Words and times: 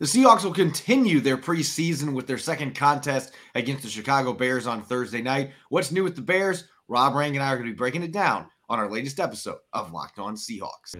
The 0.00 0.06
Seahawks 0.06 0.42
will 0.42 0.52
continue 0.52 1.20
their 1.20 1.36
preseason 1.36 2.14
with 2.14 2.26
their 2.26 2.38
second 2.38 2.74
contest 2.74 3.32
against 3.54 3.84
the 3.84 3.88
Chicago 3.88 4.32
Bears 4.32 4.66
on 4.66 4.82
Thursday 4.82 5.22
night. 5.22 5.52
What's 5.68 5.92
new 5.92 6.02
with 6.02 6.16
the 6.16 6.22
Bears? 6.22 6.64
Rob 6.88 7.14
Rang 7.14 7.36
and 7.36 7.44
I 7.44 7.52
are 7.52 7.56
going 7.56 7.68
to 7.68 7.72
be 7.72 7.78
breaking 7.78 8.02
it 8.02 8.10
down 8.10 8.46
on 8.68 8.80
our 8.80 8.90
latest 8.90 9.20
episode 9.20 9.58
of 9.72 9.92
Locked 9.92 10.18
On 10.18 10.34
Seahawks. 10.34 10.94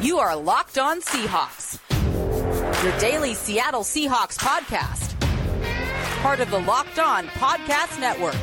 You 0.00 0.18
are 0.18 0.36
Locked 0.36 0.78
On 0.78 1.00
Seahawks, 1.00 1.80
your 2.84 2.98
daily 3.00 3.34
Seattle 3.34 3.82
Seahawks 3.82 4.38
podcast. 4.38 5.18
Part 6.22 6.38
of 6.38 6.48
the 6.50 6.60
Locked 6.60 7.00
On 7.00 7.26
Podcast 7.26 7.98
Network. 7.98 8.36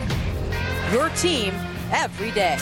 Your 0.91 1.07
team 1.15 1.53
every 1.93 2.31
day. 2.31 2.57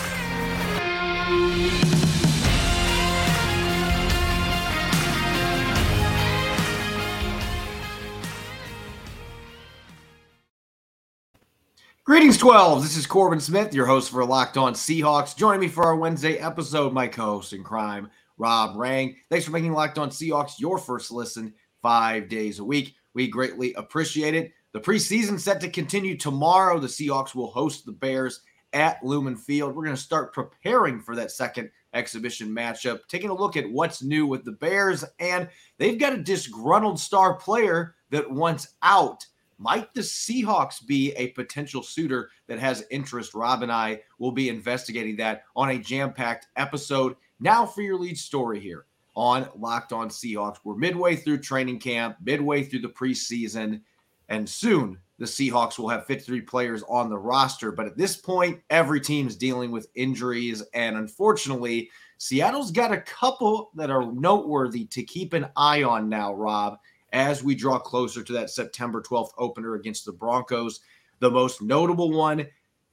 Greetings, 12.10 12.38
12. 12.38 12.82
This 12.82 12.98
is 12.98 13.06
Corbin 13.06 13.40
Smith, 13.40 13.72
your 13.72 13.86
host 13.86 14.10
for 14.10 14.26
Locked 14.26 14.58
On 14.58 14.74
Seahawks. 14.74 15.38
Joining 15.38 15.60
me 15.60 15.68
for 15.68 15.84
our 15.84 15.96
Wednesday 15.96 16.40
episode, 16.40 16.92
my 16.92 17.08
co 17.08 17.36
host 17.36 17.54
in 17.54 17.64
crime, 17.64 18.10
Rob 18.40 18.76
Rang. 18.76 19.16
Thanks 19.30 19.46
for 19.46 19.52
making 19.52 19.74
Locked 19.74 20.00
On 20.00 20.10
Seahawks 20.10 20.60
your 20.60 20.80
first 20.80 21.12
listen 21.12 21.54
five 21.84 22.28
days 22.28 22.58
a 22.58 22.64
week. 22.64 22.96
We 23.14 23.28
greatly 23.28 23.76
appreciate 23.76 24.34
it. 24.34 24.52
The 24.72 24.80
preseason 24.80 25.40
set 25.40 25.62
to 25.62 25.70
continue 25.70 26.18
tomorrow. 26.18 26.80
The 26.80 26.88
Seahawks 26.88 27.36
will 27.36 27.52
host 27.52 27.86
the 27.86 27.92
Bears 27.92 28.42
at 28.74 29.04
Lumen 29.04 29.36
Field. 29.36 29.76
We're 29.76 29.86
going 29.86 29.96
to 29.96 30.02
start 30.02 30.34
preparing 30.34 31.02
for 31.02 31.16
that 31.16 31.30
second 31.30 31.70
exhibition 31.94 32.50
matchup, 32.50 33.02
taking 33.08 33.30
a 33.30 33.36
look 33.36 33.56
at 33.56 33.70
what's 33.70 34.02
new 34.02 34.26
with 34.26 34.44
the 34.46 34.54
Bears. 34.54 35.06
And 35.20 35.48
they've 35.78 36.00
got 36.00 36.14
a 36.14 36.24
disgruntled 36.24 37.00
star 37.00 37.36
player 37.36 37.94
that 38.10 38.32
wants 38.32 38.74
out 38.82 39.24
might 39.60 39.94
the 39.94 40.02
Seahawks 40.02 40.86
be 40.86 41.12
a 41.12 41.28
potential 41.30 41.84
suitor 41.84 42.32
that 42.48 42.60
has 42.60 42.88
interest? 42.90 43.36
Rob 43.36 43.62
and 43.62 43.72
I 43.72 44.02
will 44.18 44.32
be 44.32 44.50
investigating 44.50 45.18
that 45.18 45.44
on 45.56 45.70
a 45.70 45.78
jam 45.78 46.14
packed 46.14 46.48
episode. 46.56 47.16
Now, 47.40 47.66
for 47.66 47.82
your 47.82 48.00
lead 48.00 48.18
story 48.18 48.60
here 48.60 48.86
on 49.16 49.50
Locked 49.58 49.92
On 49.92 50.08
Seahawks. 50.08 50.60
We're 50.64 50.76
midway 50.76 51.18
through 51.18 51.40
training 51.40 51.80
camp, 51.80 52.16
midway 52.24 52.64
through 52.64 52.80
the 52.80 52.90
preseason, 52.90 53.82
and 54.30 54.48
soon 54.48 54.98
the 55.18 55.26
Seahawks 55.26 55.78
will 55.78 55.90
have 55.90 56.06
53 56.06 56.42
players 56.42 56.84
on 56.88 57.10
the 57.10 57.18
roster. 57.18 57.72
But 57.72 57.88
at 57.88 57.98
this 57.98 58.16
point, 58.16 58.62
every 58.70 59.02
team 59.02 59.28
is 59.28 59.36
dealing 59.36 59.72
with 59.72 59.90
injuries. 59.96 60.64
And 60.74 60.96
unfortunately, 60.96 61.90
Seattle's 62.18 62.72
got 62.72 62.94
a 62.94 63.02
couple 63.02 63.72
that 63.76 63.90
are 63.90 64.10
noteworthy 64.12 64.86
to 64.86 65.04
keep 65.04 65.34
an 65.34 65.48
eye 65.58 65.84
on 65.84 66.08
now, 66.08 66.34
Rob 66.34 66.78
as 67.14 67.44
we 67.44 67.56
draw 67.56 67.80
closer 67.80 68.24
to 68.24 68.34
that 68.34 68.50
September 68.50 69.02
12th 69.02 69.32
opener 69.38 69.76
against 69.76 70.06
the 70.06 70.12
Broncos. 70.12 70.82
The 71.20 71.32
most 71.32 71.62
notable 71.62 72.12
one, 72.12 72.48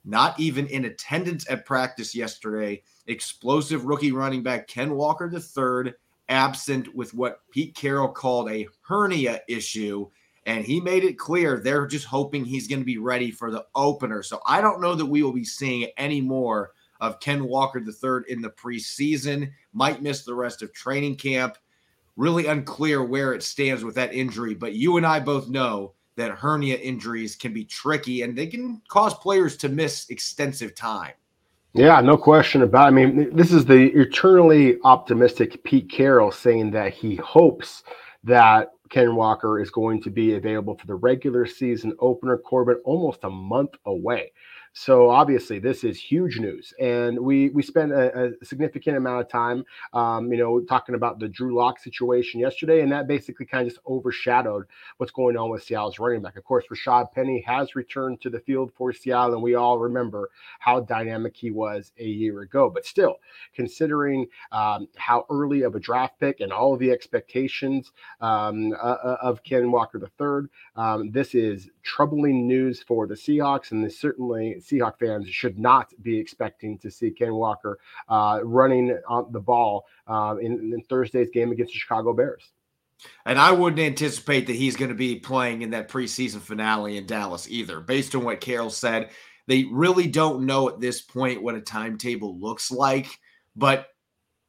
not 0.05 0.39
even 0.39 0.67
in 0.67 0.87
attendance 0.87 1.49
at 1.51 1.67
practice 1.67 2.15
yesterday, 2.15 2.83
explosive 3.07 3.85
rookie 3.85 4.13
running 4.13 4.43
back 4.43 4.67
Ken 4.69 4.95
Walker 4.95 5.31
III, 5.33 5.95
absent 6.29 6.95
with 6.95 7.15
what 7.15 7.41
Pete 7.51 7.75
Carroll 7.75 8.09
called 8.09 8.51
a 8.51 8.67
hernia 8.83 9.41
issue. 9.49 10.09
And 10.47 10.65
he 10.65 10.81
made 10.81 11.05
it 11.05 11.19
clear 11.19 11.59
they're 11.59 11.87
just 11.87 12.07
hoping 12.07 12.45
he's 12.45 12.69
going 12.69 12.81
to 12.81 12.87
be 12.87 12.99
ready 12.99 13.31
for 13.31 13.51
the 13.51 13.67
opener. 13.75 14.23
So 14.23 14.41
I 14.47 14.61
don't 14.61 14.81
know 14.81 14.95
that 14.95 15.07
we 15.07 15.23
will 15.23 15.33
be 15.33 15.45
seeing 15.45 15.91
any 15.97 16.21
more 16.21 16.73
of 17.01 17.21
Ken 17.21 17.45
Walker 17.45 17.79
III 17.79 18.33
in 18.33 18.41
the 18.41 18.51
preseason. 18.51 19.51
Might 19.73 20.03
miss 20.03 20.25
the 20.25 20.35
rest 20.35 20.63
of 20.63 20.73
training 20.73 21.17
camp 21.17 21.59
really 22.17 22.47
unclear 22.47 23.05
where 23.05 23.33
it 23.35 23.43
stands 23.43 23.85
with 23.85 23.95
that 23.95 24.15
injury. 24.15 24.55
But 24.55 24.75
you 24.75 24.97
and 24.97 25.07
I 25.07 25.21
both 25.21 25.49
know 25.49 25.93
that 26.17 26.31
hernia 26.31 26.77
injuries 26.77 27.37
can 27.37 27.53
be 27.53 27.65
tricky 27.65 28.23
and 28.23 28.37
they 28.37 28.47
can 28.47 28.81
cause 28.89 29.15
players 29.15 29.57
to 29.59 29.69
miss 29.69 30.09
extensive 30.09 30.75
time. 30.75 31.13
Yeah, 31.75 32.01
no 32.01 32.17
question 32.17 32.63
about 32.63 32.85
it. 32.85 32.87
I 32.87 32.91
mean, 32.91 33.37
this 33.37 33.53
is 33.53 33.67
the 33.67 33.89
eternally 33.89 34.79
optimistic 34.83 35.63
Pete 35.63 35.91
Carroll 35.91 36.33
saying 36.33 36.71
that 36.71 36.95
he 36.95 37.17
hopes 37.17 37.83
that 38.25 38.71
Ken 38.89 39.15
Walker 39.15 39.61
is 39.61 39.69
going 39.71 40.03
to 40.03 40.11
be 40.11 40.37
available 40.37 40.77
for 40.77 40.87
the 40.87 40.95
regular 40.95 41.45
season 41.45 41.95
opener. 41.99 42.39
Corbin 42.39 42.81
almost 42.85 43.25
a 43.25 43.31
month 43.31 43.73
away. 43.85 44.33
So 44.79 45.09
obviously, 45.09 45.59
this 45.59 45.85
is 45.85 45.99
huge 45.99 46.39
news, 46.39 46.75
and 46.79 47.19
we 47.19 47.49
we 47.49 47.63
spent 47.63 47.93
a, 47.93 48.27
a 48.27 48.45
significant 48.45 48.99
amount 48.99 49.23
of 49.23 49.29
time, 49.31 49.65
um, 49.95 50.31
you 50.31 50.37
know, 50.37 50.61
talking 50.61 50.95
about 50.95 51.19
the 51.19 51.29
Drew 51.29 51.57
Lock 51.57 51.79
situation 51.79 52.41
yesterday, 52.41 52.83
and 52.83 52.93
that 52.93 53.09
basically 53.09 53.47
kind 53.47 53.67
of 53.67 53.73
just 53.73 53.83
overshadowed 53.87 54.67
what's 54.99 55.13
going 55.13 55.35
on 55.39 55.49
with 55.49 55.63
Seattle's 55.63 55.99
running 55.99 56.21
back. 56.21 56.37
Of 56.37 56.45
course, 56.45 56.67
Rashad 56.71 57.11
Penny 57.13 57.43
has 57.47 57.75
returned 57.75 58.21
to 58.21 58.29
the 58.29 58.41
field 58.41 58.71
for 58.77 58.93
Seattle, 58.93 59.33
and 59.33 59.43
we 59.43 59.55
all 59.55 59.79
remember 59.79 60.29
how 60.59 60.81
dynamic 60.81 61.35
he 61.35 61.51
was 61.51 61.93
a 61.99 62.05
year 62.05 62.43
ago. 62.43 62.69
But 62.69 62.85
still, 62.85 63.17
considering 63.55 64.27
um, 64.53 64.89
how 64.97 65.25
early 65.31 65.63
of 65.63 65.75
a 65.75 65.81
draft 65.81 66.21
pick 66.21 66.41
and 66.41 66.53
all 66.53 66.75
of 66.75 66.81
the 66.81 66.91
expectations 66.91 67.93
um, 68.21 68.75
uh, 68.75 68.77
uh 68.77 69.17
of 69.23 69.43
Ken 69.43 69.73
Walker 69.73 69.99
III, 69.99 70.51
um, 70.77 71.13
this 71.13 71.35
is 71.35 71.71
troubling 71.83 72.47
news 72.47 72.83
for 72.83 73.07
the 73.07 73.15
Seahawks, 73.15 73.71
and 73.71 73.83
this 73.83 73.99
certainly 73.99 74.61
Seahawk 74.67 74.99
fans 74.99 75.29
should 75.29 75.59
not 75.59 75.93
be 76.03 76.19
expecting 76.19 76.79
to 76.79 76.91
see 76.91 77.11
Ken 77.11 77.35
Walker 77.35 77.79
uh, 78.09 78.41
running 78.43 78.99
on 79.09 79.31
the 79.33 79.41
ball 79.41 79.87
uh, 80.07 80.37
in, 80.41 80.73
in 80.73 80.83
Thursday's 80.89 81.31
game 81.31 81.53
against 81.53 81.73
the 81.73 81.79
Chicago 81.79 82.13
Bears. 82.13 82.51
And 83.25 83.39
I 83.39 83.53
wouldn't 83.53 83.81
anticipate 83.81 84.47
that 84.47 84.57
he's 84.57 84.77
going 84.77 84.89
to 84.89 84.95
be 84.95 85.17
playing 85.17 85.63
in 85.63 85.71
that 85.71 85.89
preseason 85.89 86.41
finale 86.41 86.97
in 86.97 87.07
Dallas 87.07 87.49
either. 87.49 87.81
Based 87.81 88.15
on 88.15 88.25
what 88.25 88.41
Carroll 88.41 88.71
said, 88.71 89.11
they 89.47 89.65
really 89.65 90.07
don't 90.07 90.47
know 90.47 90.69
at 90.69 90.81
this 90.81 91.03
point 91.03 91.43
what 91.43 91.55
a 91.55 91.61
timetable 91.61 92.39
looks 92.39 92.71
like. 92.71 93.07
But 93.55 93.89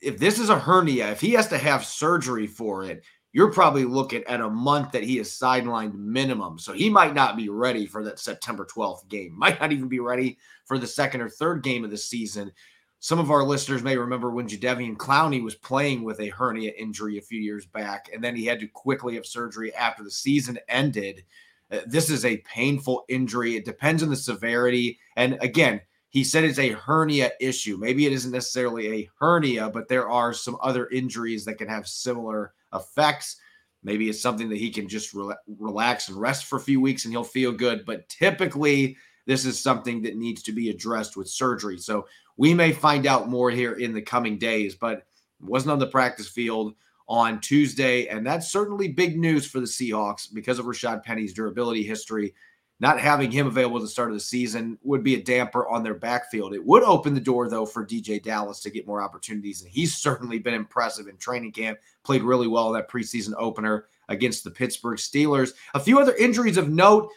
if 0.01 0.17
this 0.17 0.39
is 0.39 0.49
a 0.49 0.59
hernia, 0.59 1.11
if 1.11 1.21
he 1.21 1.33
has 1.33 1.47
to 1.49 1.57
have 1.57 1.85
surgery 1.85 2.47
for 2.47 2.85
it, 2.85 3.03
you're 3.37 3.51
probably 3.51 3.85
looking 3.85 4.23
at 4.23 4.41
a 4.41 4.49
month 4.49 4.91
that 4.91 5.03
he 5.03 5.19
is 5.19 5.29
sidelined 5.29 5.93
minimum. 5.93 6.57
So 6.57 6.73
he 6.73 6.89
might 6.89 7.13
not 7.13 7.37
be 7.37 7.49
ready 7.49 7.85
for 7.85 8.03
that 8.03 8.17
September 8.17 8.65
12th 8.65 9.07
game, 9.09 9.31
might 9.37 9.61
not 9.61 9.71
even 9.71 9.87
be 9.87 9.99
ready 9.99 10.39
for 10.65 10.79
the 10.79 10.87
second 10.87 11.21
or 11.21 11.29
third 11.29 11.61
game 11.61 11.85
of 11.85 11.91
the 11.91 11.99
season. 11.99 12.51
Some 12.99 13.19
of 13.19 13.29
our 13.29 13.43
listeners 13.43 13.83
may 13.83 13.95
remember 13.95 14.31
when 14.31 14.47
Jadeveon 14.47 14.97
Clowney 14.97 15.43
was 15.43 15.53
playing 15.53 16.03
with 16.03 16.19
a 16.19 16.29
hernia 16.29 16.71
injury 16.79 17.19
a 17.19 17.21
few 17.21 17.39
years 17.39 17.67
back, 17.67 18.09
and 18.11 18.23
then 18.23 18.35
he 18.35 18.43
had 18.43 18.59
to 18.59 18.67
quickly 18.67 19.13
have 19.13 19.25
surgery 19.27 19.71
after 19.75 20.03
the 20.03 20.09
season 20.09 20.57
ended. 20.67 21.23
Uh, 21.71 21.81
this 21.85 22.09
is 22.09 22.25
a 22.25 22.37
painful 22.37 23.05
injury. 23.07 23.55
It 23.55 23.65
depends 23.65 24.01
on 24.01 24.09
the 24.09 24.15
severity. 24.15 24.97
And 25.15 25.37
again, 25.41 25.81
he 26.09 26.23
said 26.23 26.43
it's 26.43 26.57
a 26.57 26.69
hernia 26.69 27.29
issue. 27.39 27.77
Maybe 27.77 28.07
it 28.07 28.13
isn't 28.13 28.31
necessarily 28.31 28.87
a 28.91 29.09
hernia, 29.19 29.69
but 29.69 29.89
there 29.89 30.09
are 30.09 30.33
some 30.33 30.57
other 30.59 30.87
injuries 30.87 31.45
that 31.45 31.59
can 31.59 31.67
have 31.67 31.87
similar 31.87 32.55
effects. 32.73 33.37
Maybe 33.83 34.09
it's 34.09 34.21
something 34.21 34.49
that 34.49 34.57
he 34.57 34.69
can 34.71 34.87
just 34.87 35.13
re- 35.13 35.35
relax 35.47 36.09
and 36.09 36.17
rest 36.17 36.45
for 36.45 36.57
a 36.57 36.61
few 36.61 36.81
weeks 36.81 37.05
and 37.05 37.13
he'll 37.13 37.23
feel 37.23 37.51
good. 37.51 37.85
But 37.85 38.09
typically, 38.09 38.97
this 39.25 39.45
is 39.45 39.59
something 39.59 40.01
that 40.03 40.15
needs 40.15 40.41
to 40.43 40.51
be 40.51 40.69
addressed 40.69 41.17
with 41.17 41.29
surgery. 41.29 41.77
So 41.77 42.07
we 42.37 42.53
may 42.53 42.71
find 42.71 43.05
out 43.05 43.29
more 43.29 43.51
here 43.51 43.73
in 43.73 43.93
the 43.93 44.01
coming 44.01 44.37
days, 44.37 44.75
but 44.75 45.03
wasn't 45.39 45.71
on 45.71 45.79
the 45.79 45.87
practice 45.87 46.27
field 46.27 46.73
on 47.07 47.39
Tuesday. 47.39 48.07
And 48.07 48.25
that's 48.25 48.51
certainly 48.51 48.89
big 48.89 49.17
news 49.17 49.45
for 49.45 49.59
the 49.59 49.65
Seahawks 49.65 50.33
because 50.33 50.59
of 50.59 50.65
Rashad 50.65 51.03
Penny's 51.03 51.33
durability 51.33 51.83
history 51.83 52.33
not 52.79 52.99
having 52.99 53.31
him 53.31 53.47
available 53.47 53.77
at 53.77 53.81
the 53.81 53.87
start 53.87 54.09
of 54.09 54.15
the 54.15 54.21
season 54.21 54.77
would 54.83 55.03
be 55.03 55.15
a 55.15 55.23
damper 55.23 55.67
on 55.67 55.83
their 55.83 55.95
backfield. 55.95 56.53
It 56.53 56.63
would 56.63 56.83
open 56.83 57.15
the 57.15 57.19
door, 57.19 57.49
though, 57.49 57.65
for 57.65 57.85
DeeJay 57.85 58.21
Dallas 58.21 58.59
to 58.61 58.69
get 58.69 58.85
more 58.85 59.01
opportunities. 59.01 59.63
And 59.63 59.71
he's 59.71 59.97
certainly 59.97 60.37
been 60.37 60.53
impressive 60.53 61.07
in 61.07 61.17
training 61.17 61.53
camp, 61.53 61.79
played 62.03 62.21
really 62.21 62.47
well 62.47 62.67
in 62.67 62.73
that 62.73 62.89
preseason 62.89 63.33
opener 63.37 63.85
against 64.09 64.43
the 64.43 64.51
Pittsburgh 64.51 64.99
Steelers. 64.99 65.53
A 65.73 65.79
few 65.79 65.99
other 65.99 66.15
injuries 66.15 66.57
of 66.57 66.69
note. 66.69 67.09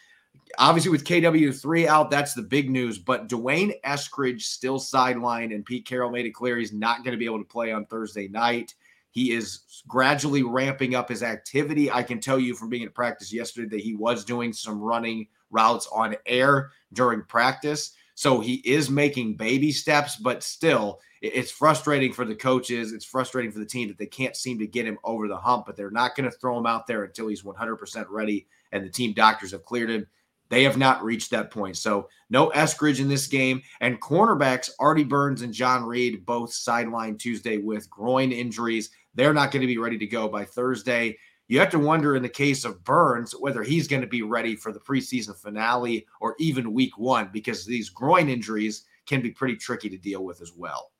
Obviously, 0.58 0.90
with 0.90 1.04
KW3 1.04 1.86
out, 1.86 2.10
that's 2.10 2.34
the 2.34 2.42
big 2.42 2.70
news. 2.70 2.98
But 2.98 3.28
D'Wayne 3.28 3.72
Eskridge 3.84 4.42
still 4.42 4.80
sidelined, 4.80 5.54
and 5.54 5.64
Pete 5.64 5.84
Carroll 5.84 6.10
made 6.10 6.26
it 6.26 6.34
clear 6.34 6.56
he's 6.56 6.72
not 6.72 7.04
going 7.04 7.12
to 7.12 7.18
be 7.18 7.26
able 7.26 7.38
to 7.38 7.44
play 7.44 7.70
on 7.70 7.84
Thursday 7.84 8.28
night. 8.28 8.74
He 9.12 9.32
is 9.32 9.82
gradually 9.86 10.42
ramping 10.42 10.94
up 10.94 11.08
his 11.08 11.22
activity. 11.22 11.90
I 11.90 12.02
can 12.02 12.20
tell 12.20 12.38
you 12.38 12.54
from 12.54 12.68
being 12.68 12.84
at 12.84 12.94
practice 12.94 13.32
yesterday 13.32 13.68
that 13.76 13.82
he 13.82 13.94
was 13.94 14.24
doing 14.24 14.52
some 14.52 14.80
running 14.80 15.26
routes 15.50 15.88
on 15.92 16.16
air 16.26 16.70
during 16.92 17.22
practice. 17.22 17.92
So 18.14 18.40
he 18.40 18.56
is 18.56 18.90
making 18.90 19.36
baby 19.36 19.72
steps, 19.72 20.16
but 20.16 20.42
still, 20.42 21.00
it's 21.22 21.50
frustrating 21.50 22.12
for 22.12 22.24
the 22.24 22.34
coaches. 22.34 22.92
It's 22.92 23.04
frustrating 23.04 23.50
for 23.50 23.58
the 23.58 23.66
team 23.66 23.88
that 23.88 23.98
they 23.98 24.06
can't 24.06 24.36
seem 24.36 24.58
to 24.58 24.66
get 24.66 24.86
him 24.86 24.98
over 25.04 25.28
the 25.28 25.36
hump, 25.36 25.66
but 25.66 25.76
they're 25.76 25.90
not 25.90 26.16
going 26.16 26.30
to 26.30 26.36
throw 26.36 26.58
him 26.58 26.66
out 26.66 26.86
there 26.86 27.04
until 27.04 27.28
he's 27.28 27.42
100% 27.42 28.06
ready. 28.08 28.46
And 28.72 28.84
the 28.84 28.90
team 28.90 29.12
doctors 29.12 29.52
have 29.52 29.64
cleared 29.64 29.90
him. 29.90 30.06
They 30.50 30.64
have 30.64 30.76
not 30.76 31.04
reached 31.04 31.30
that 31.30 31.50
point. 31.50 31.76
So 31.76 32.08
no 32.28 32.50
Eskridge 32.50 33.00
in 33.00 33.08
this 33.08 33.26
game. 33.26 33.62
And 33.80 34.00
cornerbacks, 34.00 34.70
Artie 34.78 35.04
Burns 35.04 35.42
and 35.42 35.54
John 35.54 35.84
Reid, 35.84 36.26
both 36.26 36.50
sidelined 36.50 37.18
Tuesday 37.18 37.56
with 37.56 37.88
groin 37.88 38.32
injuries. 38.32 38.90
They're 39.14 39.32
not 39.32 39.52
going 39.52 39.62
to 39.62 39.66
be 39.66 39.78
ready 39.78 39.98
to 39.98 40.06
go 40.06 40.28
by 40.28 40.44
Thursday. 40.44 41.16
You 41.50 41.58
have 41.58 41.70
to 41.70 41.80
wonder 41.80 42.14
in 42.14 42.22
the 42.22 42.28
case 42.28 42.64
of 42.64 42.84
Burns 42.84 43.32
whether 43.32 43.64
he's 43.64 43.88
going 43.88 44.02
to 44.02 44.06
be 44.06 44.22
ready 44.22 44.54
for 44.54 44.70
the 44.70 44.78
preseason 44.78 45.36
finale 45.36 46.06
or 46.20 46.36
even 46.38 46.72
week 46.72 46.96
one 46.96 47.28
because 47.32 47.66
these 47.66 47.90
groin 47.90 48.28
injuries 48.28 48.84
can 49.04 49.20
be 49.20 49.32
pretty 49.32 49.56
tricky 49.56 49.88
to 49.88 49.98
deal 49.98 50.24
with 50.24 50.40
as 50.40 50.52
well. 50.56 50.92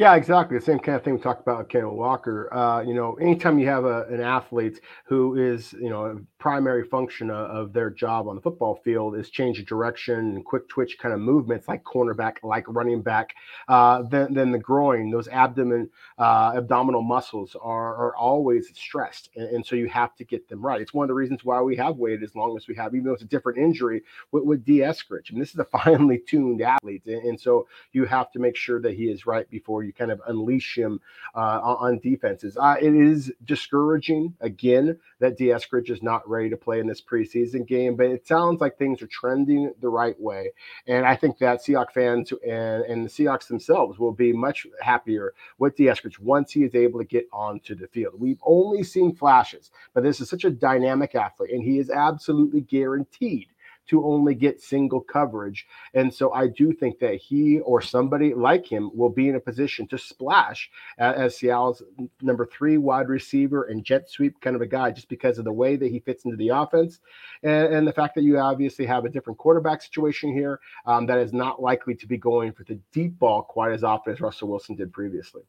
Yeah, 0.00 0.14
exactly. 0.14 0.56
The 0.56 0.64
same 0.64 0.78
kind 0.78 0.96
of 0.96 1.04
thing 1.04 1.12
we 1.12 1.20
talked 1.20 1.42
about 1.42 1.68
Kenneth 1.68 1.92
Walker. 1.92 2.48
Uh, 2.54 2.80
you 2.80 2.94
know, 2.94 3.16
anytime 3.16 3.58
you 3.58 3.66
have 3.66 3.84
a, 3.84 4.04
an 4.04 4.22
athlete 4.22 4.80
who 5.04 5.36
is, 5.36 5.74
you 5.74 5.90
know, 5.90 6.06
a 6.06 6.16
primary 6.38 6.84
function 6.84 7.28
of, 7.28 7.50
of, 7.50 7.72
their 7.74 7.90
job 7.90 8.26
on 8.26 8.34
the 8.34 8.40
football 8.40 8.80
field 8.82 9.14
is 9.14 9.28
change 9.28 9.58
of 9.58 9.66
direction 9.66 10.18
and 10.18 10.44
quick 10.46 10.66
twitch 10.70 10.96
kind 10.98 11.12
of 11.12 11.20
movements 11.20 11.68
like 11.68 11.84
cornerback, 11.84 12.36
like 12.42 12.64
running 12.66 13.02
back, 13.02 13.34
uh, 13.68 14.00
then, 14.04 14.32
then 14.32 14.50
the 14.50 14.58
groin, 14.58 15.10
those 15.10 15.28
abdomen, 15.28 15.90
uh, 16.18 16.52
abdominal 16.56 17.02
muscles 17.02 17.54
are, 17.60 17.94
are 17.94 18.16
always 18.16 18.68
stressed. 18.74 19.28
And, 19.36 19.56
and, 19.56 19.66
so 19.66 19.76
you 19.76 19.86
have 19.88 20.16
to 20.16 20.24
get 20.24 20.48
them 20.48 20.64
right. 20.64 20.80
It's 20.80 20.94
one 20.94 21.04
of 21.04 21.08
the 21.08 21.14
reasons 21.14 21.44
why 21.44 21.60
we 21.60 21.76
have 21.76 21.96
waited 21.96 22.22
as 22.22 22.34
long 22.34 22.56
as 22.56 22.66
we 22.66 22.74
have, 22.76 22.94
even 22.94 23.04
though 23.04 23.12
it's 23.12 23.22
a 23.22 23.26
different 23.26 23.58
injury 23.58 24.02
with, 24.32 24.44
with 24.44 24.64
Dee 24.64 24.78
Eskridge. 24.78 25.30
Mean, 25.30 25.40
this 25.40 25.52
is 25.52 25.58
a 25.58 25.64
finely 25.84 26.22
tuned 26.26 26.62
athlete. 26.62 27.02
And, 27.04 27.22
and 27.22 27.38
so 27.38 27.68
you 27.92 28.06
have 28.06 28.32
to 28.32 28.38
make 28.38 28.56
sure 28.56 28.80
that 28.80 28.94
he 28.94 29.10
is 29.10 29.26
right 29.26 29.48
before 29.50 29.60
before 29.60 29.84
you 29.90 29.94
kind 29.94 30.12
of 30.12 30.20
unleash 30.28 30.78
him 30.78 31.00
uh, 31.34 31.60
on 31.60 31.98
defenses. 31.98 32.56
Uh, 32.56 32.76
it 32.80 32.94
is 32.94 33.32
discouraging 33.44 34.34
again 34.40 34.96
that 35.18 35.36
Eskridge 35.38 35.90
is 35.90 36.02
not 36.02 36.28
ready 36.28 36.48
to 36.48 36.56
play 36.56 36.78
in 36.80 36.86
this 36.86 37.00
preseason 37.00 37.66
game, 37.66 37.96
but 37.96 38.06
it 38.06 38.26
sounds 38.26 38.60
like 38.60 38.78
things 38.78 39.02
are 39.02 39.08
trending 39.08 39.72
the 39.80 39.88
right 39.88 40.18
way. 40.20 40.52
And 40.86 41.04
I 41.04 41.16
think 41.16 41.38
that 41.38 41.60
Seahawks 41.60 41.92
fans 41.92 42.32
and, 42.46 42.84
and 42.84 43.04
the 43.04 43.10
Seahawks 43.10 43.48
themselves 43.48 43.98
will 43.98 44.12
be 44.12 44.32
much 44.32 44.66
happier 44.80 45.34
with 45.58 45.76
Eskridge 45.76 46.18
once 46.18 46.52
he 46.52 46.64
is 46.64 46.74
able 46.74 47.00
to 47.00 47.04
get 47.04 47.26
onto 47.32 47.74
the 47.74 47.88
field. 47.88 48.14
We've 48.18 48.40
only 48.42 48.82
seen 48.82 49.14
flashes, 49.14 49.70
but 49.94 50.02
this 50.02 50.20
is 50.20 50.30
such 50.30 50.44
a 50.44 50.50
dynamic 50.50 51.14
athlete, 51.14 51.50
and 51.50 51.62
he 51.62 51.78
is 51.78 51.90
absolutely 51.90 52.60
guaranteed 52.60 53.48
to 53.90 54.04
only 54.04 54.34
get 54.34 54.60
single 54.60 55.00
coverage. 55.00 55.66
And 55.94 56.12
so 56.12 56.32
I 56.32 56.46
do 56.46 56.72
think 56.72 56.98
that 57.00 57.16
he 57.16 57.60
or 57.60 57.80
somebody 57.80 58.34
like 58.34 58.66
him 58.66 58.90
will 58.94 59.10
be 59.10 59.28
in 59.28 59.34
a 59.34 59.40
position 59.40 59.86
to 59.88 59.98
splash 59.98 60.70
as 60.98 61.36
Seattle's 61.36 61.82
number 62.22 62.46
three 62.46 62.78
wide 62.78 63.08
receiver 63.08 63.64
and 63.64 63.84
jet 63.84 64.08
sweep 64.08 64.40
kind 64.40 64.56
of 64.56 64.62
a 64.62 64.66
guy, 64.66 64.90
just 64.90 65.08
because 65.08 65.38
of 65.38 65.44
the 65.44 65.52
way 65.52 65.76
that 65.76 65.90
he 65.90 66.00
fits 66.00 66.24
into 66.24 66.36
the 66.36 66.48
offense 66.48 67.00
and, 67.42 67.74
and 67.74 67.86
the 67.86 67.92
fact 67.92 68.14
that 68.14 68.22
you 68.22 68.38
obviously 68.38 68.86
have 68.86 69.04
a 69.04 69.08
different 69.08 69.38
quarterback 69.38 69.82
situation 69.82 70.32
here 70.32 70.60
um, 70.86 71.06
that 71.06 71.18
is 71.18 71.32
not 71.32 71.60
likely 71.60 71.94
to 71.94 72.06
be 72.06 72.16
going 72.16 72.52
for 72.52 72.64
the 72.64 72.78
deep 72.92 73.18
ball 73.18 73.42
quite 73.42 73.72
as 73.72 73.84
often 73.84 74.12
as 74.12 74.20
Russell 74.20 74.48
Wilson 74.48 74.76
did 74.76 74.92
previously 74.92 75.42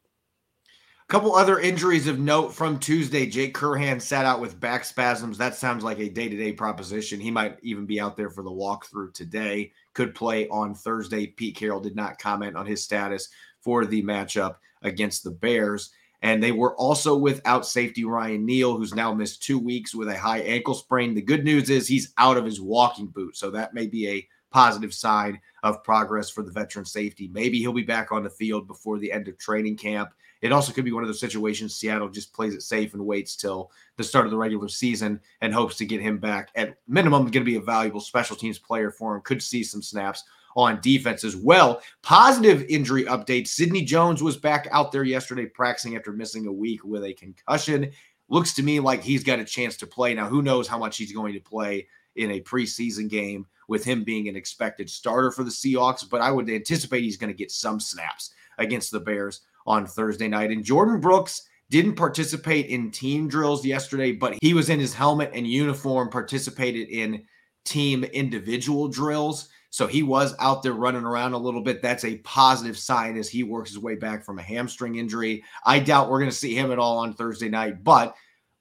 couple 1.12 1.36
other 1.36 1.60
injuries 1.60 2.08
of 2.08 2.20
note 2.20 2.54
from 2.54 2.80
Tuesday. 2.80 3.26
Jake 3.26 3.54
Curhan 3.54 4.02
sat 4.02 4.26
out 4.26 4.40
with 4.40 4.62
back 4.62 4.86
spasms. 4.86 5.38
That 5.38 5.56
sounds 5.56 5.84
like 5.84 6.00
a 6.00 6.08
day 6.08 6.30
to 6.30 6.38
day 6.38 6.54
proposition. 6.54 7.20
He 7.20 7.30
might 7.30 7.58
even 7.62 7.86
be 7.86 8.00
out 8.00 8.16
there 8.16 8.30
for 8.30 8.44
the 8.44 8.50
walkthrough 8.50 9.14
today. 9.14 9.74
Could 9.94 10.16
play 10.16 10.48
on 10.48 10.74
Thursday. 10.74 11.28
Pete 11.28 11.58
Carroll 11.58 11.82
did 11.82 11.98
not 11.98 12.18
comment 12.18 12.56
on 12.56 12.66
his 12.66 12.82
status 12.82 13.28
for 13.60 13.86
the 13.86 14.02
matchup 14.02 14.56
against 14.84 15.26
the 15.26 15.32
Bears. 15.32 15.92
And 16.22 16.42
they 16.42 16.54
were 16.54 16.78
also 16.78 17.18
without 17.18 17.68
safety 17.68 18.06
Ryan 18.06 18.46
Neal, 18.46 18.78
who's 18.78 18.96
now 18.96 19.14
missed 19.14 19.44
two 19.44 19.60
weeks 19.60 19.94
with 19.94 20.08
a 20.08 20.18
high 20.18 20.40
ankle 20.40 20.76
sprain. 20.76 21.14
The 21.14 21.22
good 21.22 21.44
news 21.44 21.70
is 21.70 21.90
he's 21.90 22.14
out 22.20 22.38
of 22.38 22.46
his 22.46 22.62
walking 22.62 23.08
boot. 23.08 23.36
So 23.36 23.52
that 23.52 23.74
may 23.74 23.88
be 23.88 24.08
a 24.08 24.28
positive 24.50 24.94
sign 24.94 25.42
of 25.64 25.84
progress 25.84 26.30
for 26.30 26.42
the 26.42 26.52
veteran 26.52 26.86
safety. 26.86 27.30
Maybe 27.34 27.60
he'll 27.60 27.74
be 27.74 27.82
back 27.82 28.14
on 28.14 28.24
the 28.24 28.30
field 28.30 28.66
before 28.66 28.98
the 28.98 29.12
end 29.12 29.28
of 29.28 29.38
training 29.38 29.76
camp. 29.76 30.12
It 30.42 30.52
also 30.52 30.74
could 30.74 30.86
be 30.86 30.92
one 30.92 31.04
of 31.04 31.10
those 31.10 31.20
situations 31.20 31.76
Seattle 31.76 32.10
just 32.10 32.34
plays 32.34 32.54
it 32.54 32.64
safe 32.64 32.94
and 32.94 33.06
waits 33.06 33.36
till 33.36 33.72
the 33.98 34.04
start 34.04 34.26
of 34.26 34.32
the 34.32 34.38
regular 34.38 34.68
season 34.68 35.20
and 35.42 35.54
hopes 35.54 35.78
to 35.78 35.86
get 35.86 36.02
him 36.02 36.18
back. 36.18 36.50
At 36.56 36.78
minimum, 36.88 37.24
going 37.24 37.34
to 37.34 37.52
be 37.52 37.58
a 37.58 37.62
valuable 37.62 38.02
special 38.02 38.36
teams 38.36 38.58
player 38.58 38.92
for 38.92 39.16
him. 39.16 39.22
Could 39.22 39.42
see 39.42 39.64
some 39.64 39.82
snaps 39.82 40.24
on 40.56 40.82
defense 40.82 41.24
as 41.24 41.36
well. 41.36 41.82
Positive 42.02 42.64
injury 42.64 43.06
update. 43.06 43.48
Sidney 43.48 43.84
Jones 43.84 44.22
was 44.22 44.36
back 44.36 44.68
out 44.72 44.92
there 44.92 45.04
yesterday 45.04 45.46
practicing 45.46 45.96
after 45.96 46.12
missing 46.12 46.48
a 46.48 46.52
week 46.52 46.84
with 46.84 47.04
a 47.04 47.14
concussion. 47.14 47.92
Looks 48.28 48.54
to 48.54 48.64
me 48.64 48.80
like 48.80 49.04
he's 49.04 49.24
got 49.24 49.40
a 49.40 49.46
chance 49.46 49.78
to 49.78 49.88
play. 49.88 50.14
Now, 50.14 50.28
who 50.28 50.42
knows 50.42 50.68
how 50.68 50.78
much 50.78 50.98
he's 50.98 51.14
going 51.14 51.34
to 51.34 51.40
play 51.40 51.88
in 52.16 52.32
a 52.32 52.42
preseason 52.42 53.10
game 53.10 53.46
with 53.68 53.84
him 53.86 54.04
being 54.04 54.28
an 54.28 54.36
expected 54.36 54.90
starter 54.90 55.32
for 55.32 55.44
the 55.44 55.50
Seahawks, 55.50 56.08
but 56.10 56.22
I 56.22 56.32
would 56.32 56.50
anticipate 56.50 57.04
he's 57.04 57.18
going 57.18 57.32
to 57.32 57.38
get 57.38 57.52
some 57.52 57.80
snaps 57.80 58.34
against 58.58 58.92
the 58.92 59.00
Bears 59.00 59.42
on 59.72 59.88
Thursday 59.88 60.28
night. 60.28 60.52
And 60.52 60.66
Jordyn 60.66 61.00
Brooks 61.02 61.48
didn't 61.70 61.96
participate 61.96 62.68
in 62.68 62.92
team 62.92 63.30
drills 63.30 63.66
yesterday, 63.66 64.12
but 64.12 64.36
he 64.42 64.54
was 64.54 64.70
in 64.70 64.80
his 64.80 64.94
helmet 64.94 65.32
and 65.34 65.48
uniform, 65.48 66.10
participated 66.10 66.90
in 66.90 67.24
team 67.64 68.04
individual 68.04 68.90
drills. 68.90 69.48
So 69.70 69.88
he 69.88 70.04
was 70.04 70.36
out 70.40 70.62
there 70.62 70.74
running 70.74 71.06
around 71.06 71.32
a 71.32 71.38
little 71.38 71.62
bit. 71.62 71.82
That's 71.82 72.04
a 72.04 72.18
positive 72.18 72.78
sign 72.78 73.16
as 73.16 73.30
he 73.30 73.44
works 73.44 73.70
his 73.70 73.80
way 73.80 73.96
back 73.96 74.26
from 74.26 74.38
a 74.38 74.44
hamstring 74.44 74.96
injury. 74.96 75.46
I 75.66 75.80
doubt 75.80 76.10
we're 76.10 76.20
going 76.20 76.30
to 76.30 76.36
see 76.36 76.54
him 76.54 76.74
at 76.74 76.80
all 76.80 76.98
on 76.98 77.14
Thursday 77.14 77.48
night, 77.48 77.82
but 77.82 78.14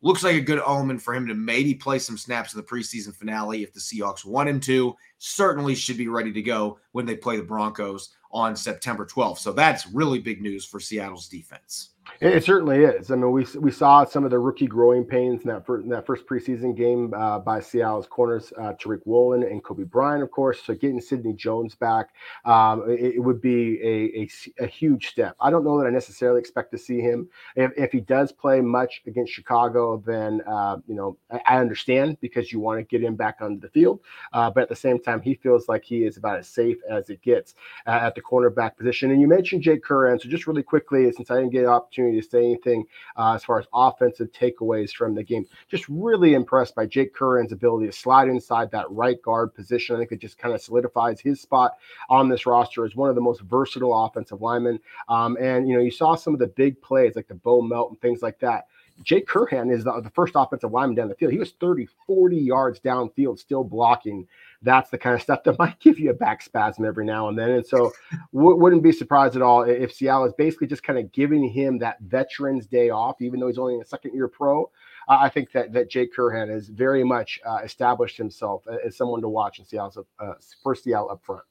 looks 0.02 0.22
like 0.22 0.36
a 0.36 0.40
good 0.40 0.62
omen 0.64 1.00
for 1.00 1.12
him 1.12 1.26
to 1.26 1.34
maybe 1.34 1.74
play 1.74 1.98
some 1.98 2.16
snaps 2.16 2.54
in 2.54 2.60
the 2.60 2.66
preseason 2.66 3.12
finale 3.12 3.64
if 3.64 3.72
the 3.72 3.80
Seahawks 3.80 4.24
want 4.24 4.48
him 4.48 4.60
to. 4.60 4.94
Certainly 5.18 5.74
should 5.74 5.98
be 5.98 6.06
ready 6.06 6.32
to 6.32 6.42
go 6.42 6.78
when 6.92 7.06
they 7.06 7.16
play 7.16 7.36
the 7.36 7.42
Broncos 7.42 8.14
on 8.32 8.56
September 8.56 9.04
12th. 9.06 9.38
So 9.38 9.52
that's 9.52 9.86
really 9.86 10.18
big 10.18 10.40
news 10.40 10.64
for 10.64 10.80
Seattle's 10.80 11.28
defense. 11.28 11.90
It 12.20 12.44
certainly 12.44 12.84
is. 12.84 13.10
I 13.10 13.16
mean, 13.16 13.30
we 13.32 13.46
we 13.58 13.70
saw 13.70 14.04
some 14.04 14.24
of 14.24 14.30
the 14.30 14.38
rookie 14.38 14.66
growing 14.66 15.04
pains 15.04 15.42
in 15.42 15.48
that 15.48 15.64
first, 15.64 15.84
in 15.84 15.90
that 15.90 16.06
first 16.06 16.26
preseason 16.26 16.76
game 16.76 17.14
uh, 17.14 17.38
by 17.38 17.60
Seattle's 17.60 18.06
corners, 18.06 18.52
uh, 18.58 18.74
Tariq 18.74 19.00
Woolen 19.06 19.42
and 19.42 19.62
Coby 19.62 19.88
Bryant, 19.88 20.22
of 20.22 20.30
course. 20.30 20.62
So 20.62 20.74
getting 20.74 21.00
Sidney 21.00 21.32
Jones 21.32 21.74
back, 21.74 22.08
um, 22.44 22.84
it, 22.90 23.14
it, 23.16 23.20
would 23.20 23.40
be 23.40 23.80
a, 23.82 24.20
a, 24.22 24.64
a, 24.64 24.66
huge 24.66 25.08
step. 25.08 25.34
I 25.40 25.50
don't 25.50 25.64
know 25.64 25.78
that 25.78 25.86
I 25.86 25.90
necessarily 25.90 26.40
expect 26.40 26.72
to 26.72 26.78
see 26.78 27.00
him. 27.00 27.28
If, 27.56 27.72
if 27.76 27.92
he 27.92 28.00
does 28.00 28.32
play 28.32 28.60
much 28.60 29.02
against 29.06 29.32
Chicago, 29.32 30.02
then 30.04 30.42
uh, 30.46 30.76
you 30.86 30.94
know 30.94 31.16
I, 31.30 31.40
I, 31.48 31.58
understand 31.58 32.18
because 32.20 32.52
you 32.52 32.60
want 32.60 32.80
to 32.80 32.84
get 32.84 33.02
him 33.02 33.16
back 33.16 33.38
onto 33.40 33.60
the 33.60 33.70
field. 33.70 34.00
Uh, 34.32 34.50
but 34.50 34.62
at 34.62 34.68
the 34.68 34.76
same 34.76 34.98
time, 34.98 35.22
he 35.22 35.34
feels 35.34 35.68
like 35.68 35.84
he 35.84 36.04
is 36.04 36.16
about 36.16 36.38
as 36.38 36.48
safe 36.48 36.76
as 36.90 37.08
it 37.08 37.22
gets 37.22 37.54
uh, 37.86 37.90
at 38.02 38.14
the 38.14 38.20
cornerback 38.20 38.76
position. 38.76 39.10
And 39.10 39.20
you 39.20 39.28
mentioned 39.28 39.62
Jake 39.62 39.82
Curhan. 39.84 40.20
so 40.20 40.28
just 40.28 40.46
really 40.46 40.62
quickly, 40.62 41.10
since 41.12 41.30
I 41.30 41.36
didn't 41.36 41.52
get 41.52 41.64
an 41.64 41.70
opportunity 41.70 41.99
opportunity 42.00 42.20
to 42.20 42.28
say 42.28 42.44
anything 42.44 42.84
uh, 43.16 43.34
as 43.34 43.44
far 43.44 43.58
as 43.58 43.66
offensive 43.72 44.30
takeaways 44.32 44.92
from 44.92 45.14
the 45.14 45.22
game. 45.22 45.46
Just 45.68 45.88
really 45.88 46.34
impressed 46.34 46.74
by 46.74 46.86
Jake 46.86 47.14
Curhan's 47.14 47.52
ability 47.52 47.86
to 47.86 47.92
slide 47.92 48.28
inside 48.28 48.70
that 48.70 48.90
right 48.90 49.20
guard 49.22 49.54
position. 49.54 49.96
I 49.96 50.00
think 50.00 50.12
it 50.12 50.20
just 50.20 50.38
kind 50.38 50.54
of 50.54 50.60
solidifies 50.60 51.20
his 51.20 51.40
spot 51.40 51.78
on 52.08 52.28
this 52.28 52.46
roster 52.46 52.84
as 52.84 52.96
one 52.96 53.08
of 53.08 53.14
the 53.14 53.20
most 53.20 53.42
versatile 53.42 54.04
offensive 54.04 54.40
linemen. 54.40 54.80
Um, 55.08 55.36
and, 55.40 55.68
you 55.68 55.74
know, 55.74 55.82
you 55.82 55.90
saw 55.90 56.14
some 56.14 56.34
of 56.34 56.40
the 56.40 56.48
big 56.48 56.80
plays 56.80 57.16
like 57.16 57.28
the 57.28 57.34
Bo 57.34 57.62
Melt 57.62 57.90
and 57.90 58.00
things 58.00 58.22
like 58.22 58.38
that. 58.40 58.66
Jake 59.02 59.26
Curhan 59.26 59.72
is 59.72 59.84
the, 59.84 59.98
the, 60.02 60.10
first 60.10 60.34
offensive 60.36 60.72
lineman 60.72 60.94
down 60.94 61.08
the 61.08 61.14
field. 61.14 61.32
He 61.32 61.38
was 61.38 61.52
30, 61.52 61.88
40 62.06 62.36
yards 62.36 62.80
downfield, 62.80 63.38
still 63.38 63.64
blocking 63.64 64.26
that's 64.62 64.90
the 64.90 64.98
kind 64.98 65.14
of 65.14 65.22
stuff 65.22 65.42
that 65.44 65.58
might 65.58 65.78
give 65.80 65.98
you 65.98 66.10
a 66.10 66.14
back 66.14 66.42
spasm 66.42 66.84
every 66.84 67.04
now 67.04 67.28
and 67.28 67.38
then. 67.38 67.50
And 67.50 67.66
so, 67.66 67.92
w- 68.32 68.56
wouldn't 68.56 68.82
be 68.82 68.92
surprised 68.92 69.36
at 69.36 69.42
all 69.42 69.62
if 69.62 69.92
Seattle 69.92 70.24
is 70.24 70.32
basically 70.34 70.66
just 70.66 70.82
kind 70.82 70.98
of 70.98 71.10
giving 71.12 71.48
him 71.48 71.78
that 71.78 72.00
Veterans 72.00 72.66
Day 72.66 72.90
off, 72.90 73.20
even 73.20 73.40
though 73.40 73.48
he's 73.48 73.58
only 73.58 73.80
a 73.80 73.84
second 73.84 74.14
year 74.14 74.28
pro. 74.28 74.70
Uh, 75.08 75.18
I 75.20 75.28
think 75.28 75.52
that 75.52 75.72
that 75.72 75.90
Jake 75.90 76.14
Curhan 76.14 76.48
has 76.50 76.68
very 76.68 77.04
much 77.04 77.40
uh, 77.44 77.58
established 77.64 78.16
himself 78.16 78.64
as 78.84 78.96
someone 78.96 79.20
to 79.22 79.28
watch 79.28 79.58
in 79.58 79.64
Seattle 79.64 80.06
uh, 80.18 80.34
for 80.62 80.74
Seattle 80.74 81.10
up 81.10 81.24
front. 81.24 81.42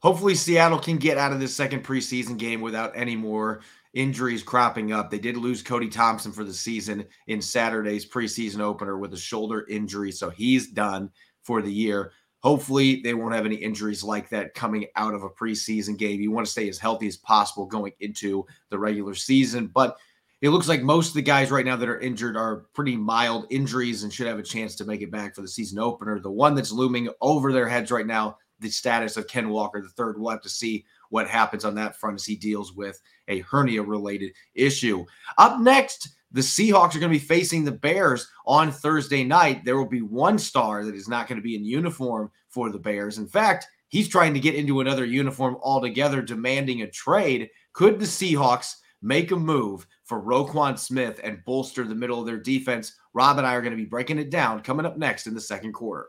Hopefully, 0.00 0.34
Seattle 0.34 0.78
can 0.78 0.98
get 0.98 1.16
out 1.16 1.32
of 1.32 1.40
this 1.40 1.54
second 1.54 1.82
preseason 1.82 2.36
game 2.36 2.60
without 2.60 2.92
any 2.94 3.16
more 3.16 3.62
injuries 3.94 4.42
cropping 4.42 4.92
up. 4.92 5.10
They 5.10 5.18
did 5.18 5.36
lose 5.36 5.62
Cody 5.62 5.88
Thompson 5.88 6.30
for 6.30 6.44
the 6.44 6.52
season 6.52 7.06
in 7.26 7.40
Saturday's 7.40 8.06
preseason 8.06 8.60
opener 8.60 8.98
with 8.98 9.14
a 9.14 9.18
shoulder 9.18 9.66
injury, 9.68 10.12
so 10.12 10.28
he's 10.30 10.68
done 10.68 11.10
for 11.44 11.62
the 11.62 11.72
year. 11.72 12.12
Hopefully, 12.42 13.00
they 13.00 13.14
won't 13.14 13.34
have 13.34 13.46
any 13.46 13.54
injuries 13.54 14.04
like 14.04 14.28
that 14.28 14.52
coming 14.52 14.86
out 14.96 15.14
of 15.14 15.22
a 15.22 15.30
preseason 15.30 15.96
game. 15.96 16.20
You 16.20 16.30
want 16.30 16.46
to 16.46 16.52
stay 16.52 16.68
as 16.68 16.78
healthy 16.78 17.06
as 17.06 17.16
possible 17.16 17.64
going 17.64 17.92
into 18.00 18.44
the 18.68 18.78
regular 18.78 19.14
season. 19.14 19.68
But 19.68 19.96
it 20.42 20.50
looks 20.50 20.68
like 20.68 20.82
most 20.82 21.08
of 21.08 21.14
the 21.14 21.22
guys 21.22 21.50
right 21.50 21.64
now 21.64 21.76
that 21.76 21.88
are 21.88 22.00
injured 22.00 22.36
are 22.36 22.66
pretty 22.74 22.96
mild 22.96 23.46
injuries 23.48 24.02
and 24.02 24.12
should 24.12 24.26
have 24.26 24.38
a 24.38 24.42
chance 24.42 24.74
to 24.74 24.84
make 24.84 25.00
it 25.00 25.10
back 25.10 25.34
for 25.34 25.40
the 25.40 25.48
season 25.48 25.78
opener. 25.78 26.20
The 26.20 26.30
one 26.30 26.54
that's 26.54 26.70
looming 26.70 27.08
over 27.22 27.50
their 27.50 27.66
heads 27.66 27.90
right 27.90 28.06
now, 28.06 28.36
the 28.60 28.68
status 28.68 29.16
of 29.16 29.26
Ken 29.26 29.48
Walker, 29.48 29.80
the 29.80 29.88
third. 29.88 30.20
We'll 30.20 30.30
have 30.30 30.42
to 30.42 30.50
see 30.50 30.84
what 31.08 31.28
happens 31.28 31.64
on 31.64 31.74
that 31.76 31.96
front 31.96 32.16
as 32.16 32.26
he 32.26 32.36
deals 32.36 32.74
with 32.74 33.00
a 33.28 33.38
hernia 33.40 33.82
related 33.82 34.32
issue. 34.54 35.06
Up 35.38 35.60
next, 35.60 36.10
the 36.34 36.40
Seahawks 36.40 36.94
are 36.94 37.00
going 37.00 37.12
to 37.12 37.18
be 37.18 37.18
facing 37.18 37.64
the 37.64 37.72
Bears 37.72 38.28
on 38.44 38.70
Thursday 38.70 39.24
night. 39.24 39.64
There 39.64 39.78
will 39.78 39.86
be 39.86 40.02
one 40.02 40.38
star 40.38 40.84
that 40.84 40.94
is 40.94 41.08
not 41.08 41.28
going 41.28 41.38
to 41.38 41.42
be 41.42 41.56
in 41.56 41.64
uniform 41.64 42.30
for 42.48 42.70
the 42.70 42.78
Bears. 42.78 43.18
In 43.18 43.26
fact, 43.26 43.66
he's 43.88 44.08
trying 44.08 44.34
to 44.34 44.40
get 44.40 44.54
into 44.54 44.80
another 44.80 45.06
uniform 45.06 45.56
altogether, 45.62 46.20
demanding 46.20 46.82
a 46.82 46.90
trade. 46.90 47.48
Could 47.72 47.98
the 47.98 48.04
Seahawks 48.04 48.74
make 49.04 49.30
a 49.30 49.36
move 49.36 49.86
for 50.04 50.22
Roquan 50.22 50.78
Smith 50.78 51.20
and 51.22 51.44
bolster 51.44 51.84
the 51.84 51.94
middle 51.94 52.18
of 52.18 52.26
their 52.26 52.38
defense. 52.38 52.96
Rob 53.12 53.38
and 53.38 53.46
I 53.46 53.54
are 53.54 53.60
going 53.60 53.76
to 53.76 53.82
be 53.82 53.84
breaking 53.84 54.18
it 54.18 54.30
down 54.30 54.62
coming 54.62 54.86
up 54.86 54.96
next 54.96 55.26
in 55.26 55.34
the 55.34 55.40
second 55.40 55.72
quarter. 55.72 56.08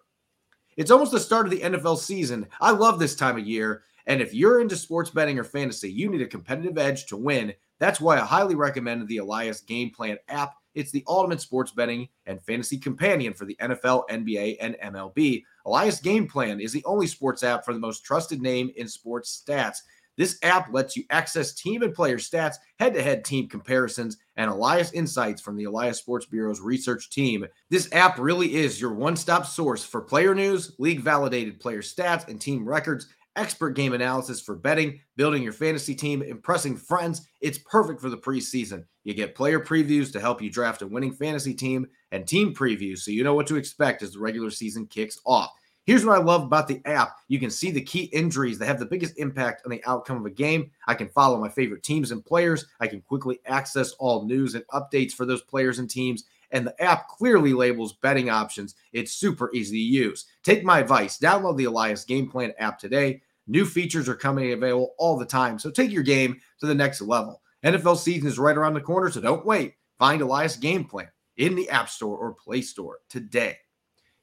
It's 0.77 0.91
almost 0.91 1.11
the 1.11 1.19
start 1.19 1.45
of 1.45 1.51
the 1.51 1.59
NFL 1.59 1.97
season. 1.97 2.47
I 2.59 2.71
love 2.71 2.97
this 2.97 3.15
time 3.15 3.37
of 3.37 3.45
year. 3.45 3.83
And 4.07 4.21
if 4.21 4.33
you're 4.33 4.61
into 4.61 4.75
sports 4.75 5.09
betting 5.09 5.37
or 5.37 5.43
fantasy, 5.43 5.91
you 5.91 6.09
need 6.09 6.21
a 6.21 6.27
competitive 6.27 6.77
edge 6.77 7.05
to 7.07 7.17
win. 7.17 7.53
That's 7.79 7.99
why 7.99 8.17
I 8.17 8.25
highly 8.25 8.55
recommend 8.55 9.07
the 9.07 9.17
Elias 9.17 9.61
Game 9.61 9.91
Plan 9.91 10.17
app. 10.27 10.53
It's 10.73 10.91
the 10.91 11.03
ultimate 11.07 11.41
sports 11.41 11.71
betting 11.71 12.09
and 12.25 12.41
fantasy 12.41 12.77
companion 12.77 13.33
for 13.33 13.45
the 13.45 13.57
NFL, 13.61 14.03
NBA, 14.09 14.57
and 14.59 14.75
MLB. 14.83 15.43
Elias 15.65 15.99
Game 15.99 16.27
Plan 16.27 16.59
is 16.59 16.73
the 16.73 16.83
only 16.85 17.07
sports 17.07 17.43
app 17.43 17.63
for 17.63 17.73
the 17.73 17.79
most 17.79 18.03
trusted 18.03 18.41
name 18.41 18.71
in 18.75 18.87
sports 18.87 19.43
stats. 19.45 19.79
This 20.17 20.37
app 20.43 20.73
lets 20.73 20.95
you 20.95 21.03
access 21.09 21.53
team 21.53 21.81
and 21.81 21.93
player 21.93 22.17
stats, 22.17 22.55
head 22.79 22.93
to 22.93 23.03
head 23.03 23.25
team 23.25 23.49
comparisons, 23.49 24.17
and 24.37 24.49
Elias 24.49 24.93
insights 24.93 25.41
from 25.41 25.57
the 25.57 25.65
Elias 25.65 25.97
Sports 25.97 26.25
Bureau's 26.25 26.61
research 26.61 27.09
team. 27.09 27.45
This 27.69 27.91
app 27.91 28.17
really 28.17 28.55
is 28.55 28.79
your 28.79 28.93
one 28.93 29.17
stop 29.17 29.45
source 29.45 29.83
for 29.83 30.01
player 30.01 30.33
news, 30.33 30.73
league 30.79 31.01
validated 31.01 31.59
player 31.59 31.81
stats, 31.81 32.27
and 32.27 32.39
team 32.39 32.67
records 32.67 33.07
expert 33.35 33.71
game 33.71 33.93
analysis 33.93 34.41
for 34.41 34.55
betting, 34.55 34.99
building 35.15 35.43
your 35.43 35.53
fantasy 35.53 35.95
team, 35.95 36.21
impressing 36.21 36.75
friends. 36.75 37.27
It's 37.41 37.57
perfect 37.57 38.01
for 38.01 38.09
the 38.09 38.17
preseason. 38.17 38.85
You 39.03 39.13
get 39.13 39.35
player 39.35 39.59
previews 39.59 40.11
to 40.13 40.19
help 40.19 40.41
you 40.41 40.49
draft 40.49 40.81
a 40.81 40.87
winning 40.87 41.13
fantasy 41.13 41.53
team 41.53 41.87
and 42.11 42.27
team 42.27 42.53
previews 42.53 42.99
so 42.99 43.11
you 43.11 43.23
know 43.23 43.33
what 43.33 43.47
to 43.47 43.55
expect 43.55 44.01
as 44.01 44.13
the 44.13 44.19
regular 44.19 44.49
season 44.49 44.87
kicks 44.87 45.19
off. 45.25 45.51
Here's 45.85 46.03
what 46.03 46.17
I 46.19 46.23
love 46.23 46.41
about 46.41 46.67
the 46.67 46.81
app. 46.85 47.17
You 47.27 47.39
can 47.39 47.51
see 47.51 47.69
the 47.69 47.81
key 47.81 48.05
injuries 48.05 48.57
that 48.57 48.65
have 48.65 48.79
the 48.79 48.87
biggest 48.87 49.19
impact 49.19 49.61
on 49.65 49.71
the 49.71 49.83
outcome 49.85 50.17
of 50.17 50.25
a 50.25 50.31
game. 50.31 50.71
I 50.87 50.95
can 50.95 51.09
follow 51.09 51.39
my 51.39 51.49
favorite 51.49 51.83
teams 51.83 52.09
and 52.09 52.25
players. 52.25 52.65
I 52.79 52.87
can 52.87 53.01
quickly 53.01 53.39
access 53.45 53.91
all 53.93 54.25
news 54.25 54.55
and 54.55 54.65
updates 54.67 55.11
for 55.11 55.27
those 55.27 55.43
players 55.43 55.77
and 55.77 55.87
teams 55.87 56.23
and 56.51 56.65
the 56.65 56.81
app 56.81 57.07
clearly 57.07 57.53
labels 57.53 57.93
betting 57.93 58.29
options. 58.29 58.75
It's 58.93 59.13
super 59.13 59.53
easy 59.53 59.77
to 59.77 59.83
use. 59.83 60.25
Take 60.43 60.63
my 60.63 60.79
advice, 60.79 61.19
download 61.19 61.57
the 61.57 61.65
Elias 61.65 62.05
Game 62.05 62.29
Plan 62.29 62.53
app 62.59 62.79
today. 62.79 63.21
New 63.47 63.65
features 63.65 64.09
are 64.09 64.15
coming 64.15 64.53
available 64.53 64.95
all 64.97 65.17
the 65.17 65.25
time, 65.25 65.59
so 65.59 65.69
take 65.69 65.91
your 65.91 66.03
game 66.03 66.39
to 66.59 66.65
the 66.65 66.75
next 66.75 67.01
level. 67.01 67.41
NFL 67.63 67.97
season 67.97 68.27
is 68.27 68.39
right 68.39 68.57
around 68.57 68.73
the 68.73 68.81
corner, 68.81 69.09
so 69.09 69.21
don't 69.21 69.45
wait. 69.45 69.73
Find 69.97 70.21
Elias 70.21 70.55
Game 70.55 70.83
Plan 70.83 71.09
in 71.37 71.55
the 71.55 71.69
App 71.69 71.89
Store 71.89 72.17
or 72.17 72.33
Play 72.33 72.61
Store 72.61 72.99
today. 73.09 73.57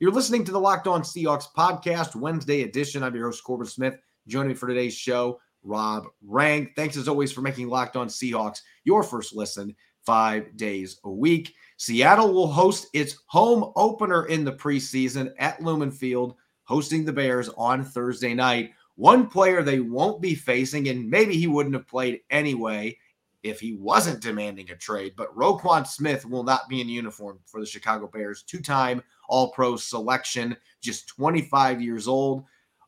You're 0.00 0.10
listening 0.10 0.44
to 0.44 0.52
the 0.52 0.60
Locked 0.60 0.88
On 0.88 1.02
Seahawks 1.02 1.46
podcast, 1.56 2.16
Wednesday 2.16 2.62
edition. 2.62 3.02
I'm 3.02 3.14
your 3.14 3.26
host, 3.26 3.44
Corbin 3.44 3.66
Smith. 3.66 3.96
Joining 4.26 4.48
me 4.48 4.54
for 4.54 4.66
today's 4.66 4.94
show, 4.94 5.40
Rob 5.62 6.04
Rang. 6.26 6.72
Thanks 6.74 6.96
as 6.96 7.08
always 7.08 7.32
for 7.32 7.40
making 7.40 7.68
Locked 7.68 7.96
On 7.96 8.08
Seahawks 8.08 8.60
your 8.84 9.02
first 9.02 9.34
listen 9.34 9.74
five 10.04 10.56
days 10.56 10.98
a 11.04 11.10
week. 11.10 11.54
Seattle 11.76 12.32
will 12.32 12.48
host 12.48 12.88
its 12.92 13.16
home 13.26 13.72
opener 13.76 14.26
in 14.26 14.44
the 14.44 14.52
preseason 14.52 15.32
at 15.38 15.62
Lumen 15.62 15.90
Field, 15.90 16.34
hosting 16.64 17.04
the 17.04 17.12
Bears 17.12 17.48
on 17.56 17.84
Thursday 17.84 18.34
night. 18.34 18.72
One 18.96 19.26
player 19.26 19.62
they 19.62 19.80
won't 19.80 20.20
be 20.20 20.34
facing, 20.34 20.88
and 20.88 21.08
maybe 21.08 21.36
he 21.36 21.46
wouldn't 21.46 21.74
have 21.74 21.88
played 21.88 22.20
anyway 22.30 22.96
if 23.42 23.58
he 23.58 23.74
wasn't 23.74 24.22
demanding 24.22 24.70
a 24.70 24.76
trade, 24.76 25.14
but 25.16 25.34
Roquan 25.36 25.86
Smith 25.86 26.24
will 26.24 26.44
not 26.44 26.68
be 26.68 26.80
in 26.80 26.88
uniform 26.88 27.40
for 27.44 27.60
the 27.60 27.66
Chicago 27.66 28.06
Bears. 28.06 28.42
Two 28.42 28.60
time 28.60 29.02
All 29.28 29.50
Pro 29.50 29.76
selection, 29.76 30.56
just 30.80 31.08
25 31.08 31.82
years 31.82 32.06
old. 32.06 32.44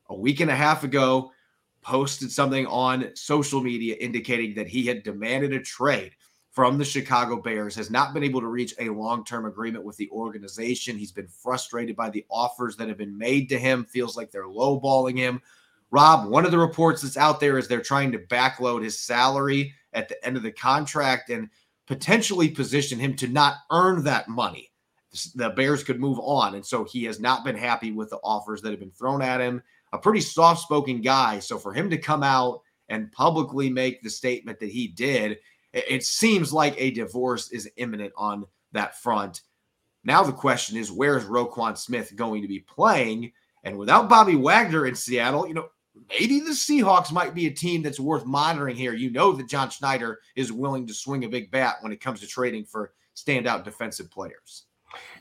A 0.09 0.15
week 0.15 0.39
and 0.39 0.51
a 0.51 0.55
half 0.55 0.83
ago, 0.83 1.31
posted 1.81 2.31
something 2.31 2.65
on 2.67 3.11
social 3.15 3.61
media 3.61 3.95
indicating 3.99 4.55
that 4.55 4.67
he 4.67 4.85
had 4.85 5.03
demanded 5.03 5.53
a 5.53 5.59
trade 5.59 6.11
from 6.51 6.77
the 6.77 6.85
Chicago 6.85 7.41
Bears, 7.41 7.75
has 7.75 7.91
not 7.91 8.13
been 8.13 8.23
able 8.23 8.39
to 8.39 8.47
reach 8.47 8.73
a 8.79 8.89
long 8.89 9.25
term 9.25 9.45
agreement 9.45 9.83
with 9.83 9.97
the 9.97 10.09
organization. 10.09 10.97
He's 10.97 11.11
been 11.11 11.27
frustrated 11.27 11.95
by 11.95 12.09
the 12.09 12.25
offers 12.29 12.77
that 12.77 12.87
have 12.87 12.97
been 12.97 13.17
made 13.17 13.49
to 13.49 13.59
him, 13.59 13.83
feels 13.83 14.15
like 14.15 14.31
they're 14.31 14.47
lowballing 14.47 15.17
him. 15.17 15.41
Rob, 15.95 16.27
one 16.27 16.43
of 16.43 16.51
the 16.51 16.57
reports 16.57 17.01
that's 17.01 17.15
out 17.15 17.39
there 17.39 17.57
is 17.57 17.69
they're 17.69 17.79
trying 17.79 18.11
to 18.11 18.19
backload 18.19 18.83
his 18.83 18.99
salary 18.99 19.73
at 19.93 20.09
the 20.09 20.25
end 20.25 20.35
of 20.35 20.43
the 20.43 20.51
contract 20.51 21.29
and 21.29 21.49
potentially 21.87 22.49
position 22.49 22.99
him 22.99 23.15
to 23.15 23.29
not 23.29 23.59
earn 23.71 24.03
that 24.03 24.27
money. 24.27 24.73
The 25.35 25.51
Bears 25.51 25.85
could 25.85 26.01
move 26.01 26.19
on. 26.19 26.55
And 26.55 26.65
so 26.65 26.83
he 26.83 27.05
has 27.05 27.21
not 27.21 27.45
been 27.45 27.55
happy 27.55 27.93
with 27.93 28.09
the 28.09 28.19
offers 28.25 28.61
that 28.61 28.71
have 28.71 28.81
been 28.81 28.91
thrown 28.91 29.21
at 29.21 29.39
him. 29.39 29.63
A 29.93 29.97
pretty 29.97 30.19
soft 30.19 30.63
spoken 30.63 30.99
guy. 30.99 31.39
So 31.39 31.57
for 31.57 31.71
him 31.71 31.89
to 31.89 31.97
come 31.97 32.23
out 32.23 32.59
and 32.89 33.09
publicly 33.13 33.69
make 33.69 34.03
the 34.03 34.09
statement 34.09 34.59
that 34.59 34.71
he 34.71 34.89
did, 34.89 35.37
it 35.71 36.03
seems 36.03 36.51
like 36.51 36.75
a 36.77 36.91
divorce 36.91 37.51
is 37.51 37.71
imminent 37.77 38.11
on 38.17 38.45
that 38.73 38.99
front. 39.01 39.43
Now 40.03 40.23
the 40.23 40.33
question 40.33 40.75
is, 40.75 40.91
where 40.91 41.17
is 41.17 41.23
Roquan 41.23 41.77
Smith 41.77 42.17
going 42.17 42.41
to 42.41 42.49
be 42.49 42.59
playing? 42.59 43.31
And 43.63 43.77
without 43.77 44.09
Bobby 44.09 44.35
Wagner 44.35 44.87
in 44.87 44.95
Seattle, 44.95 45.47
you 45.47 45.53
know, 45.53 45.69
maybe 46.09 46.39
the 46.39 46.51
Seahawks 46.51 47.11
might 47.11 47.33
be 47.33 47.47
a 47.47 47.51
team 47.51 47.81
that's 47.81 47.99
worth 47.99 48.25
monitoring 48.25 48.75
here. 48.75 48.93
You 48.93 49.11
know 49.11 49.31
that 49.33 49.49
John 49.49 49.69
Schneider 49.69 50.19
is 50.35 50.51
willing 50.51 50.87
to 50.87 50.93
swing 50.93 51.23
a 51.23 51.29
big 51.29 51.51
bat 51.51 51.77
when 51.81 51.91
it 51.91 52.01
comes 52.01 52.19
to 52.21 52.27
trading 52.27 52.65
for 52.65 52.93
standout 53.15 53.63
defensive 53.63 54.11
players. 54.11 54.65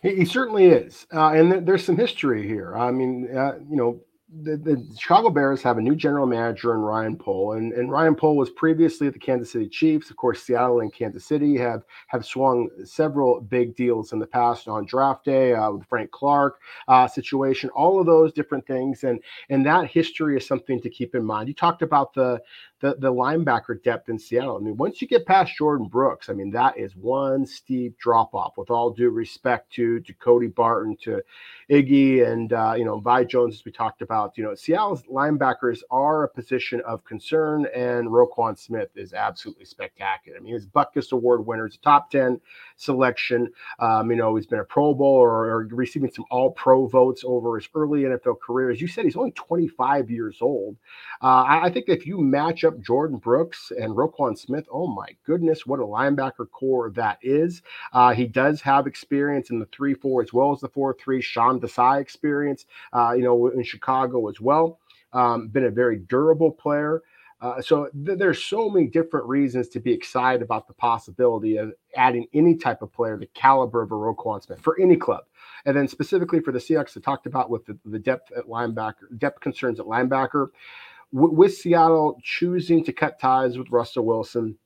He, 0.03 0.25
certainly 0.25 0.67
is, 0.67 1.07
uh, 1.13 1.31
and 1.31 1.67
there's 1.67 1.85
some 1.85 1.97
history 1.97 2.47
here. 2.47 2.77
I 2.77 2.93
mean, 2.93 3.29
uh, 3.37 3.55
you 3.69 3.77
know, 3.77 4.01
the, 4.43 4.57
the, 4.57 4.97
Chicago 4.99 5.31
Bears 5.31 5.63
have 5.63 5.79
a 5.79 5.81
new 5.81 5.95
general 5.95 6.27
manager 6.27 6.75
in 6.75 6.81
Ryan 6.81 7.17
Poles, 7.17 7.57
and, 7.57 7.73
and 7.73 7.91
Ryan 7.91 8.15
Poles 8.15 8.37
was 8.39 8.51
previously 8.51 9.07
at 9.07 9.13
the 9.13 9.19
Kansas 9.19 9.53
City 9.53 9.69
Chiefs. 9.69 10.11
Of 10.11 10.17
course, 10.17 10.43
Seattle 10.43 10.81
and 10.81 10.93
Kansas 10.93 11.25
City 11.25 11.57
have 11.59 11.85
have 12.09 12.25
swung 12.25 12.69
several 12.85 13.41
big 13.41 13.77
deals 13.77 14.13
in 14.13 14.19
the 14.19 14.27
past 14.27 14.67
on 14.67 14.87
draft 14.87 15.25
day 15.25 15.55
uh, 15.55 15.71
with 15.71 15.87
Frank 15.87 16.11
Clark 16.11 16.61
uh, 16.89 17.07
situation, 17.07 17.71
all 17.71 18.01
of 18.01 18.07
those 18.07 18.33
different 18.33 18.67
things, 18.67 19.05
and 19.05 19.21
and 19.51 19.65
that 19.67 19.89
history 19.89 20.37
is 20.37 20.47
something 20.47 20.81
to 20.81 20.91
keep 20.91 21.15
in 21.15 21.25
mind. 21.25 21.49
You 21.49 21.55
talked 21.55 21.83
about 21.83 22.15
the 22.15 22.41
the, 22.81 22.97
the 22.99 23.13
linebacker 23.13 23.83
depth 23.83 24.09
in 24.09 24.19
Seattle. 24.19 24.59
I 24.59 24.61
mean, 24.61 24.77
once 24.77 25.01
you 25.01 25.09
get 25.09 25.25
past 25.25 25.53
Jordyn 25.59 25.89
Brooks, 25.89 26.29
I 26.29 26.35
mean, 26.35 26.51
that 26.51 26.77
is 26.77 26.95
one 26.97 27.47
steep 27.47 27.99
drop 27.99 28.35
off. 28.35 28.59
With 28.59 28.71
all 28.71 28.91
due 28.91 29.11
respect 29.11 29.73
to 29.75 30.01
to 30.01 30.13
Cody 30.15 30.49
Barton, 30.49 30.97
to 31.03 31.23
Iggy, 31.71 32.27
and 32.27 32.53
uh, 32.53 32.75
you 32.77 32.85
know, 32.85 32.99
Vi 33.01 33.25
Jones, 33.25 33.55
as 33.55 33.65
we 33.65 33.73
talked 33.73 34.03
about, 34.03 34.37
you 34.37 34.45
know, 34.45 34.55
Seattle's 34.55 35.03
linebackers 35.05 35.81
are 35.91 36.25
a 36.25 36.29
position 36.29 36.81
of 36.87 37.05
concern, 37.05 37.67
and 37.75 38.09
Roquan 38.09 38.59
Smith 38.59 38.91
is 38.95 39.13
absolutely 39.13 39.65
spectacular. 39.65 40.39
I 40.39 40.41
mean, 40.41 40.55
he's 40.55 40.67
Butkus 40.67 41.13
Award 41.13 41.47
winner, 41.47 41.67
he's 41.67 41.77
a 41.77 41.81
top 41.81 42.11
ten 42.11 42.41
selection. 42.77 43.51
Um, 43.79 44.11
you 44.11 44.17
know, 44.17 44.37
he's 44.37 44.47
been 44.47 44.61
a 44.61 44.65
Pro 44.65 44.95
Bowl 44.95 45.15
or, 45.15 45.47
or 45.47 45.69
receiving 45.71 46.11
some 46.11 46.25
All 46.31 46.51
Pro 46.53 46.87
votes 46.87 47.23
over 47.27 47.57
his 47.57 47.69
early 47.75 48.03
NFL 48.03 48.41
career. 48.41 48.71
As 48.71 48.81
you 48.81 48.89
said, 48.89 49.05
he's 49.05 49.17
only 49.17 49.33
25 49.33 50.11
years 50.11 50.39
old. 50.41 50.77
Uh, 51.23 51.43
I, 51.43 51.65
I 51.65 51.71
think 51.71 51.89
if 51.89 52.07
you 52.07 52.19
match 52.21 52.65
up 52.65 52.79
Jordyn 52.79 53.21
Brooks 53.21 53.73
and 53.79 53.95
Roquan 53.95 54.37
Smith. 54.39 54.67
Oh 54.71 54.87
my 54.87 55.09
goodness, 55.25 55.67
what 55.67 55.81
a 55.81 55.83
linebacker 55.83 56.51
core 56.51 56.91
that 56.91 57.19
is. 57.23 57.63
Uh, 57.93 58.13
he 58.13 58.27
does 58.27 58.61
have 58.61 58.87
experience 58.87 59.51
in 59.51 59.59
the 59.59 59.67
3 59.67 59.95
4 59.95 60.23
as 60.23 60.33
well 60.33 60.53
as 60.53 60.61
the 60.61 60.69
4 60.69 60.97
3. 60.99 61.21
Sean 61.21 61.54
Desai 61.61 62.01
experience, 62.01 62.67
uh, 62.93 63.13
you 63.17 63.23
know, 63.23 63.49
in 63.49 63.63
Chicago 63.63 64.29
as 64.29 64.41
well. 64.41 64.79
Um, 65.13 65.49
been 65.49 65.65
a 65.65 65.71
very 65.71 65.99
durable 65.99 66.51
player. 66.51 67.03
Uh, 67.41 67.61
so 67.61 67.89
th- 68.07 68.19
there's 68.19 68.43
so 68.43 68.71
many 68.71 68.87
different 68.87 69.27
reasons 69.27 69.69
to 69.69 69.81
be 69.81 69.93
excited 69.93 70.41
about 70.41 70.67
the 70.67 70.73
possibility 70.75 71.57
of 71.57 71.73
adding 71.97 72.27
any 72.33 72.57
type 72.57 72.81
of 72.81 72.93
player 72.93 73.19
the 73.19 73.27
caliber 73.27 73.83
of 73.83 73.93
a 73.93 73.95
Roquan 73.95 74.43
Smith 74.43 74.61
for 74.61 74.81
any 74.81 74.97
club. 74.97 75.25
And 75.67 75.77
then 75.77 75.87
specifically 75.87 76.41
for 76.41 76.53
the 76.53 76.59
Seahawks, 76.59 76.97
I 76.97 77.01
talked 77.01 77.27
about 77.27 77.51
with 77.51 77.67
the, 77.67 77.79
the 77.85 77.99
depth 77.99 78.33
at 78.33 78.47
linebacker, 78.47 79.19
depth 79.19 79.41
concerns 79.41 79.79
at 79.79 79.87
linebacker 79.87 80.49
with 81.13 81.55
Seattle 81.55 82.19
choosing 82.23 82.85
to 82.85 82.93
cut 82.93 83.21
ties 83.21 83.57
with 83.57 83.71
Russell 83.71 84.05
Wilson 84.05 84.59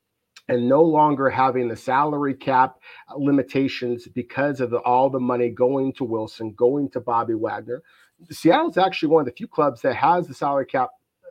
and 0.49 0.69
no 0.69 0.83
longer 0.83 1.28
having 1.28 1.69
the 1.69 1.76
salary 1.76 2.35
cap 2.35 2.78
limitations 3.17 4.09
because 4.09 4.61
of 4.61 4.71
the, 4.71 4.78
all 4.78 5.11
the 5.11 5.21
money 5.21 5.50
going 5.50 5.93
to 5.95 6.05
Wilson, 6.05 6.52
going 6.52 6.88
to 6.90 7.00
Bobby 7.00 7.35
Wagner. 7.35 7.83
Seattle's 8.31 8.78
actually 8.78 9.11
one 9.11 9.21
of 9.21 9.26
the 9.26 9.37
few 9.37 9.47
clubs 9.47 9.83
that 9.83 9.95
has 9.95 10.26
the 10.26 10.35
salary 10.35 10.67
cap 10.67 10.90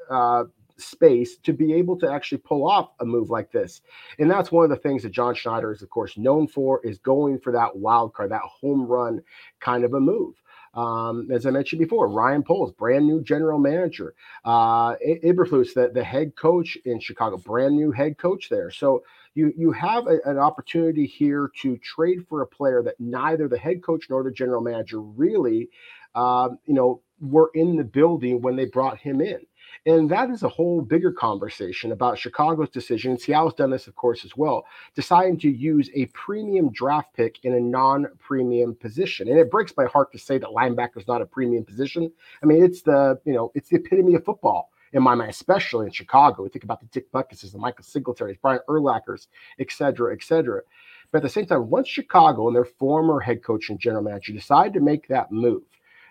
uh, 0.10 0.44
space 0.78 1.38
to 1.38 1.54
be 1.54 1.74
able 1.74 1.98
to 2.00 2.10
actually 2.10 2.38
pull 2.38 2.70
off 2.70 2.92
a 3.00 3.06
move 3.06 3.30
like 3.30 3.52
this. 3.52 3.82
And 4.20 4.30
that's 4.30 4.52
one 4.52 4.64
of 4.64 4.70
the 4.70 4.78
things 4.78 5.04
that 5.04 5.12
John 5.12 5.36
Schneider 5.36 5.72
is, 5.72 5.82
of 5.82 5.90
course, 5.90 6.18
known 6.18 6.48
for 6.48 6.80
is 6.86 7.00
going 7.00 7.40
for 7.40 7.52
that 7.54 7.76
wild 7.76 8.14
card, 8.14 8.32
that 8.32 8.42
home 8.42 8.86
run 8.86 9.22
kind 9.60 9.84
of 9.84 9.94
a 9.94 10.00
move. 10.00 10.36
Um, 10.74 11.30
as 11.32 11.46
I 11.46 11.52
mentioned 11.52 11.80
before, 11.80 12.08
Ryan 12.08 12.44
Poles, 12.44 12.72
brand 12.72 13.08
new 13.08 13.22
general 13.24 13.60
manager. 13.60 14.14
Uh, 14.46 14.96
Eberflus, 15.24 15.74
the, 15.74 15.90
the 15.94 16.04
head 16.04 16.36
coach 16.36 16.78
in 16.86 17.00
Chicago, 17.00 17.38
brand 17.38 17.76
new 17.76 17.92
head 17.92 18.18
coach 18.18 18.50
there. 18.50 18.72
So 18.72 19.04
you 19.34 19.54
you 19.58 19.72
have 19.72 20.08
a, 20.08 20.20
an 20.26 20.38
opportunity 20.38 21.06
here 21.06 21.52
to 21.62 21.78
trade 21.78 22.26
for 22.28 22.42
a 22.42 22.48
player 22.48 22.82
that 22.84 23.00
neither 23.00 23.48
the 23.48 23.58
head 23.58 23.84
coach 23.84 24.08
nor 24.10 24.24
the 24.24 24.32
general 24.32 24.62
manager 24.62 25.00
really, 25.02 25.70
um, 26.16 26.58
you 26.66 26.74
know, 26.74 27.02
were 27.20 27.52
in 27.54 27.76
the 27.76 27.84
building 27.84 28.42
when 28.42 28.56
they 28.56 28.66
brought 28.66 29.00
him 29.00 29.22
in. 29.22 29.40
And 29.86 30.10
that 30.10 30.30
is 30.30 30.44
a 30.44 30.50
whole 30.50 30.82
bigger 30.82 31.12
conversation 31.12 31.92
about 31.92 32.18
Chicago's 32.18 32.70
decision. 32.70 33.18
Seattle's 33.18 33.54
done 33.54 33.70
this, 33.70 33.88
of 33.88 33.96
course, 33.96 34.26
as 34.26 34.36
well, 34.36 34.66
deciding 34.96 35.40
to 35.40 35.50
use 35.50 35.90
a 35.96 36.08
premium 36.08 36.72
draft 36.72 37.14
pick 37.14 37.40
in 37.44 37.54
a 37.54 37.60
non 37.60 38.08
premium 38.20 38.76
position. 38.76 39.30
And 39.30 39.40
it 39.40 39.50
breaks 39.50 39.74
my 39.78 39.86
heart 39.86 40.12
to 40.12 40.20
say 40.20 40.38
that 40.38 40.50
linebacker 40.50 40.98
is 40.98 41.08
not 41.08 41.22
a 41.22 41.26
premium 41.26 41.64
position. 41.64 42.12
I 42.44 42.46
mean, 42.46 42.64
it's 42.64 42.82
the, 42.82 43.20
you 43.26 43.34
know, 43.34 43.52
it's 43.56 43.70
the 43.70 43.78
epitome 43.78 44.16
of 44.16 44.26
football 44.26 44.72
in 44.94 45.04
my 45.04 45.16
mind, 45.16 45.30
especially 45.30 45.86
in 45.86 45.92
Chicago. 45.92 46.44
We 46.44 46.50
think 46.50 46.64
about 46.64 46.80
the 46.80 46.88
Dick 46.88 47.12
Butkuses, 47.12 47.52
the 47.52 47.58
Michael 47.58 47.86
Singletaries, 47.86 48.40
Brian 48.42 48.62
Urlachers, 48.68 49.28
et 49.60 49.72
cetera, 49.72 50.14
et 50.14 50.24
cetera. 50.24 50.62
But 51.12 51.20
at 51.20 51.24
the 51.24 51.30
same 51.30 51.46
time, 51.46 51.70
once 51.70 51.88
Chicago 51.88 52.48
and 52.48 52.56
their 52.56 52.66
former 52.66 53.20
head 53.20 53.44
coach 53.44 53.70
and 53.70 53.80
general 53.80 54.04
manager 54.04 54.34
decide 54.34 54.74
to 54.74 54.80
make 54.80 55.08
that 55.08 55.32
move, 55.32 55.64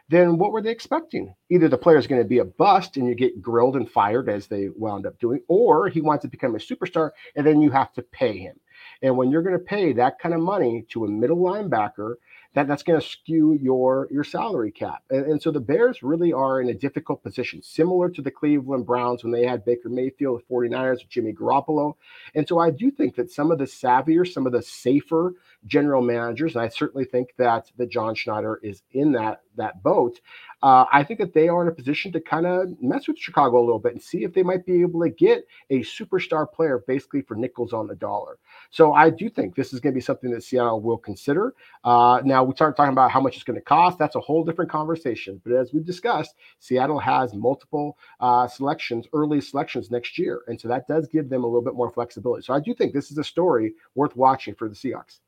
then 0.09 0.39
what 0.39 0.53
were 0.53 0.63
they 0.63 0.71
expecting? 0.71 1.35
Either 1.51 1.69
the 1.69 1.79
player 1.79 1.99
is 1.99 2.07
going 2.07 2.23
to 2.23 2.29
be 2.29 2.39
a 2.39 2.45
bust 2.45 2.97
and 2.97 3.09
you 3.09 3.15
get 3.15 3.43
grilled 3.43 3.77
and 3.77 3.91
fired 3.91 4.29
as 4.29 4.47
they 4.47 4.69
wound 4.69 5.07
up 5.07 5.19
doing, 5.19 5.41
or 5.49 5.89
he 5.89 6.01
wants 6.01 6.23
to 6.23 6.29
become 6.29 6.55
a 6.55 6.59
superstar 6.59 7.11
and 7.35 7.47
then 7.47 7.61
you 7.61 7.71
have 7.71 7.93
to 7.95 8.03
pay 8.03 8.39
him. 8.39 8.57
And 9.03 9.17
when 9.17 9.31
you're 9.31 9.43
going 9.43 9.59
to 9.59 9.65
pay 9.65 9.93
that 9.95 10.19
kind 10.19 10.35
of 10.35 10.41
money 10.41 10.87
to 10.91 11.05
a 11.05 11.09
middle 11.09 11.39
linebacker 11.39 12.15
that 12.57 12.67
that's 12.67 12.83
going 12.83 12.99
to 12.99 13.07
skew 13.07 13.53
your 13.61 14.09
your 14.11 14.25
salary 14.25 14.73
cap. 14.73 15.03
And, 15.11 15.27
and, 15.27 15.43
so 15.43 15.51
the 15.51 15.61
Bears 15.61 16.03
really 16.03 16.33
are 16.33 16.59
in 16.59 16.71
a 16.71 16.75
difficult 16.75 17.23
position, 17.23 17.63
similar 17.63 18.09
to 18.09 18.23
the 18.23 18.31
Cleveland 18.31 18.87
Browns 18.87 19.23
when 19.23 19.31
they 19.31 19.45
had 19.45 19.67
Baker 19.67 19.91
Mayfield, 19.91 20.41
the 20.41 20.55
49ers, 20.55 21.07
Jimmy 21.07 21.35
Garoppolo. 21.35 21.97
And 22.35 22.49
so 22.49 22.59
I 22.59 22.71
do 22.71 22.91
think 22.91 23.15
that 23.17 23.31
some 23.31 23.51
of 23.51 23.59
the 23.59 23.65
savvier, 23.65 24.27
some 24.27 24.47
of 24.47 24.53
the 24.53 24.63
safer 24.63 25.35
general 25.67 26.03
managers, 26.03 26.55
and 26.55 26.65
I 26.65 26.69
certainly 26.69 27.05
think 27.05 27.31
that 27.39 27.71
that 27.77 27.91
John 27.91 28.15
Schneider 28.15 28.61
is 28.63 28.83
in 28.93 29.13
that 29.13 29.43
that 29.57 29.83
boat. 29.83 30.21
Uh, 30.63 30.85
I 30.93 31.05
think 31.05 31.21
that 31.21 31.35
they 31.35 31.49
are 31.49 31.63
in 31.63 31.69
a 31.69 31.73
position 31.73 32.13
to 32.13 32.21
kind 32.21 32.47
of 32.47 32.69
mess 32.81 33.09
with 33.09 33.19
Chicago 33.19 33.59
a 33.59 33.65
little 33.65 33.79
bit 33.79 33.93
and 33.93 34.03
see 34.03 34.25
if 34.25 34.33
they 34.33 34.43
might 34.43 34.65
be 34.65 34.81
able 34.81 35.03
to 35.03 35.11
get 35.11 35.47
a 35.71 35.81
superstar 35.81 36.51
player 36.51 36.83
basically 36.87 37.23
for 37.23 37.35
nickels 37.35 37.73
on 37.73 37.87
the 37.87 37.95
dollar. 37.95 38.39
So 38.71 38.95
I 38.95 39.11
do 39.11 39.29
think 39.29 39.55
this 39.55 39.73
is 39.73 39.81
going 39.81 39.93
to 39.93 39.97
be 39.97 40.03
something 40.03 40.31
that 40.31 40.43
Seattle 40.43 40.81
will 40.81 40.99
consider. 40.99 41.55
Uh, 41.85 42.21
now 42.25 42.43
we 42.43 42.55
start 42.55 42.77
talking 42.77 42.93
about 42.93 43.11
how 43.11 43.21
much 43.21 43.35
it's 43.35 43.45
going 43.45 43.59
to 43.59 43.65
cost. 43.65 43.99
That's 43.99 44.17
a 44.17 44.21
whole 44.21 44.45
different 44.45 44.71
conversation. 44.71 45.41
But 45.45 45.55
as 45.55 45.73
we've 45.73 45.85
discussed, 45.85 46.35
Seattle 46.59 46.99
has 46.99 47.35
multiple 47.35 47.99
uh, 48.21 48.49
selections, 48.49 49.07
early 49.13 49.41
selections 49.41 49.91
next 49.91 50.19
year, 50.19 50.43
and 50.47 50.61
so 50.61 50.69
that 50.69 50.89
does 50.89 51.07
give 51.07 51.29
them 51.29 51.45
a 51.45 51.47
little 51.47 51.63
bit 51.63 51.75
more 51.75 51.91
flexibility. 51.91 52.43
So 52.43 52.55
I 52.55 52.61
do 52.61 52.75
think 52.75 52.93
this 52.93 53.11
is 53.11 53.19
a 53.19 53.25
story 53.25 53.75
worth 53.95 54.17
watching 54.17 54.55
for 54.55 54.69
the 54.69 54.75
Seahawks. 54.75 55.21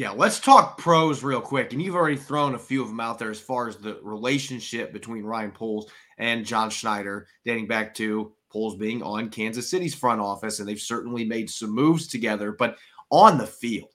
Yeah, 0.00 0.12
let's 0.12 0.40
talk 0.40 0.78
pros 0.78 1.22
real 1.22 1.42
quick. 1.42 1.74
And 1.74 1.82
you've 1.82 1.94
already 1.94 2.16
thrown 2.16 2.54
a 2.54 2.58
few 2.58 2.80
of 2.80 2.88
them 2.88 3.00
out 3.00 3.18
there 3.18 3.30
as 3.30 3.38
far 3.38 3.68
as 3.68 3.76
the 3.76 3.98
relationship 4.02 4.94
between 4.94 5.24
Ryan 5.24 5.50
Poles 5.50 5.90
and 6.16 6.46
John 6.46 6.70
Schneider, 6.70 7.26
dating 7.44 7.66
back 7.66 7.94
to 7.96 8.32
Poles 8.50 8.76
being 8.76 9.02
on 9.02 9.28
Kansas 9.28 9.68
City's 9.68 9.94
front 9.94 10.22
office. 10.22 10.58
And 10.58 10.66
they've 10.66 10.80
certainly 10.80 11.26
made 11.26 11.50
some 11.50 11.74
moves 11.74 12.06
together. 12.06 12.50
But 12.50 12.78
on 13.10 13.36
the 13.36 13.46
field, 13.46 13.90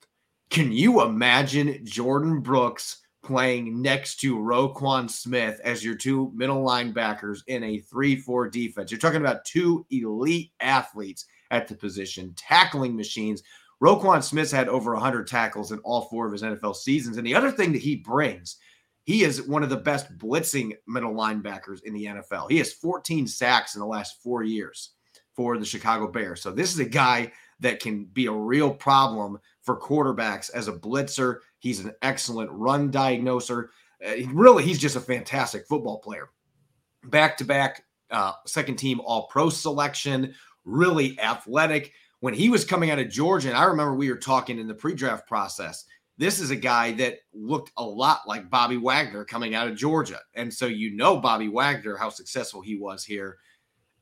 can 0.51 0.71
you 0.71 1.01
imagine 1.01 1.83
Jordyn 1.85 2.43
Brooks 2.43 2.97
playing 3.23 3.81
next 3.81 4.17
to 4.17 4.37
Roquan 4.37 5.09
Smith 5.09 5.59
as 5.63 5.83
your 5.83 5.95
two 5.95 6.31
middle 6.35 6.63
linebackers 6.63 7.39
in 7.47 7.63
a 7.63 7.79
3 7.79 8.17
4 8.17 8.47
defense? 8.49 8.91
You're 8.91 8.99
talking 8.99 9.21
about 9.21 9.43
two 9.43 9.87
elite 9.89 10.51
athletes 10.59 11.25
at 11.49 11.67
the 11.67 11.73
position, 11.73 12.35
tackling 12.37 12.95
machines 12.95 13.41
Roquan 13.83 14.23
Smith's 14.23 14.51
had 14.51 14.69
over 14.69 14.93
100 14.93 15.27
tackles 15.27 15.71
in 15.71 15.79
all 15.79 16.03
four 16.03 16.25
of 16.25 16.31
his 16.31 16.43
NFL 16.43 16.75
seasons. 16.75 17.17
And 17.17 17.27
the 17.27 17.35
other 17.35 17.51
thing 17.51 17.73
that 17.73 17.81
he 17.81 17.97
brings, 17.97 18.57
he 19.03 19.23
is 19.23 19.41
one 19.41 19.63
of 19.63 19.69
the 19.69 19.77
best 19.77 20.17
blitzing 20.17 20.73
middle 20.87 21.13
linebackers 21.13 21.83
in 21.83 21.93
the 21.93 22.05
NFL. 22.05 22.49
He 22.49 22.57
has 22.57 22.73
14 22.73 23.27
sacks 23.27 23.75
in 23.75 23.79
the 23.81 23.87
last 23.87 24.21
four 24.23 24.43
years 24.43 24.91
for 25.35 25.57
the 25.57 25.65
Chicago 25.65 26.07
Bears. 26.07 26.41
So 26.41 26.51
this 26.51 26.73
is 26.73 26.79
a 26.79 26.85
guy 26.85 27.31
that 27.59 27.79
can 27.79 28.05
be 28.05 28.25
a 28.25 28.31
real 28.31 28.73
problem 28.73 29.39
for 29.61 29.79
quarterbacks 29.79 30.49
as 30.53 30.67
a 30.67 30.73
blitzer. 30.73 31.39
He's 31.59 31.79
an 31.79 31.93
excellent 32.01 32.51
run 32.51 32.91
diagnoser. 32.91 33.71
Uh, 34.05 34.25
really, 34.31 34.63
he's 34.63 34.79
just 34.79 34.95
a 34.95 35.01
fantastic 35.01 35.67
football 35.67 35.99
player. 35.99 36.29
Back 37.05 37.37
to 37.37 37.45
back, 37.45 37.83
second 38.45 38.77
team 38.77 39.01
All 39.01 39.27
Pro 39.27 39.49
selection, 39.49 40.33
really 40.63 41.19
athletic 41.19 41.93
when 42.19 42.33
he 42.33 42.49
was 42.49 42.65
coming 42.65 42.91
out 42.91 42.99
of 42.99 43.09
Georgia, 43.09 43.49
and 43.49 43.57
I 43.57 43.65
remember 43.65 43.95
we 43.95 44.09
were 44.09 44.17
talking 44.17 44.59
in 44.59 44.67
the 44.67 44.73
pre-draft 44.73 45.27
process. 45.27 45.85
This 46.17 46.39
is 46.39 46.49
a 46.49 46.55
guy 46.55 46.93
that 46.93 47.19
looked 47.33 47.71
a 47.77 47.83
lot 47.83 48.21
like 48.25 48.49
Bobby 48.49 48.77
Wagner 48.77 49.25
coming 49.25 49.53
out 49.53 49.67
of 49.67 49.75
Georgia. 49.75 50.19
And 50.33 50.53
so 50.53 50.65
you 50.65 50.95
know 50.95 51.17
Bobby 51.17 51.49
Wagner, 51.49 51.97
how 51.97 52.09
successful 52.09 52.61
he 52.61 52.77
was 52.77 53.03
here. 53.03 53.37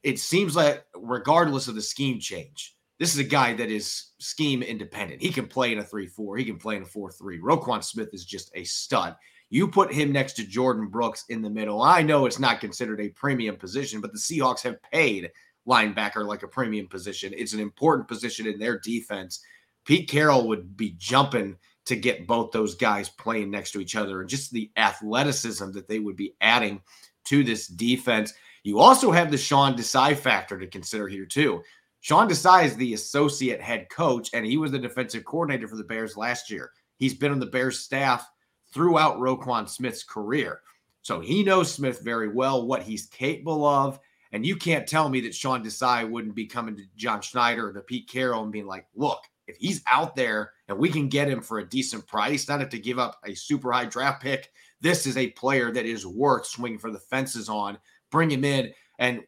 It 0.04 0.20
seems 0.20 0.56
like 0.56 0.86
regardless 0.96 1.68
of 1.68 1.76
the 1.76 1.82
scheme 1.82 2.20
change, 2.20 2.76
this 3.00 3.14
is 3.14 3.20
a 3.20 3.24
guy 3.24 3.54
that 3.56 3.72
is 3.72 4.12
scheme 4.20 4.62
independent. 4.62 5.22
He 5.22 5.32
can 5.32 5.48
play 5.48 5.72
in 5.72 5.80
a 5.80 5.84
3-4, 5.84 6.38
he 6.38 6.46
can 6.46 6.58
play 6.58 6.76
in 6.76 6.84
a 6.84 6.86
4-3. 6.86 7.40
Roquan 7.40 7.84
Smith 7.84 8.10
is 8.14 8.26
just 8.26 8.52
a 8.54 8.64
stud. 8.64 9.16
You 9.50 9.68
put 9.68 9.92
him 9.92 10.12
next 10.12 10.34
to 10.34 10.44
Jordyn 10.44 10.90
Brooks 10.90 11.26
in 11.30 11.42
the 11.42 11.50
middle. 11.50 11.82
I 11.82 12.02
know 12.02 12.26
it's 12.26 12.40
not 12.40 12.60
considered 12.60 13.02
a 13.02 13.10
premium 13.10 13.56
position, 13.56 14.02
but 14.02 14.12
the 14.14 14.20
Seahawks 14.20 14.62
have 14.62 14.82
paid 14.84 15.32
linebacker 15.68 16.26
like 16.26 16.44
a 16.44 16.48
premium 16.48 16.88
position. 16.88 17.34
It's 17.36 17.54
an 17.54 17.60
important 17.60 18.08
position 18.08 18.48
in 18.48 18.60
their 18.60 18.80
defense. 18.80 19.42
Pete 19.86 20.10
Carroll 20.10 20.48
would 20.48 20.78
be 20.78 20.96
jumping 20.98 21.58
to 21.86 21.96
get 21.96 22.28
both 22.28 22.52
those 22.52 22.76
guys 22.76 23.10
playing 23.10 23.52
next 23.52 23.72
to 23.72 23.80
each 23.80 23.96
other 23.96 24.22
and 24.22 24.30
just 24.30 24.52
the 24.52 24.72
athleticism 24.78 25.72
that 25.72 25.88
they 25.88 26.00
would 26.00 26.16
be 26.16 26.36
adding 26.40 26.82
to 27.26 27.44
this 27.44 27.68
defense. 27.68 28.34
You 28.64 28.80
also 28.80 29.12
have 29.12 29.30
the 29.30 29.38
Sean 29.38 29.76
Desai 29.76 30.16
factor 30.16 30.58
to 30.58 30.68
consider 30.68 31.08
here, 31.08 31.26
too. 31.26 31.62
Sean 32.00 32.30
Desai 32.30 32.66
is 32.66 32.76
the 32.76 32.94
associate 32.94 33.62
head 33.62 33.88
coach, 33.90 34.30
and 34.34 34.46
he 34.46 34.58
was 34.58 34.72
the 34.72 34.80
defensive 34.80 35.26
coordinator 35.26 35.68
for 35.68 35.76
the 35.76 35.84
Bears 35.84 36.18
last 36.18 36.50
year. 36.50 36.72
He's 36.98 37.14
been 37.14 37.32
on 37.32 37.40
the 37.40 37.46
Bears 37.46 37.80
staff 37.80 38.30
throughout 38.74 39.18
Roquan 39.18 39.70
Smith's 39.70 40.04
career. 40.04 40.62
So 41.02 41.20
he 41.20 41.44
knows 41.44 41.72
Smith 41.72 42.02
very 42.02 42.30
well, 42.30 42.66
what 42.66 42.84
he's 42.84 43.08
capable 43.08 43.66
of. 43.66 44.00
And 44.34 44.46
you 44.46 44.56
can't 44.56 44.88
tell 44.88 45.08
me 45.10 45.22
that 45.22 45.36
Sean 45.36 45.64
Desai 45.64 46.10
wouldn't 46.10 46.36
be 46.36 46.48
coming 46.48 46.76
to 46.76 46.84
John 46.98 47.22
Schneider 47.22 47.70
or 47.70 47.74
to 47.74 47.82
Pete 47.82 48.10
Carroll 48.10 48.44
and 48.44 48.52
being 48.52 48.66
like, 48.66 48.88
look, 48.96 49.24
if 49.48 49.56
he's 49.58 49.84
out 49.90 50.16
there 50.16 50.54
and 50.68 50.78
we 50.78 50.90
can 50.90 51.08
get 51.08 51.30
him 51.30 51.40
for 51.40 51.60
a 51.60 51.70
decent 51.70 52.08
price, 52.08 52.50
not 52.50 52.60
have 52.60 52.70
to 52.70 52.80
give 52.80 52.98
up 52.98 53.20
a 53.26 53.36
super 53.36 53.72
high 53.72 53.86
draft 53.86 54.24
pick, 54.24 54.52
this 54.82 55.06
is 55.06 55.18
a 55.18 55.30
player 55.32 55.72
that 55.72 55.86
is 55.86 56.08
worth 56.08 56.48
swinging 56.48 56.80
for 56.80 56.92
the 56.92 57.00
fences 57.00 57.48
on. 57.48 57.78
Bring 58.10 58.32
him 58.32 58.44
in. 58.44 58.74
And 58.98 59.22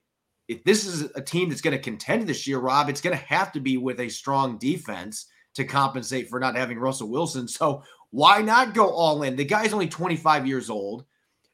if 0.47 0.63
this 0.63 0.85
is 0.85 1.03
a 1.15 1.21
team 1.21 1.49
that's 1.49 1.61
going 1.61 1.77
to 1.77 1.83
contend 1.83 2.27
this 2.27 2.47
year, 2.47 2.57
Rob, 2.57 2.89
it's 2.89 3.01
going 3.01 3.17
to 3.17 3.25
have 3.25 3.51
to 3.51 3.59
be 3.59 3.77
with 3.77 3.99
a 3.99 4.09
strong 4.09 4.57
defense 4.57 5.27
to 5.53 5.65
compensate 5.65 6.29
for 6.29 6.39
not 6.39 6.55
having 6.55 6.79
Russell 6.79 7.09
Wilson. 7.09 7.47
So 7.47 7.83
why 8.09 8.41
not 8.41 8.73
go 8.73 8.89
all 8.89 9.23
in? 9.23 9.35
The 9.35 9.45
guy's 9.45 9.73
only 9.73 9.87
25 9.87 10.47
years 10.47 10.69
old 10.69 11.05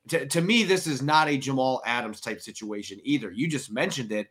to, 0.09 0.25
to 0.25 0.41
me, 0.41 0.63
this 0.63 0.87
is 0.87 1.01
not 1.01 1.27
a 1.27 1.37
Jamal 1.37 1.81
Adams 1.85 2.21
type 2.21 2.41
situation 2.41 2.99
either. 3.03 3.31
You 3.31 3.47
just 3.47 3.71
mentioned 3.71 4.11
it. 4.11 4.29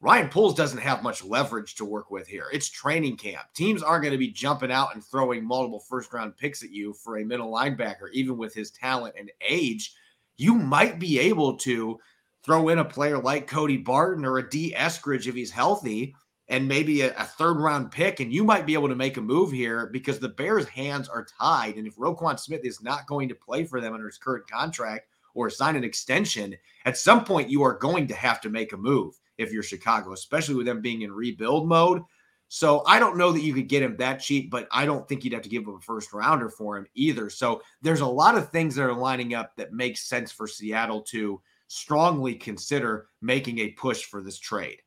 Ryan 0.00 0.28
Poles 0.28 0.54
doesn't 0.54 0.78
have 0.78 1.02
much 1.02 1.24
leverage 1.24 1.74
to 1.76 1.84
work 1.84 2.10
with 2.10 2.28
here. 2.28 2.46
It's 2.52 2.68
training 2.68 3.16
camp. 3.16 3.42
Teams 3.54 3.82
aren't 3.82 4.04
going 4.04 4.12
to 4.12 4.18
be 4.18 4.30
jumping 4.30 4.70
out 4.70 4.94
and 4.94 5.04
throwing 5.04 5.44
multiple 5.44 5.80
first 5.80 6.12
round 6.12 6.36
picks 6.36 6.62
at 6.62 6.70
you 6.70 6.92
for 6.92 7.18
a 7.18 7.24
middle 7.24 7.50
linebacker, 7.50 8.10
even 8.12 8.36
with 8.36 8.54
his 8.54 8.70
talent 8.70 9.16
and 9.18 9.30
age. 9.46 9.94
You 10.36 10.54
might 10.54 11.00
be 11.00 11.18
able 11.18 11.56
to 11.58 11.98
throw 12.44 12.68
in 12.68 12.78
a 12.78 12.84
player 12.84 13.18
like 13.18 13.48
Cody 13.48 13.76
Barton 13.76 14.24
or 14.24 14.38
a 14.38 14.48
Dee 14.48 14.72
Eskridge 14.72 15.26
if 15.26 15.34
he's 15.34 15.50
healthy 15.50 16.14
and 16.48 16.66
maybe 16.66 17.02
a, 17.02 17.14
a, 17.16 17.24
third 17.24 17.58
round 17.58 17.90
pick, 17.90 18.20
and 18.20 18.32
you 18.32 18.42
might 18.42 18.66
be 18.66 18.74
able 18.74 18.88
to 18.88 18.94
make 18.94 19.16
a 19.16 19.22
move 19.22 19.52
here 19.52 19.86
because 19.92 20.18
the 20.18 20.30
Bears' 20.30 20.66
hands 20.66 21.08
are 21.08 21.26
tied. 21.38 21.76
And 21.76 21.86
if 21.86 21.96
Roquan 21.96 22.38
Smith 22.38 22.64
is 22.64 22.82
not 22.82 23.06
going 23.06 23.28
to 23.28 23.34
play 23.34 23.64
for 23.64 23.80
them 23.80 23.92
under 23.92 24.06
his 24.06 24.18
current 24.18 24.48
contract 24.48 25.08
or 25.34 25.50
sign 25.50 25.76
an 25.76 25.84
extension, 25.84 26.56
at 26.84 26.96
some 26.96 27.24
point 27.24 27.50
you 27.50 27.62
are 27.62 27.74
going 27.74 28.06
to 28.06 28.14
have 28.14 28.40
to 28.40 28.50
make 28.50 28.72
a 28.72 28.76
move 28.76 29.18
if 29.36 29.52
you're 29.52 29.62
Chicago, 29.62 30.12
especially 30.12 30.54
with 30.54 30.66
them 30.66 30.80
being 30.80 31.02
in 31.02 31.12
rebuild 31.12 31.68
mode. 31.68 32.02
So 32.48 32.82
I 32.86 32.98
don't 32.98 33.18
know 33.18 33.30
that 33.30 33.42
you 33.42 33.52
could 33.52 33.68
get 33.68 33.82
him 33.82 33.96
that 33.98 34.20
cheap, 34.20 34.50
but 34.50 34.66
I 34.72 34.86
don't 34.86 35.06
think 35.06 35.22
you'd 35.22 35.34
have 35.34 35.42
to 35.42 35.50
give 35.50 35.64
him 35.64 35.74
a 35.74 35.80
first 35.80 36.14
rounder 36.14 36.48
for 36.48 36.78
him 36.78 36.86
either. 36.94 37.28
So 37.28 37.60
there's 37.82 38.00
a 38.00 38.06
lot 38.06 38.38
of 38.38 38.50
things 38.50 38.74
that 38.74 38.84
are 38.84 38.94
lining 38.94 39.34
up 39.34 39.54
that 39.56 39.74
make 39.74 39.98
sense 39.98 40.32
for 40.32 40.48
Seattle 40.48 41.02
to 41.02 41.42
strongly 41.66 42.34
consider 42.34 43.08
making 43.20 43.58
a 43.58 43.72
push 43.72 44.04
for 44.04 44.22
this 44.22 44.38
trade. 44.38 44.78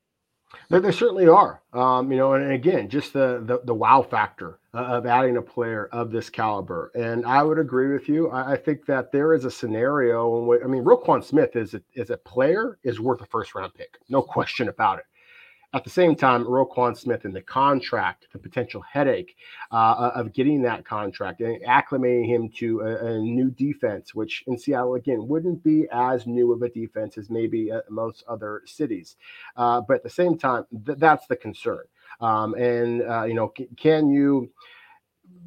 There, 0.70 0.80
there 0.80 0.92
certainly 0.92 1.28
are. 1.28 1.62
Um, 1.74 2.12
you 2.12 2.18
know, 2.18 2.34
and 2.34 2.52
again, 2.52 2.90
just 2.90 3.14
the, 3.14 3.42
the, 3.46 3.62
the 3.66 3.74
wow 3.74 4.02
factor 4.02 4.60
of 4.74 5.06
adding 5.06 5.38
a 5.38 5.42
player 5.42 5.88
of 5.92 6.12
this 6.12 6.30
caliber. 6.30 6.92
And 6.96 7.26
I 7.26 7.44
would 7.44 7.60
agree 7.60 7.92
with 7.94 8.08
you. 8.08 8.30
I, 8.30 8.54
I 8.54 8.58
think 8.58 8.86
that 8.86 9.12
there 9.12 9.34
is 9.34 9.46
a 9.46 9.52
scenario 9.52 10.40
in 10.40 10.48
which 10.48 10.62
I 10.64 10.68
mean, 10.68 10.84
Roquan 10.84 11.24
Smith 11.24 11.56
is 11.56 11.74
a, 11.74 11.82
is 11.94 12.10
a 12.10 12.18
player 12.18 12.80
is 12.84 13.00
worth 13.00 13.22
a 13.22 13.26
first 13.26 13.54
round 13.56 13.74
pick, 13.74 13.98
no 14.10 14.22
question 14.22 14.70
about 14.70 15.00
it. 15.00 15.06
At 15.74 15.86
the 15.86 15.90
same 15.90 16.16
time, 16.16 16.44
Roquan 16.44 16.98
Smith 16.98 17.24
and 17.24 17.34
the 17.34 17.42
contract, 17.42 18.28
the 18.34 18.40
potential 18.40 18.82
headache 18.82 19.38
uh, 19.72 20.12
of 20.14 20.34
getting 20.34 20.62
that 20.64 20.84
contract 20.84 21.40
and 21.40 21.64
acclimating 21.64 22.28
him 22.28 22.50
to 22.58 22.82
a, 22.82 23.14
a, 23.14 23.20
new 23.20 23.52
defense, 23.52 24.14
which 24.14 24.44
in 24.48 24.58
Seattle, 24.58 24.96
again, 24.96 25.30
wouldn't 25.30 25.64
be 25.64 25.88
as 25.94 26.28
new 26.28 26.52
of 26.52 26.62
a 26.62 26.70
defense 26.70 27.18
as 27.18 27.30
maybe 27.30 27.72
most 27.90 28.26
other 28.28 28.64
cities. 28.66 29.16
Uh, 29.56 29.80
but 29.80 29.96
at 29.96 30.04
the 30.04 30.10
same 30.10 30.38
time, 30.38 30.66
th- 30.86 30.98
that's 30.98 31.26
the 31.28 31.38
concern. 31.38 31.84
Um, 32.20 32.54
and, 32.56 33.02
uh, 33.04 33.24
you 33.24 33.34
know, 33.34 33.54
c- 33.58 33.70
can 33.78 34.10
you, 34.10 34.52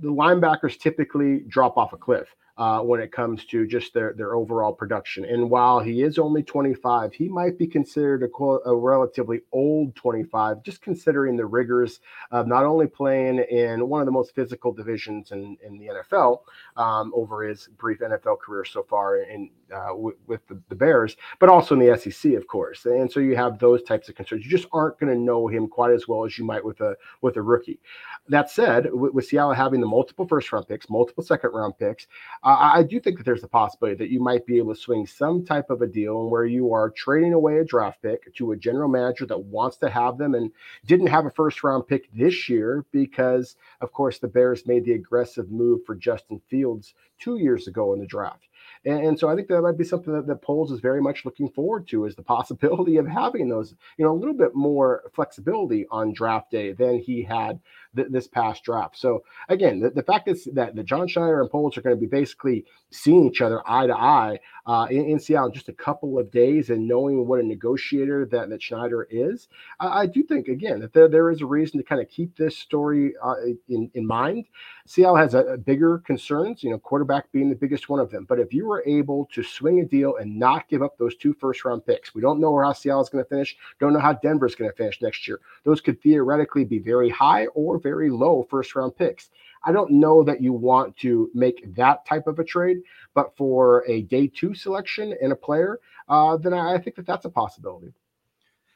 the 0.01 0.09
linebackers 0.09 0.79
typically 0.79 1.41
drop 1.49 1.77
off 1.77 1.93
a 1.93 1.99
cliff 1.99 2.35
uh, 2.57 2.81
when 2.81 3.01
it 3.01 3.11
comes 3.11 3.45
to 3.47 3.67
just 3.67 3.93
their 3.95 4.13
their 4.13 4.35
overall 4.35 4.73
production. 4.73 5.25
And 5.25 5.51
while 5.51 5.81
he 5.81 6.03
is 6.03 6.19
only 6.19 6.43
25, 6.43 7.13
he 7.13 7.29
might 7.29 7.59
be 7.59 7.67
considered 7.67 8.23
a, 8.23 8.45
a 8.45 8.77
relatively 8.77 9.41
old 9.53 9.97
25, 9.97 10.63
just 10.63 10.81
considering 10.81 11.37
the 11.37 11.47
rigors 11.47 12.01
of 12.31 12.47
not 12.47 12.65
only 12.65 12.87
playing 12.87 13.39
in 13.51 13.89
one 13.89 14.01
of 14.01 14.07
the 14.07 14.13
most 14.13 14.35
physical 14.35 14.73
divisions 14.73 15.33
in, 15.33 15.57
in 15.65 15.79
the 15.79 15.87
NFL 15.87 16.41
um, 16.77 17.13
over 17.15 17.43
his 17.43 17.69
brief 17.77 18.01
NFL 18.01 18.39
career 18.41 18.65
so 18.65 18.85
far 18.85 19.19
in 19.19 19.51
uh, 19.75 19.89
w- 19.89 20.17
with 20.27 20.47
the, 20.49 20.61
the, 20.69 20.75
Bears, 20.75 21.17
but 21.39 21.49
also 21.49 21.75
in 21.75 21.81
the 21.81 21.97
SEC, 21.97 22.33
of 22.35 22.47
course. 22.47 22.85
And 22.85 23.11
so 23.11 23.21
you 23.21 23.37
have 23.37 23.59
those 23.59 23.83
types 23.83 24.09
of 24.09 24.15
concerns. 24.15 24.45
You 24.45 24.51
just 24.51 24.69
aren't 24.73 24.99
going 24.99 25.13
to 25.13 25.19
know 25.19 25.49
him 25.49 25.69
quite 25.69 25.93
as 25.93 26.07
well 26.07 26.25
as 26.25 26.39
you 26.39 26.45
might 26.45 26.65
with 26.65 26.81
a 26.81 26.95
with 27.23 27.37
a 27.37 27.43
rookie. 27.43 27.81
That 28.29 28.51
said, 28.51 28.93
with, 28.93 29.13
with 29.15 29.27
Seattle 29.27 29.53
having 29.53 29.81
the 29.81 29.87
multiple 29.87 30.27
first 30.27 30.53
round 30.53 30.69
picks, 30.69 30.89
multiple 30.91 31.25
second 31.25 31.51
round 31.51 31.79
picks, 31.79 32.07
uh, 32.45 32.73
I 32.75 32.83
do 32.83 33.01
think 33.01 33.17
that 33.17 33.25
there's 33.25 33.43
a 33.43 33.49
possibility 33.49 33.97
that 33.97 34.11
you 34.11 34.21
might 34.21 34.45
be 34.45 34.59
able 34.59 34.75
to 34.75 34.81
swing 34.81 35.07
some 35.07 35.47
type 35.47 35.71
of 35.71 35.81
a 35.81 35.87
deal 35.87 36.29
where 36.29 36.45
you 36.45 36.75
are 36.75 36.91
trading 36.91 37.33
away 37.33 37.59
a 37.59 37.65
draft 37.65 38.03
pick 38.03 38.35
to 38.35 38.53
a 38.53 38.57
general 38.57 38.89
manager 38.89 39.25
that 39.27 39.45
wants 39.45 39.79
to 39.79 39.89
have 39.89 40.19
them 40.19 40.35
and 40.35 40.53
didn't 40.85 41.07
have 41.07 41.25
a 41.25 41.31
first 41.31 41.65
round 41.65 41.87
pick 41.87 42.13
this 42.13 42.47
year 42.49 42.85
because, 42.93 43.57
of 43.81 43.93
course, 43.93 44.19
the 44.19 44.29
Bears 44.29 44.67
made 44.67 44.85
the 44.85 44.93
aggressive 44.93 45.51
move 45.51 45.81
for 45.87 45.95
Justin 45.95 46.39
Fields 46.51 46.93
two 47.19 47.39
years 47.39 47.67
ago 47.67 47.95
in 47.95 48.01
the 48.01 48.07
draft. 48.07 48.45
And, 48.85 49.07
and, 49.07 49.19
so 49.19 49.29
I 49.29 49.35
think 49.35 49.49
that 49.49 49.63
might 49.63 49.79
be 49.79 49.85
something 49.85 50.13
that, 50.13 50.27
that 50.27 50.43
Poles 50.43 50.71
is 50.71 50.81
very 50.81 51.01
much 51.01 51.25
looking 51.25 51.49
forward 51.49 51.89
to 51.89 52.05
is 52.05 52.15
the 52.15 52.23
possibility 52.37 52.99
of 52.99 53.07
having 53.07 53.49
those, 53.49 53.75
you 53.97 54.05
know, 54.05 54.13
a 54.13 54.17
little 54.17 54.35
bit 54.35 54.55
more 54.55 55.05
flexibility 55.15 55.87
on 55.91 56.13
draft 56.13 56.51
day 56.51 56.73
than 56.73 56.99
he 56.99 57.23
had 57.23 57.61
th- 57.95 58.09
this 58.11 58.27
past 58.27 58.65
draft. 58.65 58.97
So 58.99 59.25
again, 59.49 59.81
the, 59.81 59.91
the 59.91 60.03
fact 60.03 60.29
is 60.29 60.49
that 60.53 60.75
the 60.75 60.83
John 60.83 61.09
Schneider 61.09 61.41
and 61.41 61.51
Poles 61.51 61.77
are 61.77 61.83
going 61.83 61.97
to 61.97 62.01
be 62.01 62.07
basically 62.07 62.65
seeing 62.91 63.27
each 63.27 63.41
other 63.41 63.63
eye 63.67 63.87
to 63.87 63.95
eye 63.95 64.39
uh, 64.67 64.87
in, 64.91 65.05
in, 65.07 65.19
Seattle 65.19 65.49
in 65.49 65.53
just 65.53 65.69
a 65.69 65.73
couple 65.73 66.19
of 66.19 66.31
days 66.31 66.71
and 66.71 66.87
knowing 66.87 67.27
what 67.27 67.41
a 67.41 67.43
negotiator 67.43 68.27
that, 68.27 68.49
that 68.49 68.63
Schneider 68.63 69.07
is, 69.11 69.49
I, 69.81 70.03
I 70.03 70.07
do 70.07 70.23
think 70.23 70.49
again 70.49 70.81
that 70.81 70.93
there, 70.93 71.09
there 71.09 71.31
is 71.31 71.41
a 71.41 71.47
reason 71.47 71.79
to 71.79 71.85
kind 71.85 72.01
of 72.01 72.09
keep 72.09 72.37
this 72.37 72.57
story 72.57 73.15
uh, 73.23 73.35
in, 73.69 73.91
in 73.95 74.07
mind. 74.07 74.47
Seattle 74.87 75.17
has 75.17 75.35
a, 75.35 75.41
a 75.41 75.59
bigger 75.59 75.99
concerns, 75.99 76.63
you 76.63 76.71
know, 76.71 76.79
quarterback 76.79 77.31
being 77.33 77.49
the 77.49 77.57
biggest 77.57 77.89
one 77.89 78.01
of 78.01 78.11
them. 78.11 78.27
But 78.29 78.39
if 78.39 78.53
you 78.53 78.67
were 78.67 78.85
able 78.87 79.29
to 79.33 79.43
swing 79.43 79.81
a 79.81 79.85
deal 79.85 80.17
and 80.17 80.39
not 80.39 80.69
give 80.69 80.83
up 80.83 80.97
those 80.99 81.17
two 81.17 81.35
first 81.35 81.65
round 81.65 81.87
picks, 81.87 82.15
we 82.15 82.21
don't 82.21 82.41
know 82.41 82.51
where 82.51 82.65
how 82.65 82.73
Seattle 82.73 83.03
is 83.03 83.09
going 83.09 83.25
to 83.25 83.29
finish, 83.29 83.57
don't 83.81 83.93
know 83.93 84.01
how 84.01 84.13
Denver 84.15 84.47
is 84.47 84.55
going 84.55 84.71
to 84.71 84.77
finish 84.77 85.01
next 85.01 85.27
year. 85.27 85.41
Those 85.65 85.81
could 85.81 86.01
theoretically 86.03 86.65
be 86.65 86.79
very 86.79 87.11
high 87.11 87.47
or 87.49 87.79
very 87.85 88.11
low 88.11 88.45
first 88.51 88.75
round 88.75 88.97
picks. 88.97 89.31
I 89.65 89.71
don't 89.71 89.93
know 89.93 90.25
that 90.25 90.43
you 90.43 90.53
want 90.53 90.97
to 90.99 91.31
make 91.35 91.73
that 91.77 92.05
type 92.05 92.27
of 92.27 92.41
a 92.41 92.45
trade, 92.45 92.79
but 93.15 93.37
for 93.37 93.85
a 93.89 94.03
day 94.03 94.27
two 94.27 94.55
selection 94.55 95.15
and 95.23 95.33
a 95.33 95.37
player, 95.37 95.79
uh, 96.09 96.37
then 96.37 96.53
I 96.53 96.79
think 96.79 96.97
that 96.97 97.07
that's 97.07 97.25
a 97.25 97.31
possibility. 97.31 97.95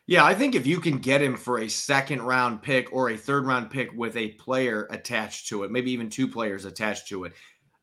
Yeah, 0.06 0.24
I 0.24 0.34
think 0.34 0.54
if 0.54 0.66
you 0.66 0.80
can 0.80 0.98
get 0.98 1.20
him 1.20 1.36
for 1.36 1.58
a 1.58 1.68
second 1.68 2.22
round 2.22 2.62
pick 2.62 2.90
or 2.94 3.10
a 3.10 3.16
third 3.16 3.44
round 3.44 3.70
pick 3.70 3.92
with 3.92 4.16
a 4.16 4.30
player 4.32 4.86
attached 4.90 5.48
to 5.48 5.64
it, 5.64 5.70
maybe 5.70 5.90
even 5.90 6.08
two 6.08 6.26
players 6.26 6.64
attached 6.64 7.08
to 7.08 7.24
it, 7.24 7.34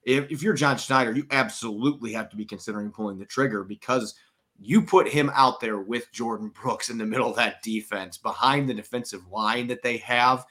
if, 0.05 0.31
if 0.31 0.41
you're 0.41 0.55
John 0.55 0.77
Schneider, 0.77 1.11
you 1.11 1.27
absolutely 1.29 2.13
have 2.13 2.29
to 2.29 2.35
be 2.35 2.45
considering 2.45 2.91
pulling 2.91 3.19
the 3.19 3.25
trigger 3.25 3.63
because 3.63 4.15
you 4.59 4.81
put 4.81 5.07
him 5.07 5.31
out 5.35 5.59
there 5.59 5.79
with 5.79 6.11
Jordyn 6.13 6.53
Brooks 6.53 6.89
in 6.89 6.97
the 6.97 7.05
middle 7.05 7.29
of 7.29 7.35
that 7.35 7.61
defense 7.61 8.17
behind 8.17 8.69
the 8.69 8.73
defensive 8.73 9.27
line 9.27 9.67
that 9.67 9.83
they 9.83 9.97
have 9.97 10.45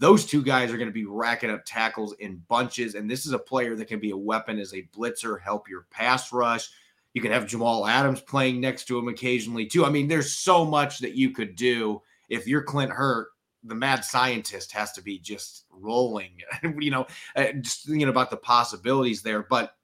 those 0.00 0.24
two 0.24 0.42
guys 0.42 0.72
are 0.72 0.78
going 0.78 0.88
to 0.88 0.94
be 0.94 1.04
racking 1.04 1.50
up 1.50 1.62
tackles 1.66 2.14
in 2.14 2.42
bunches. 2.48 2.94
And 2.94 3.08
this 3.08 3.26
is 3.26 3.32
a 3.32 3.38
player 3.38 3.76
that 3.76 3.86
can 3.86 4.00
be 4.00 4.10
a 4.10 4.16
weapon 4.16 4.58
as 4.58 4.72
a 4.72 4.88
blitzer, 4.96 5.38
help 5.40 5.68
your 5.68 5.86
pass 5.90 6.32
rush. 6.32 6.70
You 7.12 7.20
can 7.20 7.32
have 7.32 7.46
Jamal 7.46 7.86
Adams 7.86 8.22
playing 8.22 8.62
next 8.62 8.86
to 8.86 8.98
him 8.98 9.08
occasionally, 9.08 9.66
too. 9.66 9.84
I 9.84 9.90
mean, 9.90 10.08
there's 10.08 10.32
so 10.32 10.64
much 10.64 11.00
that 11.00 11.16
you 11.16 11.30
could 11.30 11.54
do. 11.54 12.00
If 12.30 12.48
you're 12.48 12.62
Clint 12.62 12.90
Hurtt. 12.90 13.28
the 13.62 13.74
mad 13.74 14.02
scientist 14.02 14.72
has 14.72 14.92
to 14.92 15.02
be 15.02 15.18
just 15.18 15.66
rolling, 15.70 16.30
you 16.78 16.90
know, 16.90 17.06
uh, 17.36 17.52
just 17.60 17.84
thinking 17.84 18.08
about 18.08 18.30
the 18.30 18.36
possibilities 18.38 19.20
there. 19.20 19.42
But 19.50 19.76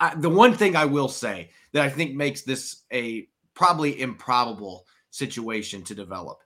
I, 0.00 0.14
the 0.14 0.30
one 0.30 0.54
thing 0.54 0.74
I 0.74 0.86
will 0.86 1.08
say 1.08 1.50
that 1.72 1.82
I 1.82 1.90
think 1.90 2.14
makes 2.14 2.42
this 2.42 2.84
a 2.90 3.28
probably 3.52 4.00
improbable 4.00 4.86
situation 5.10 5.82
to 5.82 5.94
develop 5.94 6.43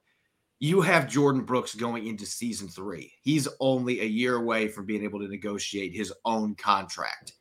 you 0.60 0.80
have 0.80 1.06
Jordyn 1.06 1.46
Brooks 1.46 1.74
going 1.74 2.06
into 2.06 2.26
season 2.26 2.68
three. 2.68 3.12
He's 3.22 3.46
only 3.60 4.00
a 4.00 4.04
year 4.04 4.36
away 4.36 4.68
from 4.68 4.86
being 4.86 5.04
able 5.04 5.20
to 5.20 5.28
negotiate 5.28 5.94
his 5.94 6.12
own 6.24 6.56
contract. 6.56 7.34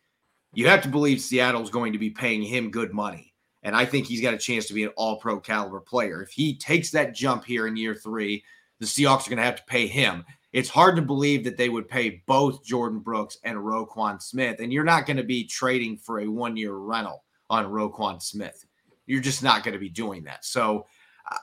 You 0.54 0.68
have 0.68 0.82
to 0.84 0.90
believe 0.90 1.22
Seattle's 1.22 1.70
going 1.70 1.94
to 1.94 2.00
be 2.00 2.10
paying 2.10 2.44
him 2.44 2.72
good 2.72 2.94
money. 2.94 3.34
And 3.64 3.76
I 3.76 3.86
think 3.86 4.06
he's 4.06 4.22
got 4.22 4.34
a 4.34 4.38
chance 4.38 4.68
to 4.68 4.74
be 4.74 4.84
an 4.84 4.92
all 4.96 5.18
pro 5.18 5.40
caliber 5.40 5.80
player. 5.80 6.22
If 6.22 6.30
he 6.30 6.56
takes 6.58 6.92
that 6.92 7.16
jump 7.16 7.44
here 7.44 7.68
in 7.68 7.76
year 7.76 7.96
three, 7.96 8.44
the 8.80 8.86
Seahawks 8.86 9.26
are 9.26 9.32
going 9.32 9.38
to 9.38 9.44
have 9.44 9.58
to 9.58 9.64
pay 9.66 9.88
him. 9.88 10.24
It's 10.54 10.70
hard 10.70 10.96
to 10.96 11.02
believe 11.02 11.44
that 11.44 11.58
they 11.58 11.70
would 11.70 11.90
pay 11.90 12.24
both 12.28 12.66
Jordyn 12.66 13.04
Brooks 13.04 13.38
and 13.44 13.58
Roquan 13.58 14.22
Smith. 14.22 14.60
And 14.60 14.72
you're 14.72 14.84
not 14.84 15.06
going 15.06 15.18
to 15.18 15.24
be 15.24 15.44
trading 15.44 15.98
for 15.98 16.20
a 16.20 16.28
one 16.28 16.56
year 16.56 16.76
rental 16.76 17.24
on 17.50 17.66
Roquan 17.66 18.22
Smith. 18.22 18.66
You're 19.08 19.22
just 19.22 19.44
not 19.44 19.64
going 19.64 19.74
to 19.74 19.80
be 19.80 19.90
doing 19.90 20.24
that. 20.26 20.46
So 20.46 20.86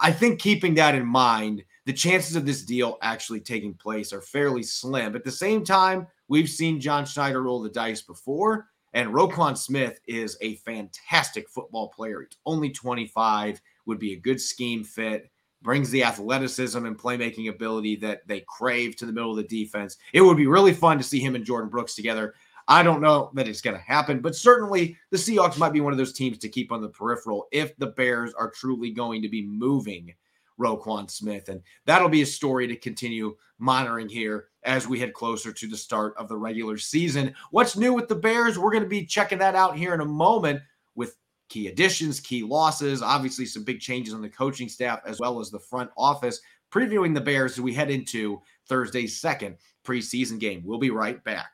I 0.00 0.12
think 0.12 0.40
keeping 0.40 0.74
that 0.74 0.94
in 0.94 1.06
mind, 1.06 1.64
the 1.86 1.92
chances 1.92 2.36
of 2.36 2.46
this 2.46 2.62
deal 2.62 2.98
actually 3.02 3.40
taking 3.40 3.74
place 3.74 4.12
are 4.12 4.22
fairly 4.22 4.62
slim. 4.62 5.14
At 5.14 5.24
the 5.24 5.30
same 5.30 5.64
time, 5.64 6.06
we've 6.28 6.48
seen 6.48 6.80
John 6.80 7.04
Schneider 7.04 7.42
roll 7.42 7.60
the 7.60 7.68
dice 7.68 8.00
before, 8.00 8.68
and 8.94 9.10
Roquan 9.10 9.58
Smith 9.58 10.00
is 10.06 10.38
a 10.40 10.56
fantastic 10.56 11.48
football 11.48 11.88
player. 11.88 12.20
He's 12.20 12.38
only 12.46 12.70
25, 12.70 13.60
would 13.86 13.98
be 13.98 14.14
a 14.14 14.20
good 14.20 14.40
scheme 14.40 14.84
fit, 14.84 15.30
brings 15.62 15.90
the 15.90 16.04
athleticism 16.04 16.84
and 16.84 16.98
playmaking 16.98 17.50
ability 17.50 17.96
that 17.96 18.26
they 18.26 18.44
crave 18.48 18.96
to 18.96 19.06
the 19.06 19.12
middle 19.12 19.30
of 19.30 19.36
the 19.36 19.42
defense. 19.42 19.96
It 20.12 20.20
would 20.20 20.36
be 20.36 20.46
really 20.46 20.74
fun 20.74 20.98
to 20.98 21.04
see 21.04 21.20
him 21.20 21.34
and 21.34 21.44
Jordyn 21.44 21.70
Brooks 21.70 21.94
together. 21.94 22.34
I 22.66 22.82
don't 22.82 23.02
know 23.02 23.30
that 23.34 23.46
it's 23.48 23.60
going 23.60 23.76
to 23.76 23.82
happen, 23.82 24.20
but 24.20 24.34
certainly 24.34 24.96
the 25.10 25.16
Seahawks 25.16 25.58
might 25.58 25.72
be 25.72 25.80
one 25.80 25.92
of 25.92 25.98
those 25.98 26.14
teams 26.14 26.38
to 26.38 26.48
keep 26.48 26.72
on 26.72 26.80
the 26.80 26.88
peripheral 26.88 27.46
if 27.52 27.76
the 27.76 27.88
Bears 27.88 28.32
are 28.34 28.50
truly 28.50 28.90
going 28.90 29.20
to 29.22 29.28
be 29.28 29.44
moving 29.44 30.14
Roquan 30.58 31.10
Smith. 31.10 31.48
And 31.48 31.60
that'll 31.84 32.08
be 32.08 32.22
a 32.22 32.26
story 32.26 32.66
to 32.66 32.76
continue 32.76 33.36
monitoring 33.58 34.08
here 34.08 34.46
as 34.62 34.88
we 34.88 34.98
head 34.98 35.12
closer 35.12 35.52
to 35.52 35.68
the 35.68 35.76
start 35.76 36.14
of 36.16 36.28
the 36.28 36.36
regular 36.36 36.78
season. 36.78 37.34
What's 37.50 37.76
new 37.76 37.92
with 37.92 38.08
the 38.08 38.14
Bears? 38.14 38.58
We're 38.58 38.70
going 38.70 38.82
to 38.82 38.88
be 38.88 39.04
checking 39.04 39.38
that 39.38 39.54
out 39.54 39.76
here 39.76 39.94
in 39.94 40.00
a 40.00 40.06
moment 40.06 40.60
with 40.94 41.16
key 41.48 41.68
additions, 41.68 42.20
key 42.20 42.42
losses, 42.42 43.02
obviously 43.02 43.46
some 43.46 43.64
big 43.64 43.80
changes 43.80 44.14
on 44.14 44.22
the 44.22 44.28
coaching 44.28 44.68
staff 44.68 45.00
as 45.04 45.20
well 45.20 45.40
as 45.40 45.50
the 45.50 45.58
front 45.58 45.90
office. 45.96 46.40
Previewing 46.72 47.14
the 47.14 47.20
Bears 47.20 47.52
as 47.52 47.60
we 47.60 47.72
head 47.72 47.90
into 47.90 48.40
Thursday's 48.68 49.20
second 49.20 49.58
preseason 49.84 50.40
game. 50.40 50.62
We'll 50.64 50.78
be 50.78 50.90
right 50.90 51.22
back. 51.22 51.50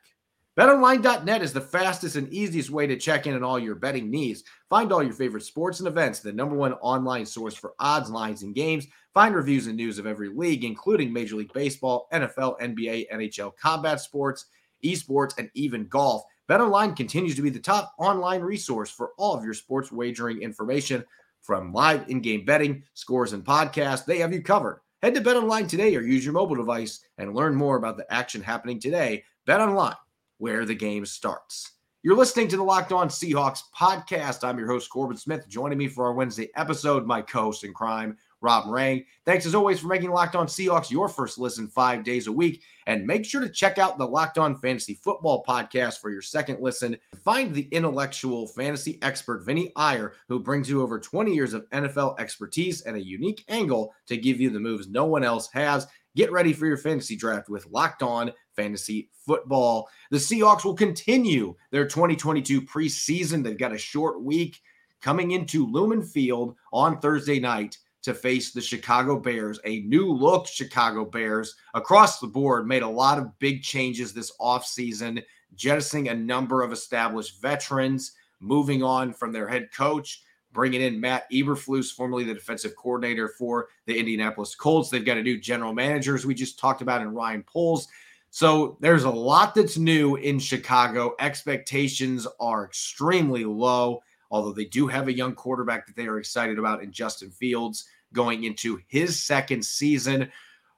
BetOnline.net 0.61 1.41
is 1.41 1.53
the 1.53 1.59
fastest 1.59 2.17
and 2.17 2.31
easiest 2.31 2.69
way 2.69 2.85
to 2.85 2.95
check 2.95 3.25
in 3.25 3.33
on 3.33 3.43
all 3.43 3.57
your 3.57 3.73
betting 3.73 4.11
needs. 4.11 4.43
Find 4.69 4.91
all 4.91 5.01
your 5.01 5.11
favorite 5.11 5.41
sports 5.41 5.79
and 5.79 5.87
events, 5.87 6.19
the 6.19 6.31
number 6.31 6.53
one 6.55 6.73
online 6.73 7.25
source 7.25 7.55
for 7.55 7.73
odds, 7.79 8.11
lines, 8.11 8.43
and 8.43 8.53
games. 8.53 8.85
Find 9.11 9.33
reviews 9.33 9.65
and 9.65 9.75
news 9.75 9.97
of 9.97 10.05
every 10.05 10.29
league, 10.29 10.63
including 10.63 11.11
Major 11.11 11.35
League 11.35 11.51
Baseball, 11.51 12.07
NFL, 12.13 12.59
NBA, 12.59 13.07
NHL, 13.11 13.57
combat 13.57 14.01
sports, 14.01 14.45
esports, 14.85 15.35
and 15.39 15.49
even 15.55 15.87
golf. 15.87 16.21
BetOnline 16.47 16.95
continues 16.95 17.35
to 17.37 17.41
be 17.41 17.49
the 17.49 17.57
top 17.57 17.95
online 17.97 18.41
resource 18.41 18.91
for 18.91 19.13
all 19.17 19.33
of 19.33 19.43
your 19.43 19.55
sports 19.55 19.91
wagering 19.91 20.43
information 20.43 21.03
from 21.41 21.73
live 21.73 22.07
in-game 22.07 22.45
betting, 22.45 22.83
scores, 22.93 23.33
and 23.33 23.43
podcasts. 23.43 24.05
They 24.05 24.19
have 24.19 24.31
you 24.31 24.43
covered. 24.43 24.81
Head 25.01 25.15
to 25.15 25.21
BetOnline 25.21 25.67
today 25.67 25.95
or 25.95 26.01
use 26.01 26.23
your 26.23 26.35
mobile 26.35 26.55
device 26.55 27.03
and 27.17 27.33
learn 27.33 27.55
more 27.55 27.77
about 27.77 27.97
the 27.97 28.05
action 28.13 28.43
happening 28.43 28.79
today. 28.79 29.23
BetOnline 29.47 29.95
where 30.41 30.65
the 30.65 30.73
game 30.73 31.05
starts. 31.05 31.73
You're 32.01 32.17
listening 32.17 32.47
to 32.47 32.57
the 32.57 32.63
Locked 32.63 32.91
On 32.91 33.09
Seahawks 33.09 33.61
podcast. 33.77 34.43
I'm 34.43 34.57
your 34.57 34.67
host, 34.67 34.89
Corbin 34.89 35.17
Smith. 35.17 35.47
Joining 35.47 35.77
me 35.77 35.87
for 35.87 36.03
our 36.03 36.13
Wednesday 36.13 36.49
episode, 36.55 37.05
my 37.05 37.21
co 37.21 37.41
host 37.41 37.63
in 37.63 37.75
crime, 37.75 38.17
Rob 38.41 38.65
Rang. 38.67 39.05
Thanks 39.23 39.45
as 39.45 39.53
always 39.53 39.79
for 39.79 39.87
making 39.87 40.09
Locked 40.09 40.35
On 40.35 40.47
Seahawks 40.47 40.89
your 40.89 41.07
first 41.07 41.37
listen 41.37 41.67
five 41.67 42.03
days 42.03 42.25
a 42.25 42.31
week. 42.31 42.63
And 42.87 43.05
make 43.05 43.23
sure 43.23 43.41
to 43.41 43.49
check 43.49 43.77
out 43.77 43.99
the 43.99 44.07
Locked 44.07 44.39
On 44.39 44.57
Fantasy 44.57 44.95
Football 44.95 45.45
podcast 45.47 45.99
for 45.99 46.09
your 46.09 46.23
second 46.23 46.59
listen. 46.59 46.97
Find 47.23 47.53
the 47.53 47.67
intellectual 47.71 48.47
fantasy 48.47 48.97
expert 49.03 49.45
Vinny 49.45 49.71
Iyer, 49.75 50.13
who 50.27 50.39
brings 50.39 50.67
you 50.67 50.81
over 50.81 50.99
20 50.99 51.35
years 51.35 51.53
of 51.53 51.69
NFL 51.69 52.19
expertise 52.19 52.81
and 52.81 52.97
a 52.97 53.05
unique 53.05 53.45
angle 53.47 53.93
to 54.07 54.17
give 54.17 54.41
you 54.41 54.49
the 54.49 54.59
moves 54.59 54.87
no 54.87 55.05
one 55.05 55.23
else 55.23 55.51
has. 55.51 55.85
Get 56.15 56.31
ready 56.31 56.51
for 56.51 56.65
your 56.65 56.77
fantasy 56.77 57.15
draft 57.15 57.47
with 57.47 57.67
Locked 57.67 58.03
On 58.03 58.33
Fantasy 58.55 59.09
Football. 59.25 59.87
The 60.09 60.17
Seahawks 60.17 60.63
will 60.65 60.73
continue 60.73 61.55
their 61.71 61.85
2022 61.85 62.61
preseason. 62.61 63.43
They've 63.43 63.57
got 63.57 63.73
a 63.73 63.77
short 63.77 64.21
week 64.21 64.61
coming 65.01 65.31
into 65.31 65.65
Lumen 65.65 66.03
Field 66.03 66.55
on 66.71 66.99
Thursday 66.99 67.39
night 67.39 67.77
to 68.03 68.13
face 68.13 68.51
the 68.51 68.61
Chicago 68.61 69.19
Bears, 69.19 69.59
a 69.65 69.81
new 69.81 70.11
look 70.11 70.47
Chicago 70.47 71.05
Bears 71.05 71.55
across 71.73 72.19
the 72.19 72.27
board 72.27 72.67
made 72.67 72.83
a 72.83 72.87
lot 72.87 73.19
of 73.19 73.37
big 73.39 73.61
changes 73.61 74.13
this 74.13 74.31
offseason, 74.39 75.23
jettisoning 75.55 76.09
a 76.09 76.15
number 76.15 76.63
of 76.63 76.71
established 76.71 77.41
veterans, 77.41 78.13
moving 78.39 78.81
on 78.81 79.13
from 79.13 79.31
their 79.31 79.47
head 79.47 79.69
coach, 79.71 80.23
bringing 80.51 80.81
in 80.81 80.99
Matt 80.99 81.31
Eberflus, 81.31 81.91
formerly 81.91 82.23
the 82.23 82.33
defensive 82.33 82.75
coordinator 82.75 83.29
for 83.37 83.67
the 83.85 83.97
Indianapolis 83.97 84.55
Colts. 84.55 84.89
They've 84.89 85.05
got 85.05 85.17
a 85.17 85.23
new 85.23 85.39
general 85.39 85.73
manager, 85.73 86.15
as 86.15 86.25
we 86.25 86.33
just 86.33 86.57
talked 86.57 86.81
about, 86.81 87.01
in 87.01 87.13
Ryan 87.13 87.43
Poles. 87.43 87.87
So 88.31 88.77
there's 88.81 89.03
a 89.03 89.09
lot 89.09 89.53
that's 89.53 89.77
new 89.77 90.15
in 90.15 90.39
Chicago. 90.39 91.13
Expectations 91.19 92.25
are 92.39 92.65
extremely 92.65 93.45
low 93.45 94.01
although 94.31 94.53
they 94.53 94.65
do 94.65 94.87
have 94.87 95.07
a 95.07 95.13
young 95.13 95.35
quarterback 95.35 95.85
that 95.85 95.95
they 95.95 96.07
are 96.07 96.17
excited 96.17 96.57
about 96.57 96.81
in 96.81 96.91
Justin 96.91 97.29
Fields 97.29 97.85
going 98.13 98.45
into 98.45 98.79
his 98.87 99.21
second 99.21 99.63
season. 99.63 100.31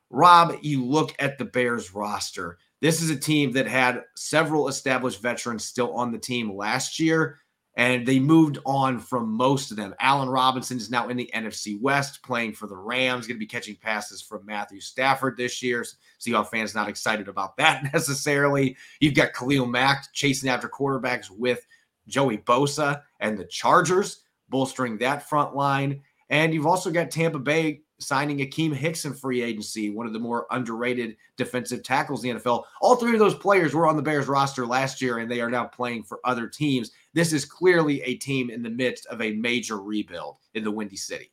Rob, 0.10 0.58
you 0.62 0.84
look 0.84 1.14
at 1.20 1.38
the 1.38 1.46
Bears 1.46 1.94
roster. 1.94 2.58
This 2.82 3.02
is 3.02 3.10
a 3.10 3.16
team 3.16 3.52
that 3.54 3.68
had 3.68 4.04
several 4.16 4.68
established 4.68 5.22
veterans 5.22 5.64
still 5.64 5.94
on 5.94 6.12
the 6.12 6.18
team 6.18 6.56
last 6.56 7.00
year, 7.00 7.40
and 7.76 8.06
they 8.06 8.20
moved 8.20 8.60
on 8.66 9.00
from 9.00 9.32
most 9.32 9.72
of 9.72 9.78
them. 9.78 9.96
Allen 10.00 10.30
Robinson 10.30 10.78
is 10.78 10.92
now 10.92 11.10
in 11.10 11.18
the 11.18 11.30
NFC 11.34 11.80
West 11.82 12.22
playing 12.24 12.54
for 12.54 12.68
the 12.68 12.76
Rams, 12.76 13.26
going 13.26 13.36
to 13.36 13.40
be 13.40 13.48
catching 13.48 13.76
passes 13.76 14.22
from 14.22 14.46
Matthew 14.46 14.80
Stafford 14.80 15.38
this 15.38 15.64
year. 15.64 15.84
Seahawks 16.20 16.50
fans 16.50 16.76
not 16.76 16.90
excited 16.90 17.28
about 17.28 17.58
that 17.58 17.92
necessarily. 17.92 18.78
You've 19.00 19.16
got 19.16 19.34
Khalil 19.34 19.66
Mack 19.66 20.06
chasing 20.14 20.50
after 20.50 20.70
quarterbacks 20.70 21.30
with 21.32 21.66
Joey 22.08 22.38
Bosa 22.38 23.02
and 23.20 23.38
the 23.38 23.46
Chargers 23.46 24.22
bolstering 24.50 24.98
that 25.00 25.28
front 25.28 25.56
line. 25.56 26.02
And 26.30 26.54
you've 26.54 26.68
also 26.68 26.92
got 26.92 27.12
Tampa 27.12 27.40
Bay 27.40 27.82
signing 28.00 28.40
Akiem 28.40 28.74
Hicks 28.74 29.06
in 29.06 29.14
free 29.14 29.42
agency, 29.42 29.90
one 29.90 30.06
of 30.06 30.14
the 30.14 30.20
more 30.20 30.46
underrated 30.52 31.16
defensive 31.38 31.84
tackles 31.84 32.24
in 32.24 32.36
the 32.36 32.42
NFL. 32.42 32.64
All 32.82 32.96
three 32.96 33.14
of 33.14 33.20
those 33.20 33.36
players 33.36 33.74
were 33.74 33.88
on 33.88 33.96
the 33.96 34.02
Bears 34.02 34.28
roster 34.28 34.66
last 34.66 35.02
year, 35.02 35.20
and 35.20 35.32
they 35.32 35.42
are 35.42 35.50
now 35.50 35.66
playing 35.66 36.04
for 36.04 36.20
other 36.24 36.48
teams. 36.48 36.92
This 37.14 37.34
is 37.34 37.46
clearly 37.46 38.02
a 38.02 38.16
team 38.16 38.50
in 38.50 38.64
the 38.64 38.70
midst 38.70 39.06
of 39.08 39.22
a 39.22 39.34
major 39.34 39.80
rebuild 39.80 40.38
in 40.54 40.64
the 40.64 40.72
Windy 40.72 40.98
City. 40.98 41.32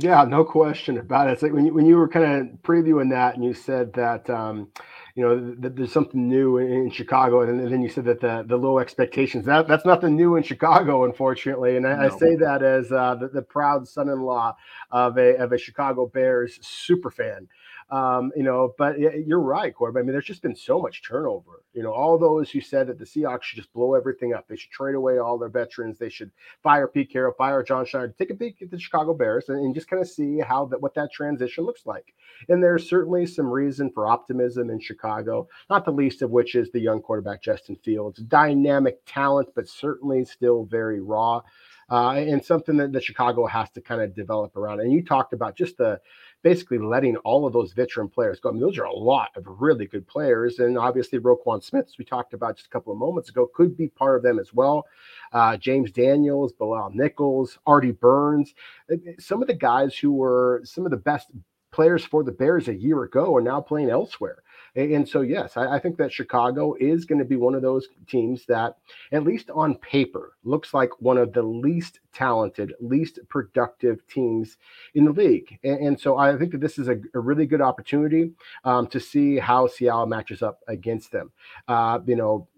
Yeah, 0.00 0.24
no 0.24 0.42
question 0.44 0.96
about 0.96 1.28
it. 1.28 1.32
It's 1.32 1.42
like 1.42 1.52
when 1.52 1.66
you, 1.66 1.74
when 1.74 1.84
you 1.84 1.96
were 1.96 2.08
kind 2.08 2.24
of 2.24 2.62
previewing 2.62 3.10
that 3.10 3.34
and 3.34 3.44
you 3.44 3.52
said 3.52 3.92
that, 3.92 4.28
um, 4.30 4.68
you 5.14 5.22
know, 5.22 5.54
that 5.58 5.76
there's 5.76 5.92
something 5.92 6.26
new 6.28 6.56
in, 6.56 6.90
Chicago, 6.90 7.42
and 7.42 7.70
then 7.70 7.82
you 7.82 7.90
said 7.90 8.06
that 8.06 8.20
the, 8.20 8.42
the 8.46 8.56
low 8.56 8.78
expectations 8.78 9.44
that 9.44 9.68
that's 9.68 9.84
nothing 9.84 10.16
new 10.16 10.36
in 10.36 10.42
Chicago, 10.42 11.04
unfortunately. 11.04 11.76
And 11.76 11.86
I, 11.86 11.96
no. 11.96 12.14
I 12.14 12.18
say 12.18 12.36
that 12.36 12.62
as 12.62 12.90
uh, 12.90 13.16
the, 13.16 13.28
the 13.28 13.42
proud 13.42 13.86
son-in-law 13.86 14.56
of 14.90 15.18
a 15.18 15.36
of 15.36 15.52
a 15.52 15.58
Chicago 15.58 16.06
Bears 16.06 16.58
super 16.62 17.10
fan. 17.10 17.48
Um, 17.92 18.32
you 18.34 18.42
know, 18.42 18.74
but 18.78 18.98
you're 18.98 19.38
right, 19.38 19.74
Corbin. 19.74 20.00
I 20.00 20.02
mean, 20.02 20.12
there's 20.12 20.24
just 20.24 20.40
been 20.40 20.56
so 20.56 20.80
much 20.80 21.02
turnover. 21.06 21.62
You 21.74 21.82
know, 21.82 21.92
all 21.92 22.16
those 22.16 22.50
who 22.50 22.62
said 22.62 22.86
that 22.86 22.98
the 22.98 23.04
Seahawks 23.04 23.42
should 23.42 23.58
just 23.58 23.72
blow 23.74 23.92
everything 23.94 24.32
up. 24.32 24.48
They 24.48 24.56
should 24.56 24.70
trade 24.70 24.94
away 24.94 25.18
all 25.18 25.36
their 25.36 25.50
veterans. 25.50 25.98
They 25.98 26.08
should 26.08 26.30
fire 26.62 26.88
Pete 26.88 27.12
Carroll, 27.12 27.34
fire 27.36 27.62
John 27.62 27.84
Schneider, 27.84 28.14
take 28.18 28.30
a 28.30 28.34
peek 28.34 28.62
at 28.62 28.70
the 28.70 28.78
Chicago 28.78 29.12
Bears 29.12 29.50
and, 29.50 29.58
and 29.58 29.74
just 29.74 29.88
kind 29.88 30.00
of 30.00 30.08
see 30.08 30.38
how 30.38 30.64
that 30.66 30.80
what 30.80 30.94
that 30.94 31.12
transition 31.12 31.64
looks 31.64 31.84
like. 31.84 32.14
And 32.48 32.62
there's 32.62 32.88
certainly 32.88 33.26
some 33.26 33.46
reason 33.46 33.90
for 33.92 34.06
optimism 34.06 34.70
in 34.70 34.80
Chicago, 34.80 35.46
not 35.68 35.84
the 35.84 35.92
least 35.92 36.22
of 36.22 36.30
which 36.30 36.54
is 36.54 36.70
the 36.70 36.80
young 36.80 37.02
quarterback 37.02 37.42
Justin 37.42 37.76
Fields, 37.84 38.20
dynamic 38.20 39.00
talent, 39.04 39.50
but 39.54 39.68
certainly 39.68 40.24
still 40.24 40.64
very 40.64 41.02
raw. 41.02 41.42
Uh, 41.90 42.12
and 42.12 42.42
something 42.42 42.78
that, 42.78 42.90
that 42.92 43.04
Chicago 43.04 43.44
has 43.44 43.68
to 43.68 43.82
kind 43.82 44.00
of 44.00 44.14
develop 44.14 44.56
around. 44.56 44.80
And 44.80 44.90
you 44.90 45.04
talked 45.04 45.34
about 45.34 45.56
just 45.56 45.76
the 45.76 46.00
basically 46.42 46.78
letting 46.78 47.16
all 47.18 47.46
of 47.46 47.52
those 47.52 47.72
veteran 47.72 48.08
players 48.08 48.40
go. 48.40 48.48
I 48.48 48.52
mean, 48.52 48.60
those 48.60 48.78
are 48.78 48.84
a 48.84 48.92
lot 48.92 49.30
of 49.36 49.44
really 49.46 49.86
good 49.86 50.06
players. 50.06 50.58
And 50.58 50.76
obviously, 50.76 51.18
Roquan 51.18 51.62
Smith, 51.62 51.86
as 51.88 51.98
we 51.98 52.04
talked 52.04 52.34
about 52.34 52.56
just 52.56 52.66
a 52.66 52.70
couple 52.70 52.92
of 52.92 52.98
moments 52.98 53.28
ago, 53.28 53.48
could 53.54 53.76
be 53.76 53.88
part 53.88 54.16
of 54.16 54.22
them 54.22 54.38
as 54.38 54.52
well. 54.52 54.86
Uh, 55.32 55.56
James 55.56 55.92
Daniels, 55.92 56.52
Bilal 56.52 56.90
Nichols, 56.94 57.58
Artie 57.66 57.92
Burns, 57.92 58.54
uh, 58.92 58.96
some 59.18 59.40
of 59.40 59.48
the 59.48 59.54
guys 59.54 59.96
who 59.96 60.12
were 60.12 60.60
some 60.64 60.84
of 60.84 60.90
the 60.90 60.96
best 60.96 61.28
players 61.72 62.04
for 62.04 62.22
the 62.22 62.32
Bears 62.32 62.68
a 62.68 62.74
year 62.74 63.02
ago 63.02 63.34
are 63.34 63.40
now 63.40 63.60
playing 63.60 63.90
elsewhere. 63.90 64.42
And 64.74 65.06
so, 65.06 65.20
yes, 65.20 65.56
I, 65.56 65.76
I 65.76 65.78
think 65.78 65.98
that 65.98 66.12
Chicago 66.12 66.74
is 66.80 67.04
going 67.04 67.18
to 67.18 67.24
be 67.24 67.36
one 67.36 67.54
of 67.54 67.62
those 67.62 67.88
teams 68.08 68.46
that, 68.46 68.76
at 69.12 69.24
least 69.24 69.50
on 69.50 69.74
paper, 69.76 70.32
looks 70.44 70.72
like 70.72 70.90
one 71.00 71.18
of 71.18 71.32
the 71.32 71.42
least 71.42 72.00
talented, 72.14 72.72
least 72.80 73.18
productive 73.28 74.06
teams 74.06 74.56
in 74.94 75.04
the 75.04 75.12
league. 75.12 75.58
And, 75.62 75.86
and 75.86 76.00
so, 76.00 76.16
I 76.16 76.36
think 76.38 76.52
that 76.52 76.60
this 76.60 76.78
is 76.78 76.88
a, 76.88 76.96
a 77.14 77.20
really 77.20 77.44
good 77.44 77.60
opportunity 77.60 78.32
um, 78.64 78.86
to 78.88 79.00
see 79.00 79.38
how 79.38 79.66
Seattle 79.66 80.06
matches 80.06 80.42
up 80.42 80.60
against 80.68 81.12
them. 81.12 81.32
Uh, 81.68 81.98
you 82.06 82.16
know, 82.16 82.48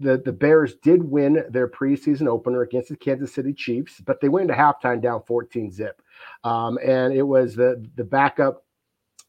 the, 0.00 0.18
the 0.18 0.32
Bears 0.32 0.74
did 0.82 1.02
win 1.02 1.44
their 1.48 1.68
preseason 1.68 2.26
opener 2.26 2.62
against 2.62 2.88
the 2.88 2.96
Kansas 2.96 3.32
City 3.32 3.52
Chiefs, 3.52 4.00
but 4.04 4.20
they 4.20 4.28
went 4.28 4.50
into 4.50 4.60
halftime 4.60 5.00
down 5.00 5.22
14 5.26 5.70
zip. 5.70 6.02
Um, 6.44 6.78
and 6.84 7.12
it 7.12 7.22
was 7.22 7.54
the 7.54 7.84
the 7.96 8.04
backup 8.04 8.64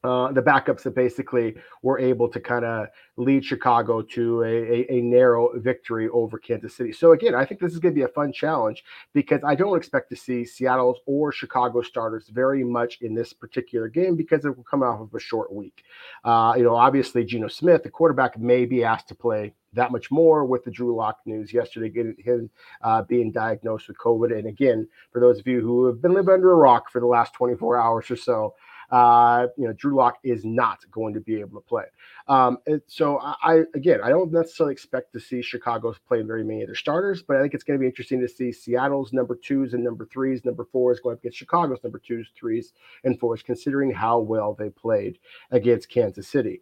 uh, 0.04 0.32
the 0.32 0.42
backups 0.42 0.84
that 0.84 0.96
basically 0.96 1.56
were 1.82 1.98
able 1.98 2.28
to 2.28 2.40
kind 2.40 2.66
of 2.66 2.88
lead 3.16 3.46
Chicago 3.46 4.02
to 4.02 4.42
a, 4.44 4.48
a, 4.48 4.98
a, 4.98 5.02
narrow 5.02 5.58
victory 5.60 6.10
over 6.10 6.38
Kansas 6.38 6.76
City. 6.76 6.92
So 6.92 7.14
again, 7.14 7.34
I 7.34 7.46
think 7.46 7.62
this 7.62 7.72
is 7.72 7.80
going 7.80 7.94
to 7.94 8.00
be 8.00 8.04
a 8.04 8.10
fun 8.10 8.34
challenge 8.34 8.84
because 9.14 9.42
I 9.46 9.56
don't 9.56 9.78
expect 9.78 10.10
to 10.10 10.16
see 10.16 10.44
Seattle's 10.44 10.98
or 11.06 11.32
Chicago 11.32 11.82
starters 11.82 12.28
very 12.28 12.64
much 12.64 12.98
in 13.02 13.14
this 13.14 13.32
particular 13.32 13.88
game 13.88 14.16
because 14.16 14.44
it 14.44 14.58
will 14.58 14.64
come 14.64 14.84
off 14.84 15.00
of 15.00 15.14
a 15.14 15.20
short 15.20 15.54
week. 15.54 15.84
Uh, 16.26 16.54
you 16.58 16.64
know, 16.64 16.76
obviously 16.76 17.24
Geno 17.24 17.48
Smith, 17.48 17.84
the 17.84 17.90
quarterback, 17.90 18.38
may 18.38 18.66
be 18.66 18.84
asked 18.84 19.08
to 19.10 19.16
play 19.16 19.54
that 19.74 19.92
much 19.92 20.12
more 20.12 20.46
with 20.46 20.64
the 20.64 20.72
Drew 20.72 20.96
Lock 20.96 21.20
news 21.26 21.54
yesterday, 21.54 21.90
getting 21.90 22.16
him 22.20 22.50
uh, 22.82 23.04
being 23.04 23.32
diagnosed 23.32 23.88
with 23.88 23.98
COVID. 23.98 24.38
And 24.38 24.48
again, 24.48 24.88
for 25.12 25.20
those 25.20 25.40
of 25.40 25.48
you 25.48 25.62
who 25.62 25.86
have 25.86 26.02
been 26.02 26.14
living 26.14 26.34
under 26.34 26.52
a 26.52 26.56
rock 26.56 26.92
for 26.92 27.00
the 27.00 27.08
last 27.08 27.34
24 27.34 27.78
hours 27.78 28.12
or 28.12 28.16
so, 28.16 28.54
uh, 28.94 29.48
you 29.58 29.66
know, 29.66 29.74
Drew 29.74 29.96
Lock 29.96 30.20
is 30.24 30.46
not 30.46 30.80
going 30.92 31.16
to 31.16 31.20
be 31.20 31.40
able 31.40 31.60
to 31.60 31.68
play. 31.68 31.86
Um, 32.28 32.60
so 32.86 33.18
I, 33.20 33.64
again, 33.74 34.02
I 34.04 34.10
don't 34.10 34.32
necessarily 34.32 34.72
expect 34.72 35.14
to 35.14 35.20
see 35.20 35.42
Chicago's 35.42 35.98
play 36.08 36.22
very 36.22 36.44
many 36.44 36.62
of 36.62 36.68
their 36.68 36.76
starters, 36.76 37.24
but 37.24 37.36
I 37.36 37.42
think 37.42 37.56
it's 37.56 37.64
going 37.64 37.80
to 37.80 37.82
be 37.82 37.88
interesting 37.88 38.22
to 38.22 38.28
see 38.28 38.52
Seattle's 38.52 39.12
number 39.12 39.36
twos 39.36 39.74
and 39.74 39.84
number 39.84 40.06
threes, 40.06 40.46
number 40.46 40.68
fours 40.72 41.00
going 41.00 41.14
up 41.14 41.22
against 41.22 41.40
Chicago's 41.40 41.80
number 41.84 42.00
twos, 42.06 42.30
threes, 42.40 42.74
and 43.04 43.20
fours, 43.20 43.42
considering 43.42 43.92
how 43.92 44.20
well 44.20 44.54
they 44.54 44.70
played 44.70 45.18
against 45.50 45.90
Kansas 45.90 46.28
City. 46.28 46.62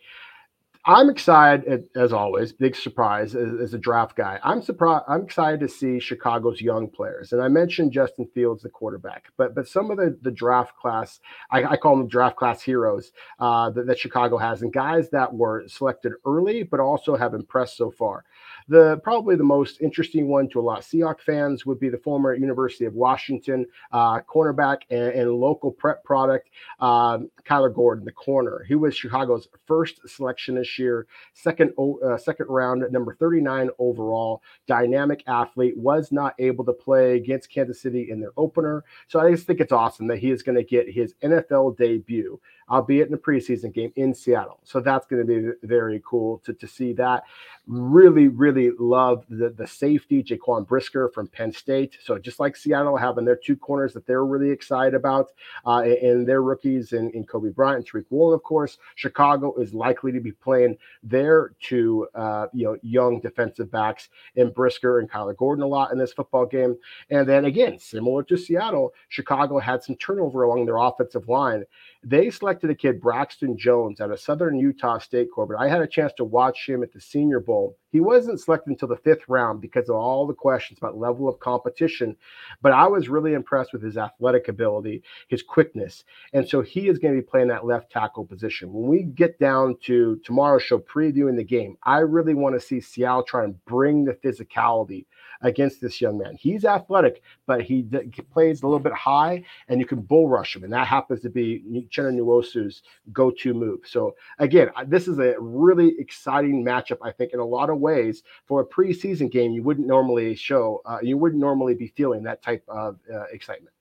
I'm 0.86 1.12
excited 1.12 1.90
as 1.96 2.12
always. 2.12 2.54
Big 2.54 2.76
surprise 2.76 3.36
as, 3.36 3.54
as, 3.62 3.74
a 3.76 3.78
draft 3.78 4.16
guy. 4.16 4.40
I'm 4.44 4.64
surprised. 4.64 5.04
I'm 5.08 5.22
excited 5.22 5.60
to 5.60 5.68
see 5.68 6.00
Chicago's 6.00 6.60
young 6.60 6.90
players, 6.90 7.34
and 7.34 7.42
I 7.42 7.50
mentioned 7.50 7.92
Justin 7.92 8.28
Fields, 8.34 8.64
the 8.64 8.70
quarterback, 8.70 9.26
but 9.38 9.54
but 9.54 9.68
some 9.68 9.92
of 9.92 9.98
the 9.98 10.18
the 10.24 10.32
draft 10.32 10.76
class, 10.76 11.20
I, 11.52 11.64
I 11.66 11.78
call 11.78 11.98
them 11.98 12.08
draft 12.08 12.36
class 12.36 12.64
heroes 12.64 13.12
uh, 13.40 13.70
that, 13.72 13.86
that 13.86 14.00
Chicago 14.00 14.40
has, 14.40 14.64
and 14.64 14.74
guys 14.74 15.12
that 15.12 15.32
were 15.32 15.68
selected 15.68 16.14
early, 16.26 16.64
but 16.64 16.80
also 16.80 17.16
have 17.16 17.36
impressed 17.36 17.78
so 17.78 17.92
far. 17.92 18.24
The 18.68 19.00
probably 19.04 19.36
the 19.36 19.44
most 19.44 19.82
interesting 19.82 20.28
one 20.28 20.50
to 20.50 20.60
a 20.60 20.62
lot 20.62 20.80
of 20.80 20.86
Seahawks 20.86 21.22
fans 21.22 21.66
would 21.66 21.80
be 21.80 21.90
the 21.90 21.98
former 21.98 22.34
University 22.34 22.86
of 22.86 22.94
Washington 22.94 23.66
uh, 23.92 24.22
cornerback 24.22 24.82
and, 24.90 25.14
and, 25.14 25.32
local 25.32 25.72
prep 25.72 26.04
product, 26.04 26.50
um, 26.80 27.30
Kyler 27.44 27.74
Gordon, 27.74 28.06
the 28.06 28.12
corner. 28.12 28.64
He 28.68 28.76
was 28.76 28.96
Chicago's 28.96 29.48
first 29.66 30.02
selection 30.08 30.56
this 30.56 30.78
year, 30.78 31.08
second 31.34 31.74
uh, 31.78 32.18
second 32.18 32.48
round, 32.50 32.84
number 32.92 33.16
39 33.16 33.70
overall. 33.80 34.42
Dynamic 34.68 35.24
athlete 35.28 35.78
was 35.78 36.12
not 36.12 36.36
able 36.40 36.66
to 36.66 36.74
play 36.74 37.16
against 37.16 37.52
Kansas 37.52 37.82
City 37.82 38.10
in 38.10 38.20
their 38.20 38.34
opener, 38.38 38.84
so 39.08 39.20
I 39.20 39.32
just 39.32 39.48
think 39.48 39.60
it's 39.60 39.72
awesome 39.72 40.08
that 40.08 40.20
he 40.20 40.32
is 40.32 40.44
going 40.44 40.58
to 40.58 40.64
get 40.64 40.90
his 40.90 41.14
NFL 41.24 41.78
debut 41.78 42.40
albeit 42.72 43.10
in 43.10 43.14
a 43.14 43.18
preseason 43.18 43.74
game 43.74 43.92
in 43.98 44.14
Seattle. 44.14 44.60
So 44.64 44.80
that's 44.80 45.06
going 45.06 45.26
to 45.26 45.28
be 45.28 45.68
very 45.68 46.02
cool 46.06 46.40
to, 46.46 46.54
to 46.54 46.68
see 46.68 46.94
that. 46.94 47.24
Really, 47.68 48.28
really 48.30 48.72
love 48.80 49.26
the, 49.30 49.50
the 49.50 49.68
safety, 49.68 50.24
Jaquan 50.24 50.68
Brisker 50.68 51.10
from 51.10 51.28
Penn 51.28 51.52
State. 51.52 51.98
So 52.02 52.18
just 52.18 52.40
like 52.40 52.56
Seattle 52.56 52.98
having 52.98 53.26
their 53.26 53.36
two 53.36 53.56
corners 53.56 53.94
that 53.94 54.08
they're 54.08 54.26
really 54.26 54.50
excited 54.50 54.96
about, 54.96 55.32
uh, 55.66 55.82
and 55.82 56.28
their 56.28 56.42
rookies 56.42 56.94
in, 56.94 57.12
in 57.12 57.26
Coby 57.26 57.54
Bryant 57.54 57.78
and 57.78 57.88
Tariq 57.88 58.06
Woolen, 58.10 58.34
of 58.34 58.44
course, 58.44 58.78
Chicago 58.96 59.54
is 59.56 59.74
likely 59.74 60.12
to 60.12 60.20
be 60.20 60.32
playing 60.32 60.78
their 61.04 61.54
two 61.62 62.08
uh, 62.16 62.48
you 62.54 62.66
know 62.66 62.78
young 62.82 63.20
defensive 63.20 63.72
backs 63.72 64.10
in 64.36 64.52
Brisker 64.52 65.00
and 65.00 65.10
Kyler 65.10 65.36
Gordon 65.36 65.64
a 65.64 65.68
lot 65.68 65.92
in 65.92 65.98
this 65.98 66.14
football 66.14 66.46
game. 66.46 66.78
And 67.10 67.28
then 67.28 67.46
again, 67.46 67.80
similar 67.80 68.24
to 68.24 68.38
Seattle, 68.38 68.94
Chicago 69.10 69.60
had 69.60 69.84
some 69.84 69.96
turnover 69.96 70.44
along 70.44 70.66
their 70.66 70.78
offensive 70.78 71.28
line. 71.28 71.64
They 72.04 72.30
selected 72.32 72.70
a 72.70 72.76
kid, 72.76 73.00
Braxton 73.00 73.58
Jones, 73.58 74.02
out 74.02 74.12
of 74.12 74.20
Southern 74.20 74.58
Utah 74.58 74.98
State 74.98 75.30
Corbett. 75.34 75.58
I 75.60 75.68
had 75.68 75.82
a 75.82 75.88
chance 75.88 76.14
to 76.18 76.24
watch 76.24 76.68
him 76.68 76.82
at 76.82 76.92
the 76.92 77.02
Senior 77.02 77.40
Bowl. 77.40 77.78
He 77.92 78.00
wasn't 78.00 78.40
selected 78.40 78.72
until 78.72 78.88
the 78.88 78.96
fifth 78.98 79.28
round 79.28 79.62
because 79.62 79.90
of 79.90 79.96
all 79.96 80.26
the 80.26 80.34
questions 80.34 80.80
about 80.80 80.98
level 80.98 81.28
of 81.28 81.40
competition. 81.40 82.16
But 82.62 82.72
I 82.72 82.88
was 82.88 83.10
really 83.10 83.34
impressed 83.34 83.74
with 83.74 83.84
his 83.84 83.98
athletic 83.98 84.48
ability, 84.48 85.04
his 85.28 85.44
quickness. 85.44 86.04
And 86.34 86.48
so 86.48 86.62
he 86.62 86.88
is 86.88 87.00
going 87.00 87.16
to 87.16 87.22
be 87.22 87.28
playing 87.28 87.50
that 87.50 87.66
left 87.66 87.92
tackle 87.92 88.26
position. 88.26 88.72
When 88.72 88.88
we 88.88 89.04
get 89.04 89.40
down 89.40 89.78
to 89.84 90.20
tomorrow's 90.24 90.64
show 90.64 90.80
previewing 90.80 91.36
the 91.36 91.44
game, 91.44 91.78
I 91.84 92.00
really 92.00 92.34
want 92.34 92.56
to 92.56 92.66
see 92.66 92.80
Seattle 92.80 93.24
try 93.24 93.44
and 93.44 93.64
bring 93.66 94.06
the 94.06 94.14
physicality 94.14 95.06
against 95.42 95.82
this 95.82 96.00
young 96.00 96.18
man. 96.18 96.36
He's 96.40 96.66
athletic, 96.66 97.24
but 97.48 97.62
he, 97.62 97.88
he 98.14 98.22
plays 98.22 98.62
a 98.62 98.68
little 98.68 98.80
bit 98.80 98.94
high, 98.94 99.44
and 99.68 99.80
you 99.80 99.86
can 99.86 100.02
bull 100.02 100.30
rush 100.30 100.56
him, 100.56 100.64
and 100.64 100.72
that 100.72 100.88
happens 100.88 101.22
to 101.22 101.30
be 101.30 101.64
Uchenna 101.68 102.14
Nwosu's 102.14 102.84
go-to 103.12 103.54
move. 103.54 103.80
So 103.86 104.16
again, 104.40 104.70
this 104.88 105.08
is 105.08 105.20
a 105.20 105.36
really 105.40 105.96
exciting 105.98 106.64
matchup. 106.64 106.98
I 107.02 107.12
think 107.12 107.34
in 107.34 107.40
a 107.40 107.46
lot 107.46 107.70
of 107.70 107.80
ways 107.82 108.24
for 108.46 108.62
a 108.62 108.66
preseason 108.66 109.30
game, 109.30 109.52
you 109.52 109.64
wouldn't 109.64 109.88
normally 109.88 110.36
show, 110.36 110.82
uh, 110.86 111.00
you 111.02 111.18
wouldn't 111.18 111.42
normally 111.42 111.76
be 111.76 111.88
feeling 111.88 112.24
that 112.24 112.42
type 112.42 112.64
of 112.70 113.00
uh, 113.14 113.24
excitement. 113.32 113.74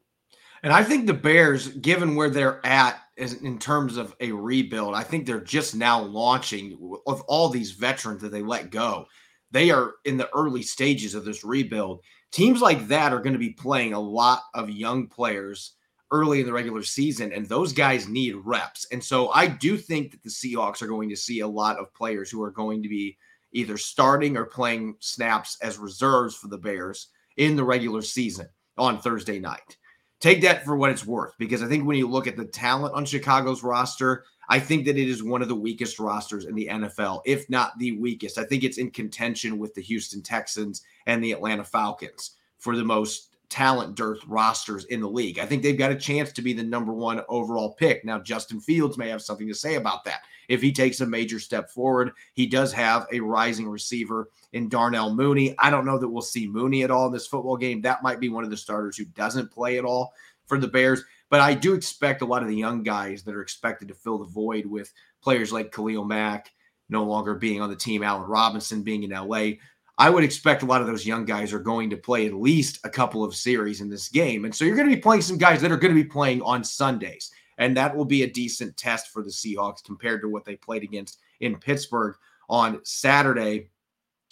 And 0.62 0.72
I 0.72 0.82
think 0.82 1.06
the 1.06 1.14
Bears, 1.14 1.68
given 1.68 2.16
where 2.16 2.28
they're 2.28 2.64
at 2.66 3.00
in 3.16 3.58
terms 3.58 3.96
of 3.96 4.14
a 4.20 4.32
rebuild, 4.32 4.94
I 4.94 5.02
think 5.02 5.24
they're 5.24 5.40
just 5.40 5.74
now 5.74 6.02
launching 6.02 6.98
of 7.06 7.20
all 7.22 7.48
these 7.48 7.70
veterans 7.70 8.20
that 8.22 8.30
they 8.30 8.42
let 8.42 8.70
go 8.70 9.06
they 9.50 9.70
are 9.70 9.94
in 10.04 10.16
the 10.16 10.28
early 10.34 10.62
stages 10.62 11.14
of 11.14 11.24
this 11.24 11.44
rebuild. 11.44 12.02
Teams 12.30 12.60
like 12.60 12.86
that 12.88 13.12
are 13.12 13.20
going 13.20 13.32
to 13.32 13.38
be 13.38 13.50
playing 13.50 13.92
a 13.92 14.00
lot 14.00 14.42
of 14.54 14.70
young 14.70 15.08
players 15.08 15.74
early 16.12 16.40
in 16.40 16.46
the 16.46 16.52
regular 16.52 16.82
season, 16.82 17.32
and 17.32 17.46
those 17.46 17.72
guys 17.72 18.08
need 18.08 18.34
reps. 18.44 18.86
And 18.92 19.02
so 19.02 19.30
I 19.30 19.46
do 19.46 19.76
think 19.76 20.12
that 20.12 20.22
the 20.22 20.30
Seahawks 20.30 20.82
are 20.82 20.88
going 20.88 21.08
to 21.10 21.16
see 21.16 21.40
a 21.40 21.48
lot 21.48 21.78
of 21.78 21.92
players 21.94 22.30
who 22.30 22.42
are 22.42 22.50
going 22.50 22.82
to 22.82 22.88
be 22.88 23.16
either 23.52 23.76
starting 23.76 24.36
or 24.36 24.44
playing 24.44 24.96
snaps 25.00 25.56
as 25.62 25.78
reserves 25.78 26.36
for 26.36 26.48
the 26.48 26.58
Bears 26.58 27.08
in 27.36 27.56
the 27.56 27.64
regular 27.64 28.02
season 28.02 28.48
on 28.78 29.00
Thursday 29.00 29.38
night. 29.38 29.76
Take 30.20 30.42
that 30.42 30.64
for 30.64 30.76
what 30.76 30.90
it's 30.90 31.06
worth, 31.06 31.32
because 31.38 31.62
I 31.62 31.66
think 31.66 31.86
when 31.86 31.96
you 31.96 32.06
look 32.06 32.26
at 32.26 32.36
the 32.36 32.44
talent 32.44 32.94
on 32.94 33.06
Chicago's 33.06 33.62
roster, 33.62 34.24
I 34.50 34.58
think 34.58 34.84
that 34.84 34.98
it 34.98 35.08
is 35.08 35.22
one 35.22 35.40
of 35.40 35.48
the 35.48 35.54
weakest 35.54 35.98
rosters 35.98 36.44
in 36.44 36.54
the 36.54 36.68
NFL, 36.70 37.22
if 37.24 37.48
not 37.48 37.78
the 37.78 37.92
weakest. 37.98 38.36
I 38.36 38.44
think 38.44 38.64
it's 38.64 38.78
in 38.78 38.90
contention 38.90 39.58
with 39.58 39.74
the 39.74 39.80
Houston 39.80 40.22
Texans 40.22 40.82
and 41.06 41.24
the 41.24 41.32
Atlanta 41.32 41.64
Falcons 41.64 42.32
for 42.58 42.76
the 42.76 42.84
most 42.84 43.36
talent 43.48 43.96
dearth 43.96 44.20
rosters 44.26 44.84
in 44.86 45.00
the 45.00 45.08
league. 45.08 45.38
I 45.38 45.46
think 45.46 45.62
they've 45.62 45.78
got 45.78 45.92
a 45.92 45.96
chance 45.96 46.32
to 46.32 46.42
be 46.42 46.52
the 46.52 46.62
number 46.62 46.92
one 46.92 47.22
overall 47.28 47.74
pick. 47.74 48.04
Now, 48.04 48.18
Justin 48.18 48.60
Fields 48.60 48.98
may 48.98 49.08
have 49.08 49.22
something 49.22 49.48
to 49.48 49.54
say 49.54 49.76
about 49.76 50.04
that. 50.04 50.22
If 50.50 50.60
he 50.60 50.72
takes 50.72 51.00
a 51.00 51.06
major 51.06 51.38
step 51.38 51.70
forward, 51.70 52.10
he 52.34 52.44
does 52.44 52.72
have 52.72 53.06
a 53.12 53.20
rising 53.20 53.68
receiver 53.68 54.30
in 54.52 54.68
Darnell 54.68 55.14
Mooney. 55.14 55.54
I 55.60 55.70
don't 55.70 55.86
know 55.86 55.96
that 55.96 56.08
we'll 56.08 56.22
see 56.22 56.48
Mooney 56.48 56.82
at 56.82 56.90
all 56.90 57.06
in 57.06 57.12
this 57.12 57.28
football 57.28 57.56
game. 57.56 57.80
That 57.80 58.02
might 58.02 58.18
be 58.18 58.28
one 58.28 58.42
of 58.42 58.50
the 58.50 58.56
starters 58.56 58.96
who 58.96 59.04
doesn't 59.04 59.52
play 59.52 59.78
at 59.78 59.84
all 59.84 60.12
for 60.46 60.58
the 60.58 60.66
Bears. 60.66 61.04
But 61.28 61.40
I 61.40 61.54
do 61.54 61.74
expect 61.74 62.22
a 62.22 62.26
lot 62.26 62.42
of 62.42 62.48
the 62.48 62.56
young 62.56 62.82
guys 62.82 63.22
that 63.22 63.34
are 63.36 63.42
expected 63.42 63.86
to 63.88 63.94
fill 63.94 64.18
the 64.18 64.24
void 64.24 64.66
with 64.66 64.92
players 65.22 65.52
like 65.52 65.72
Khalil 65.72 66.04
Mack 66.04 66.50
no 66.88 67.04
longer 67.04 67.36
being 67.36 67.60
on 67.60 67.70
the 67.70 67.76
team, 67.76 68.02
Allen 68.02 68.28
Robinson 68.28 68.82
being 68.82 69.04
in 69.04 69.10
LA. 69.10 69.52
I 69.98 70.10
would 70.10 70.24
expect 70.24 70.64
a 70.64 70.66
lot 70.66 70.80
of 70.80 70.88
those 70.88 71.06
young 71.06 71.24
guys 71.24 71.52
are 71.52 71.60
going 71.60 71.90
to 71.90 71.96
play 71.96 72.26
at 72.26 72.34
least 72.34 72.80
a 72.82 72.90
couple 72.90 73.22
of 73.22 73.36
series 73.36 73.80
in 73.80 73.88
this 73.88 74.08
game. 74.08 74.44
And 74.44 74.52
so 74.52 74.64
you're 74.64 74.74
going 74.74 74.88
to 74.88 74.96
be 74.96 75.00
playing 75.00 75.22
some 75.22 75.38
guys 75.38 75.60
that 75.60 75.70
are 75.70 75.76
going 75.76 75.94
to 75.94 76.02
be 76.02 76.08
playing 76.08 76.42
on 76.42 76.64
Sundays. 76.64 77.30
And 77.60 77.76
that 77.76 77.94
will 77.94 78.06
be 78.06 78.22
a 78.22 78.30
decent 78.30 78.76
test 78.76 79.08
for 79.08 79.22
the 79.22 79.30
Seahawks 79.30 79.84
compared 79.84 80.22
to 80.22 80.28
what 80.28 80.44
they 80.44 80.56
played 80.56 80.82
against 80.82 81.18
in 81.40 81.56
Pittsburgh 81.56 82.16
on 82.48 82.80
Saturday. 82.84 83.70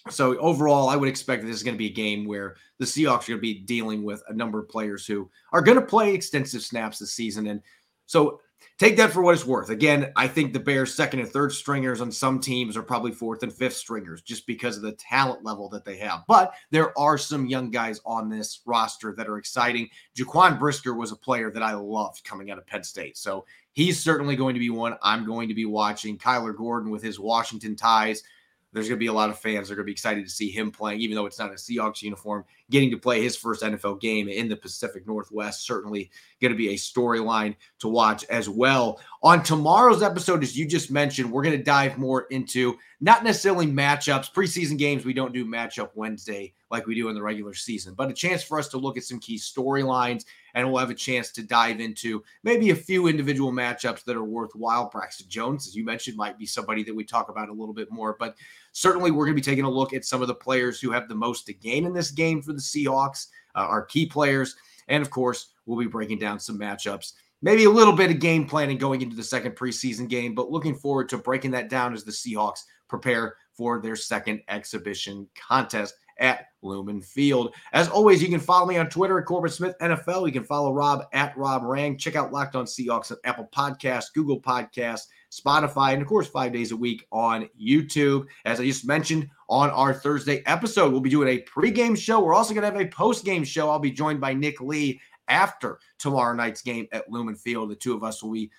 So 0.08 0.36
overall, 0.38 0.88
I 0.88 0.96
would 0.96 1.10
expect 1.10 1.42
that 1.42 1.48
this 1.48 1.56
is 1.56 1.62
going 1.62 1.74
to 1.74 1.78
be 1.78 1.88
a 1.88 1.92
game 1.92 2.24
where 2.24 2.56
the 2.78 2.86
Seahawks 2.86 3.24
are 3.24 3.32
going 3.32 3.38
to 3.38 3.42
be 3.42 3.60
dealing 3.60 4.02
with 4.02 4.22
a 4.28 4.32
number 4.32 4.58
of 4.58 4.68
players 4.70 5.06
who 5.06 5.30
are 5.52 5.60
going 5.60 5.78
to 5.78 5.84
play 5.84 6.14
extensive 6.14 6.62
snaps 6.62 6.98
this 6.98 7.12
season. 7.12 7.48
And 7.48 7.60
so 8.06 8.40
take 8.78 8.96
that 8.96 9.12
for 9.12 9.22
what 9.22 9.34
it's 9.34 9.44
worth. 9.44 9.70
Again, 9.70 10.12
I 10.16 10.28
think 10.28 10.52
the 10.52 10.60
Bears' 10.60 10.94
second 10.94 11.20
and 11.20 11.28
third 11.28 11.52
stringers 11.52 12.00
on 12.00 12.12
some 12.12 12.40
teams 12.40 12.76
are 12.76 12.82
probably 12.82 13.12
fourth 13.12 13.42
and 13.42 13.52
fifth 13.52 13.76
stringers 13.76 14.22
just 14.22 14.46
because 14.46 14.76
of 14.76 14.82
the 14.82 14.92
talent 14.92 15.44
level 15.44 15.68
that 15.70 15.84
they 15.84 15.96
have. 15.98 16.24
But 16.28 16.54
there 16.70 16.96
are 16.98 17.18
some 17.18 17.46
young 17.46 17.70
guys 17.70 18.00
on 18.04 18.28
this 18.28 18.60
roster 18.66 19.14
that 19.16 19.28
are 19.28 19.38
exciting. 19.38 19.88
Jaquan 20.16 20.58
Brisker 20.58 20.94
was 20.94 21.12
a 21.12 21.16
player 21.16 21.50
that 21.50 21.62
I 21.62 21.74
loved 21.74 22.24
coming 22.24 22.50
out 22.50 22.58
of 22.58 22.66
Penn 22.66 22.84
State. 22.84 23.16
So 23.16 23.44
he's 23.72 24.02
certainly 24.02 24.36
going 24.36 24.54
to 24.54 24.60
be 24.60 24.70
one 24.70 24.96
I'm 25.02 25.24
going 25.24 25.48
to 25.48 25.54
be 25.54 25.64
watching. 25.64 26.18
Kyler 26.18 26.56
Gordon 26.56 26.90
with 26.90 27.02
his 27.02 27.20
Washington 27.20 27.76
ties 27.76 28.22
there's 28.72 28.86
going 28.86 28.98
to 28.98 29.02
be 29.02 29.06
a 29.06 29.12
lot 29.12 29.30
of 29.30 29.38
fans 29.38 29.68
that 29.68 29.72
are 29.72 29.76
going 29.76 29.84
to 29.84 29.88
be 29.88 29.92
excited 29.92 30.24
to 30.24 30.30
see 30.30 30.50
him 30.50 30.70
playing, 30.70 31.00
even 31.00 31.14
though 31.14 31.26
it's 31.26 31.38
not 31.38 31.50
a 31.50 31.54
Seahawks 31.54 32.02
uniform. 32.02 32.44
Getting 32.70 32.90
to 32.90 32.98
play 32.98 33.22
his 33.22 33.34
first 33.34 33.62
NFL 33.62 34.00
game 34.00 34.28
in 34.28 34.48
the 34.48 34.56
Pacific 34.56 35.06
Northwest 35.06 35.66
certainly 35.66 36.10
going 36.40 36.52
to 36.52 36.58
be 36.58 36.70
a 36.70 36.74
storyline 36.74 37.56
to 37.78 37.88
watch 37.88 38.24
as 38.24 38.48
well. 38.48 39.00
On 39.22 39.42
tomorrow's 39.42 40.02
episode, 40.02 40.42
as 40.42 40.56
you 40.56 40.66
just 40.66 40.90
mentioned, 40.90 41.32
we're 41.32 41.42
going 41.42 41.56
to 41.56 41.64
dive 41.64 41.96
more 41.96 42.26
into 42.30 42.76
not 43.00 43.24
necessarily 43.24 43.66
matchups. 43.66 44.32
Preseason 44.32 44.76
games, 44.76 45.04
we 45.04 45.14
don't 45.14 45.32
do 45.32 45.46
matchup 45.46 45.90
Wednesday 45.94 46.52
like 46.70 46.86
we 46.86 46.94
do 46.94 47.08
in 47.08 47.14
the 47.14 47.22
regular 47.22 47.54
season, 47.54 47.94
but 47.94 48.10
a 48.10 48.14
chance 48.14 48.42
for 48.42 48.58
us 48.58 48.68
to 48.68 48.76
look 48.76 48.98
at 48.98 49.04
some 49.04 49.18
key 49.18 49.38
storylines 49.38 50.24
and 50.58 50.68
we'll 50.68 50.80
have 50.80 50.90
a 50.90 50.94
chance 50.94 51.30
to 51.30 51.42
dive 51.42 51.78
into 51.78 52.22
maybe 52.42 52.70
a 52.70 52.74
few 52.74 53.06
individual 53.06 53.52
matchups 53.52 54.02
that 54.02 54.16
are 54.16 54.24
worthwhile. 54.24 54.90
Braxton 54.90 55.28
Jones, 55.28 55.68
as 55.68 55.76
you 55.76 55.84
mentioned, 55.84 56.16
might 56.16 56.36
be 56.36 56.46
somebody 56.46 56.82
that 56.82 56.94
we 56.94 57.04
talk 57.04 57.28
about 57.28 57.48
a 57.48 57.52
little 57.52 57.72
bit 57.72 57.92
more, 57.92 58.16
but 58.18 58.34
certainly 58.72 59.12
we're 59.12 59.24
going 59.24 59.36
to 59.36 59.40
be 59.40 59.50
taking 59.50 59.64
a 59.64 59.70
look 59.70 59.94
at 59.94 60.04
some 60.04 60.20
of 60.20 60.26
the 60.26 60.34
players 60.34 60.80
who 60.80 60.90
have 60.90 61.08
the 61.08 61.14
most 61.14 61.46
to 61.46 61.54
gain 61.54 61.86
in 61.86 61.92
this 61.92 62.10
game 62.10 62.42
for 62.42 62.52
the 62.52 62.58
Seahawks, 62.58 63.28
uh, 63.54 63.60
our 63.60 63.84
key 63.84 64.04
players. 64.04 64.56
And 64.88 65.00
of 65.00 65.10
course, 65.10 65.50
we'll 65.64 65.78
be 65.78 65.86
breaking 65.86 66.18
down 66.18 66.40
some 66.40 66.58
matchups 66.58 67.12
maybe 67.40 67.64
a 67.64 67.70
little 67.70 67.94
bit 67.94 68.10
of 68.10 68.18
game 68.18 68.44
planning 68.44 68.78
going 68.78 69.00
into 69.00 69.14
the 69.14 69.22
second 69.22 69.52
preseason 69.52 70.08
game, 70.08 70.34
but 70.34 70.50
looking 70.50 70.74
forward 70.74 71.08
to 71.08 71.16
breaking 71.16 71.52
that 71.52 71.70
down 71.70 71.94
as 71.94 72.02
the 72.02 72.10
Seahawks 72.10 72.64
prepare 72.88 73.36
for 73.52 73.80
their 73.80 73.94
second 73.94 74.40
exhibition 74.48 75.28
contest 75.36 75.94
at 76.18 76.48
Lumen 76.62 77.00
Field. 77.00 77.54
As 77.72 77.88
always, 77.88 78.22
you 78.22 78.28
can 78.28 78.40
follow 78.40 78.66
me 78.66 78.76
on 78.78 78.88
Twitter 78.88 79.18
at 79.18 79.26
Corbin 79.26 79.50
Smith 79.50 79.76
NFL. 79.80 80.26
You 80.26 80.32
can 80.32 80.44
follow 80.44 80.72
Rob 80.72 81.06
at 81.12 81.36
Rob 81.36 81.62
Rang. 81.62 81.96
Check 81.96 82.16
out 82.16 82.32
Locked 82.32 82.56
On 82.56 82.64
Seahawks 82.64 83.12
on 83.12 83.18
Apple 83.24 83.48
Podcasts, 83.54 84.12
Google 84.12 84.40
Podcasts, 84.40 85.06
Spotify, 85.30 85.92
and 85.92 86.02
of 86.02 86.08
course, 86.08 86.26
five 86.26 86.52
days 86.52 86.72
a 86.72 86.76
week 86.76 87.06
on 87.12 87.48
YouTube. 87.60 88.26
As 88.44 88.60
I 88.60 88.64
just 88.64 88.86
mentioned 88.86 89.28
on 89.48 89.70
our 89.70 89.94
Thursday 89.94 90.42
episode, 90.46 90.90
we'll 90.90 91.00
be 91.00 91.10
doing 91.10 91.28
a 91.28 91.42
pregame 91.42 91.96
show. 91.96 92.20
We're 92.20 92.34
also 92.34 92.54
going 92.54 92.70
to 92.70 92.78
have 92.78 92.86
a 92.86 92.90
postgame 92.90 93.46
show. 93.46 93.70
I'll 93.70 93.78
be 93.78 93.90
joined 93.90 94.20
by 94.20 94.34
Nick 94.34 94.60
Lee 94.60 95.00
after 95.28 95.78
tomorrow 95.98 96.34
night's 96.34 96.62
game 96.62 96.88
at 96.92 97.10
Lumen 97.10 97.36
Field. 97.36 97.70
The 97.70 97.76
two 97.76 97.94
of 97.94 98.02
us 98.02 98.22
will 98.22 98.32
be 98.32 98.50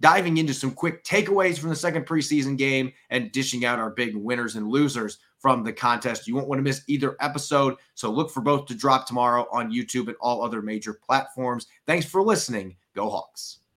diving 0.00 0.36
into 0.36 0.52
some 0.52 0.72
quick 0.72 1.04
takeaways 1.04 1.58
from 1.58 1.70
the 1.70 1.76
second 1.76 2.06
preseason 2.06 2.58
game 2.58 2.92
and 3.10 3.32
dishing 3.32 3.64
out 3.64 3.78
our 3.78 3.90
big 3.90 4.14
winners 4.14 4.56
and 4.56 4.68
losers 4.68 5.18
from 5.38 5.62
the 5.62 5.72
contest. 5.72 6.26
You 6.26 6.34
won't 6.34 6.48
want 6.48 6.58
to 6.58 6.62
miss 6.62 6.82
either 6.88 7.16
episode. 7.20 7.76
So 7.94 8.10
look 8.10 8.30
for 8.30 8.40
both 8.40 8.66
to 8.66 8.74
drop 8.74 9.06
tomorrow 9.06 9.46
on 9.52 9.72
YouTube 9.72 10.08
and 10.08 10.16
all 10.20 10.42
other 10.42 10.62
major 10.62 10.94
platforms. 10.94 11.66
Thanks 11.86 12.06
for 12.06 12.22
listening. 12.22 12.76
Go 12.94 13.10
Hawks. 13.10 13.60